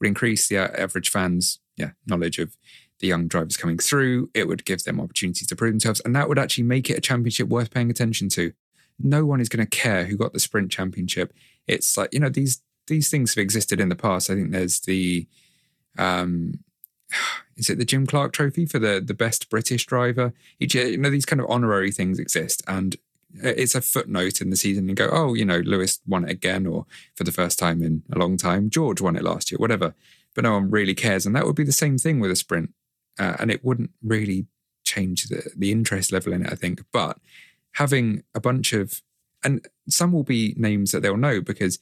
would 0.00 0.08
increase 0.08 0.48
the 0.48 0.58
average 0.58 1.10
fans' 1.10 1.58
yeah 1.76 1.90
knowledge 2.06 2.38
of 2.38 2.56
the 3.00 3.06
young 3.06 3.28
drivers 3.28 3.56
coming 3.56 3.78
through. 3.78 4.30
It 4.34 4.48
would 4.48 4.64
give 4.64 4.84
them 4.84 5.00
opportunities 5.00 5.46
to 5.48 5.56
prove 5.56 5.72
themselves. 5.72 6.00
And 6.04 6.14
that 6.16 6.28
would 6.28 6.38
actually 6.38 6.64
make 6.64 6.88
it 6.88 6.98
a 6.98 7.00
championship 7.00 7.48
worth 7.48 7.70
paying 7.70 7.90
attention 7.90 8.28
to. 8.30 8.52
No 8.98 9.26
one 9.26 9.40
is 9.40 9.48
going 9.48 9.64
to 9.64 9.70
care 9.70 10.06
who 10.06 10.16
got 10.16 10.32
the 10.32 10.40
sprint 10.40 10.70
championship. 10.70 11.34
It's 11.66 11.96
like, 11.96 12.12
you 12.12 12.20
know, 12.20 12.30
these 12.30 12.62
these 12.86 13.10
things 13.10 13.34
have 13.34 13.42
existed 13.42 13.80
in 13.80 13.88
the 13.88 13.96
past. 13.96 14.30
I 14.30 14.34
think 14.34 14.52
there's 14.52 14.80
the 14.80 15.26
um 15.98 16.60
is 17.56 17.70
it 17.70 17.78
the 17.78 17.84
Jim 17.84 18.06
Clark 18.06 18.32
Trophy 18.32 18.66
for 18.66 18.78
the 18.78 19.02
the 19.04 19.14
best 19.14 19.50
British 19.50 19.86
driver? 19.86 20.32
Each 20.60 20.74
year, 20.74 20.86
you 20.86 20.98
know, 20.98 21.10
these 21.10 21.26
kind 21.26 21.40
of 21.40 21.50
honorary 21.50 21.92
things 21.92 22.18
exist, 22.18 22.62
and 22.66 22.96
it's 23.42 23.74
a 23.74 23.80
footnote 23.80 24.40
in 24.40 24.50
the 24.50 24.56
season. 24.56 24.88
and 24.88 24.96
go, 24.96 25.08
oh, 25.10 25.34
you 25.34 25.44
know, 25.44 25.58
Lewis 25.58 26.00
won 26.06 26.24
it 26.24 26.30
again, 26.30 26.66
or 26.66 26.86
for 27.14 27.24
the 27.24 27.32
first 27.32 27.58
time 27.58 27.82
in 27.82 28.02
a 28.12 28.18
long 28.18 28.36
time, 28.36 28.70
George 28.70 29.00
won 29.00 29.16
it 29.16 29.22
last 29.24 29.50
year, 29.50 29.58
whatever. 29.58 29.94
But 30.34 30.44
no 30.44 30.52
one 30.52 30.70
really 30.70 30.94
cares, 30.94 31.24
and 31.26 31.34
that 31.34 31.46
would 31.46 31.56
be 31.56 31.64
the 31.64 31.72
same 31.72 31.98
thing 31.98 32.20
with 32.20 32.30
a 32.30 32.36
sprint, 32.36 32.72
uh, 33.18 33.36
and 33.38 33.50
it 33.50 33.64
wouldn't 33.64 33.90
really 34.02 34.46
change 34.84 35.28
the 35.28 35.50
the 35.56 35.72
interest 35.72 36.12
level 36.12 36.32
in 36.32 36.44
it. 36.44 36.52
I 36.52 36.56
think, 36.56 36.82
but 36.92 37.18
having 37.72 38.22
a 38.34 38.40
bunch 38.40 38.72
of 38.72 39.02
and 39.46 39.66
some 39.88 40.12
will 40.12 40.24
be 40.24 40.54
names 40.56 40.90
that 40.90 41.02
they'll 41.02 41.16
know 41.16 41.40
because, 41.40 41.78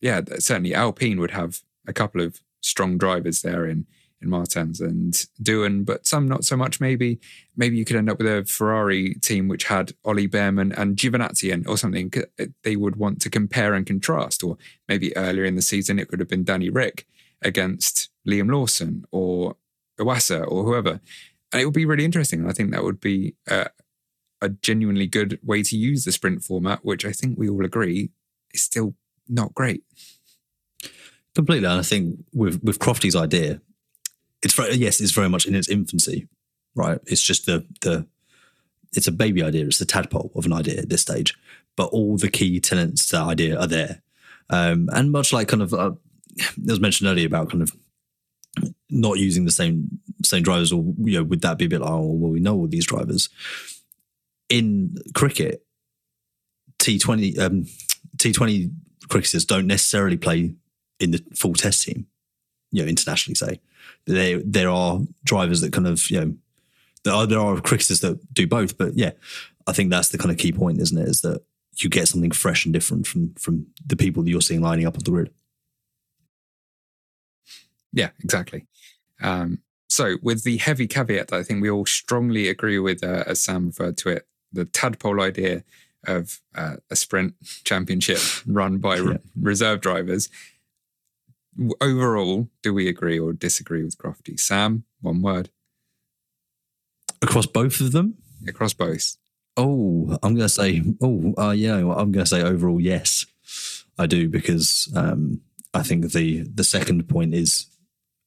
yeah, 0.00 0.20
certainly 0.38 0.74
Alpine 0.74 1.20
would 1.20 1.30
have 1.30 1.60
a 1.86 1.92
couple 1.92 2.20
of 2.20 2.40
strong 2.60 2.98
drivers 2.98 3.42
there 3.42 3.64
in 3.64 3.86
in 4.22 4.30
Martins 4.30 4.80
and 4.80 5.12
Doohan, 5.42 5.84
but 5.84 6.06
some 6.06 6.26
not 6.26 6.44
so 6.44 6.56
much. 6.56 6.80
Maybe, 6.80 7.18
maybe 7.56 7.76
you 7.76 7.84
could 7.84 7.96
end 7.96 8.08
up 8.10 8.18
with 8.18 8.26
a 8.26 8.44
Ferrari 8.44 9.14
team 9.16 9.46
which 9.46 9.64
had 9.64 9.92
Ollie 10.04 10.26
Bearman 10.26 10.72
and 10.72 10.96
Giovinazzi 10.96 11.52
in 11.52 11.66
or 11.66 11.76
something. 11.76 12.12
Uh, 12.40 12.46
they 12.64 12.76
would 12.76 12.96
want 12.96 13.20
to 13.22 13.30
compare 13.30 13.74
and 13.74 13.86
contrast, 13.86 14.42
or 14.42 14.56
maybe 14.88 15.16
earlier 15.16 15.44
in 15.44 15.54
the 15.54 15.62
season 15.62 15.98
it 15.98 16.08
could 16.08 16.20
have 16.20 16.28
been 16.28 16.44
Danny 16.44 16.70
Ric 16.70 17.06
against 17.42 18.08
Liam 18.26 18.50
Lawson 18.50 19.04
or 19.12 19.56
Iwasa 20.00 20.46
or 20.46 20.64
whoever, 20.64 21.00
and 21.52 21.60
it 21.60 21.64
would 21.66 21.74
be 21.74 21.84
really 21.84 22.04
interesting. 22.04 22.48
I 22.48 22.52
think 22.52 22.70
that 22.72 22.84
would 22.84 23.00
be 23.00 23.34
a, 23.46 23.68
a 24.40 24.48
genuinely 24.48 25.06
good 25.06 25.38
way 25.42 25.62
to 25.62 25.76
use 25.76 26.04
the 26.04 26.12
sprint 26.12 26.42
format, 26.42 26.84
which 26.84 27.04
I 27.04 27.12
think 27.12 27.38
we 27.38 27.48
all 27.48 27.64
agree 27.64 28.10
is 28.52 28.62
still 28.62 28.94
not 29.28 29.54
great. 29.54 29.84
completely, 31.36 31.68
and 31.68 31.78
I 31.78 31.82
think 31.82 32.24
with 32.32 32.62
with 32.64 32.78
Crofty's 32.78 33.14
idea, 33.14 33.60
it's 34.42 34.54
very, 34.54 34.74
yes, 34.74 35.00
it's 35.00 35.12
very 35.12 35.28
much 35.28 35.46
in 35.46 35.54
its 35.54 35.68
infancy, 35.68 36.28
right? 36.74 36.98
It's 37.06 37.22
just 37.22 37.46
the 37.46 37.66
the 37.80 38.06
it's 38.92 39.08
a 39.08 39.12
baby 39.12 39.42
idea. 39.42 39.66
It's 39.66 39.78
the 39.78 39.84
tadpole 39.84 40.32
of 40.34 40.46
an 40.46 40.52
idea 40.52 40.78
at 40.78 40.88
this 40.88 41.02
stage, 41.02 41.36
but 41.76 41.86
all 41.86 42.16
the 42.16 42.30
key 42.30 42.60
tenets 42.60 43.06
to 43.06 43.16
that 43.16 43.22
idea 43.22 43.58
are 43.58 43.66
there. 43.66 44.02
Um, 44.48 44.88
and 44.92 45.10
much 45.10 45.32
like 45.32 45.48
kind 45.48 45.62
of 45.62 45.74
uh, 45.74 45.92
it 46.36 46.70
was 46.70 46.80
mentioned 46.80 47.08
earlier 47.08 47.26
about 47.26 47.50
kind 47.50 47.62
of 47.62 47.72
not 48.90 49.18
using 49.18 49.44
the 49.44 49.50
same 49.50 50.00
same 50.24 50.42
drivers, 50.42 50.72
or 50.72 50.84
you 50.98 51.18
know, 51.18 51.24
would 51.24 51.42
that 51.42 51.58
be 51.58 51.66
a 51.66 51.68
bit 51.68 51.80
like, 51.80 51.90
oh, 51.90 52.12
well, 52.12 52.30
we 52.30 52.40
know 52.40 52.56
all 52.56 52.68
these 52.68 52.86
drivers 52.86 53.28
in 54.48 54.96
cricket? 55.14 55.62
T 56.78 56.98
twenty 56.98 57.38
um, 57.38 57.66
T 58.18 58.32
twenty 58.32 58.70
cricketers 59.08 59.44
don't 59.44 59.66
necessarily 59.66 60.16
play 60.16 60.54
in 61.00 61.10
the 61.10 61.22
full 61.34 61.54
test 61.54 61.82
team, 61.82 62.06
you 62.70 62.82
know, 62.82 62.88
internationally. 62.88 63.34
Say 63.34 63.60
there 64.06 64.40
there 64.44 64.70
are 64.70 65.00
drivers 65.24 65.60
that 65.60 65.72
kind 65.72 65.86
of 65.86 66.10
you 66.10 66.20
know 66.20 66.34
there 67.04 67.14
are 67.14 67.26
there 67.26 67.40
are 67.40 67.60
cricketers 67.60 68.00
that 68.00 68.34
do 68.34 68.46
both, 68.46 68.76
but 68.78 68.94
yeah, 68.94 69.12
I 69.66 69.72
think 69.72 69.90
that's 69.90 70.08
the 70.08 70.18
kind 70.18 70.30
of 70.30 70.38
key 70.38 70.52
point, 70.52 70.80
isn't 70.80 70.98
it? 70.98 71.08
Is 71.08 71.20
that 71.22 71.42
you 71.76 71.90
get 71.90 72.08
something 72.08 72.30
fresh 72.30 72.64
and 72.64 72.72
different 72.72 73.06
from 73.06 73.34
from 73.34 73.66
the 73.84 73.96
people 73.96 74.22
that 74.22 74.30
you're 74.30 74.40
seeing 74.40 74.60
lining 74.60 74.86
up 74.86 74.94
on 74.94 75.02
the 75.04 75.10
grid. 75.10 75.30
Yeah, 77.92 78.10
exactly. 78.22 78.66
Um, 79.22 79.60
so, 79.88 80.16
with 80.22 80.44
the 80.44 80.58
heavy 80.58 80.86
caveat 80.86 81.28
that 81.28 81.36
I 81.36 81.42
think 81.42 81.62
we 81.62 81.70
all 81.70 81.86
strongly 81.86 82.48
agree 82.48 82.78
with, 82.78 83.02
uh, 83.04 83.24
as 83.26 83.42
Sam 83.42 83.68
referred 83.68 83.96
to 83.98 84.10
it, 84.10 84.26
the 84.52 84.64
tadpole 84.64 85.20
idea 85.20 85.64
of 86.06 86.40
uh, 86.54 86.76
a 86.90 86.96
sprint 86.96 87.34
championship 87.64 88.18
run 88.46 88.78
by 88.78 88.98
re- 88.98 89.18
reserve 89.40 89.80
drivers. 89.80 90.28
W- 91.56 91.74
Overall, 91.80 92.48
do 92.62 92.72
we 92.74 92.88
agree 92.88 93.18
or 93.18 93.32
disagree 93.32 93.82
with 93.84 93.98
Crofty? 93.98 94.38
Sam, 94.38 94.84
one 95.00 95.22
word 95.22 95.50
Across 97.22 97.46
both 97.46 97.80
of 97.80 97.92
them, 97.92 98.14
across 98.46 98.74
both. 98.74 99.16
Oh, 99.56 100.18
I'm 100.22 100.34
going 100.34 100.46
to 100.46 100.48
say, 100.50 100.82
oh, 101.00 101.34
uh, 101.38 101.50
yeah, 101.52 101.76
I'm 101.76 102.12
going 102.12 102.24
to 102.24 102.26
say 102.26 102.42
overall, 102.42 102.78
yes, 102.80 103.24
I 103.98 104.06
do, 104.06 104.28
because 104.28 104.92
um, 104.94 105.40
I 105.72 105.82
think 105.82 106.12
the 106.12 106.42
the 106.42 106.64
second 106.64 107.08
point 107.08 107.34
is 107.34 107.66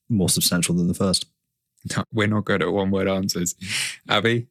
more 0.10 0.30
substantial 0.30 0.74
than 0.76 0.88
the 0.88 0.96
first. 0.96 1.26
No, 1.96 2.04
we're 2.14 2.28
not 2.28 2.46
good 2.46 2.64
at 2.64 2.72
one 2.72 2.90
word 2.90 3.08
answers. 3.08 3.56
Abby? 4.08 4.48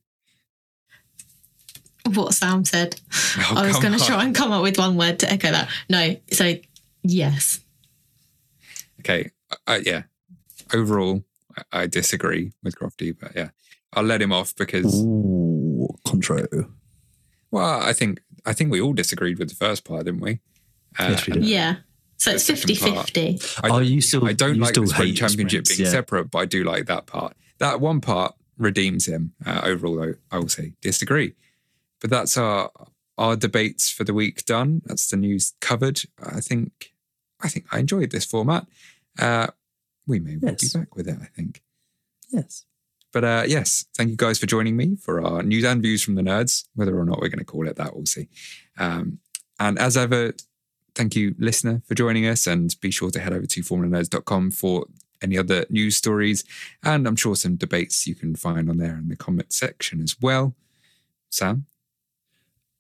What 2.14 2.32
Sam 2.32 2.64
said. 2.64 3.00
Oh, 3.38 3.54
I 3.56 3.66
was 3.66 3.78
going 3.80 3.98
to 3.98 4.04
try 4.04 4.24
and 4.24 4.34
come 4.34 4.52
up 4.52 4.62
with 4.62 4.78
one 4.78 4.96
word 4.96 5.18
to 5.18 5.30
echo 5.30 5.50
that. 5.50 5.68
No, 5.90 6.16
so 6.30 6.54
yes. 7.02 7.60
Okay. 9.01 9.30
Uh, 9.66 9.80
yeah. 9.84 10.03
Overall, 10.74 11.24
I, 11.72 11.82
I 11.82 11.86
disagree 11.86 12.53
with 12.62 12.76
Crofty, 12.76 13.16
but 13.18 13.32
yeah, 13.34 13.51
I'll 13.92 14.05
let 14.05 14.20
him 14.20 14.32
off 14.32 14.55
because, 14.57 15.03
Ooh, 15.03 15.88
contro. 16.07 16.46
well, 17.51 17.80
I 17.80 17.92
think 17.92 18.20
I 18.44 18.53
think 18.53 18.70
we 18.70 18.80
all 18.80 18.92
disagreed 18.92 19.38
with 19.38 19.49
the 19.49 19.55
first 19.55 19.84
part, 19.84 20.05
didn't 20.05 20.20
we? 20.20 20.40
Uh, 20.99 21.09
Yes, 21.11 21.26
we 21.26 21.32
did. 21.34 21.44
Yeah. 21.44 21.76
So 22.16 22.32
it's 22.32 22.46
The 22.46 22.57
second 22.57 22.76
50 22.76 22.92
part. 22.92 23.11
50. 23.11 23.61
I 23.62 23.68
Oh, 23.68 23.78
don't, 23.78 23.84
you 23.86 24.01
still- 24.01 24.26
I 24.26 24.32
don't 24.32 24.59
like 24.59 24.70
still 24.70 24.82
the 24.84 24.88
sprint 24.90 25.09
hate 25.11 25.16
championship 25.16 25.66
sprints, 25.66 25.76
being 25.76 25.86
yeah. 25.86 25.90
separate, 25.92 26.30
but 26.30 26.38
I 26.40 26.44
do 26.46 26.64
like 26.64 26.86
that 26.86 27.07
part. 27.07 27.36
That 27.59 27.80
one 27.80 28.01
part 28.01 28.34
redeems 28.57 29.07
him. 29.07 29.32
Uh, 29.46 29.61
overall, 29.64 29.96
though, 29.96 30.14
I 30.32 30.38
will 30.38 30.49
say 30.49 30.72
disagree. 30.80 31.34
But 32.01 32.11
that's 32.11 32.36
our 32.36 32.70
our 33.16 33.36
debates 33.36 33.90
for 33.90 34.05
the 34.05 34.14
week 34.14 34.44
done. 34.44 34.82
That's 34.86 35.09
the 35.09 35.16
news 35.16 35.53
covered. 35.61 36.01
I 36.22 36.40
think 36.40 36.92
I 37.41 37.49
think 37.49 37.66
I 37.72 37.78
enjoyed 37.80 38.11
this 38.11 38.24
format. 38.24 38.66
Uh, 39.18 39.49
we 40.07 40.18
may 40.20 40.36
well 40.36 40.53
Yes. 40.53 40.72
be 40.72 40.78
back 40.78 40.97
with 40.97 41.09
it. 41.09 41.18
I 41.20 41.26
think. 41.26 41.62
Yes. 42.30 42.64
But 43.12 43.24
uh, 43.24 43.45
yes, 43.47 43.86
thank 43.97 44.11
you 44.11 44.16
guys 44.16 44.39
for 44.39 44.47
joining 44.47 44.76
me 44.76 44.97
for 44.97 45.24
our 45.24 45.43
news 45.43 45.64
and 45.64 45.80
views 45.80 46.03
from 46.03 46.14
the 46.14 46.22
nerds. 46.22 46.66
Whether 46.74 46.99
or 46.99 47.05
not 47.07 47.20
we're 47.20 47.28
going 47.28 47.39
to 47.39 47.45
call 47.45 47.66
it 47.66 47.76
that, 47.76 47.95
we'll 47.97 48.05
see. 48.07 48.28
Um, 48.78 49.18
and 49.59 49.78
as 49.78 49.97
ever, 49.97 50.34
thank 50.95 51.16
you, 51.16 51.34
listener, 51.39 51.80
for 51.86 51.95
joining 51.95 52.26
us. 52.26 52.47
And 52.47 52.74
be 52.82 52.91
sure 52.91 53.11
to 53.11 53.18
head 53.20 53.32
over 53.32 53.47
to 53.47 53.61
formulanerds.com 53.62 54.51
for 54.51 54.86
any 55.22 55.39
other 55.39 55.64
news 55.70 55.97
stories. 55.97 56.45
And 56.82 57.09
I'm 57.09 57.16
sure 57.16 57.34
some 57.34 57.57
debates 57.57 58.07
you 58.07 58.14
can 58.14 58.36
find 58.36 58.68
on 58.68 58.76
there 58.76 58.97
in 58.97 59.09
the 59.09 59.16
comment 59.16 59.53
section 59.55 60.03
as 60.03 60.16
well. 60.20 60.55
Sam? 61.30 61.64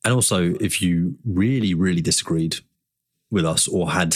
And 0.04 0.12
also, 0.14 0.54
if 0.60 0.80
you 0.82 1.16
really, 1.24 1.72
really 1.74 2.02
disagreed 2.02 2.56
with 3.30 3.44
us 3.46 3.66
or 3.66 3.90
had 3.92 4.14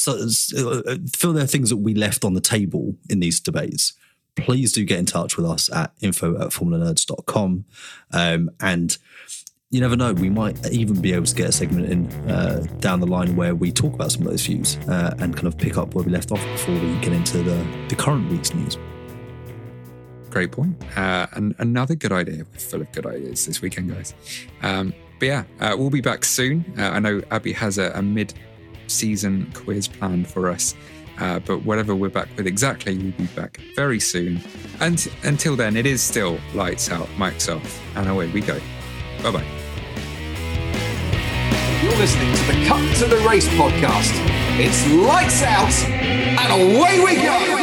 so, 0.00 0.82
feel 1.14 1.32
there 1.32 1.44
are 1.44 1.46
things 1.46 1.70
that 1.70 1.76
we 1.76 1.94
left 1.94 2.24
on 2.24 2.34
the 2.34 2.40
table 2.40 2.96
in 3.08 3.20
these 3.20 3.38
debates, 3.38 3.92
please 4.34 4.72
do 4.72 4.84
get 4.84 4.98
in 4.98 5.06
touch 5.06 5.36
with 5.36 5.46
us 5.46 5.70
at 5.72 5.92
info 6.00 6.40
at 6.40 6.48
formulanerds.com. 6.48 7.64
Um, 8.12 8.50
and 8.60 8.96
you 9.70 9.80
never 9.80 9.96
know, 9.96 10.12
we 10.12 10.30
might 10.30 10.70
even 10.70 11.00
be 11.00 11.12
able 11.12 11.26
to 11.26 11.34
get 11.34 11.50
a 11.50 11.52
segment 11.52 11.90
in 11.90 12.06
uh, 12.28 12.66
down 12.80 13.00
the 13.00 13.06
line 13.06 13.36
where 13.36 13.54
we 13.54 13.70
talk 13.70 13.94
about 13.94 14.10
some 14.10 14.22
of 14.22 14.28
those 14.28 14.44
views 14.44 14.76
uh, 14.88 15.14
and 15.18 15.36
kind 15.36 15.46
of 15.46 15.56
pick 15.56 15.76
up 15.76 15.94
where 15.94 16.04
we 16.04 16.10
left 16.10 16.32
off 16.32 16.42
before 16.44 16.74
we 16.74 16.98
get 17.00 17.12
into 17.12 17.38
the, 17.42 17.86
the 17.88 17.94
current 17.94 18.28
week's 18.30 18.52
news. 18.52 18.78
Great 20.30 20.50
point. 20.50 20.76
Uh, 20.96 21.26
and 21.32 21.54
another 21.58 21.94
good 21.94 22.12
idea. 22.12 22.44
We're 22.52 22.58
full 22.58 22.80
of 22.80 22.90
good 22.92 23.06
ideas 23.06 23.46
this 23.46 23.60
weekend, 23.60 23.90
guys. 23.92 24.14
Um, 24.62 24.94
but 25.18 25.26
yeah, 25.26 25.44
uh, 25.60 25.76
we'll 25.78 25.90
be 25.90 26.00
back 26.00 26.24
soon. 26.24 26.64
Uh, 26.78 26.90
I 26.90 26.98
know 26.98 27.22
Abby 27.30 27.52
has 27.52 27.78
a, 27.78 27.92
a 27.94 28.02
mid 28.02 28.34
season 28.90 29.50
quiz 29.54 29.88
planned 29.88 30.28
for 30.28 30.50
us. 30.50 30.74
Uh, 31.18 31.38
but 31.40 31.64
whatever 31.64 31.94
we're 31.94 32.08
back 32.08 32.28
with 32.36 32.46
exactly, 32.46 32.96
we'll 32.96 33.12
be 33.12 33.26
back 33.36 33.60
very 33.76 34.00
soon. 34.00 34.40
And 34.80 35.06
until 35.22 35.54
then, 35.54 35.76
it 35.76 35.86
is 35.86 36.00
still 36.00 36.38
lights 36.54 36.90
out, 36.90 37.06
mics 37.18 37.54
off, 37.54 37.80
and 37.96 38.08
away 38.08 38.30
we 38.30 38.40
go. 38.40 38.58
Bye 39.22 39.32
bye. 39.32 39.46
You're 41.82 41.96
listening 41.96 42.34
to 42.34 42.42
the 42.44 42.66
Cut 42.66 42.96
to 42.96 43.06
the 43.06 43.16
Race 43.28 43.48
podcast. 43.48 44.12
It's 44.58 44.86
lights 44.92 45.42
out 45.42 45.72
and 45.88 46.78
away 46.78 47.00
we 47.04 47.16
go. 47.16 47.56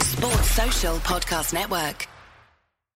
Sports 0.00 0.50
Social 0.50 0.96
Podcast 0.98 1.52
Network. 1.52 2.06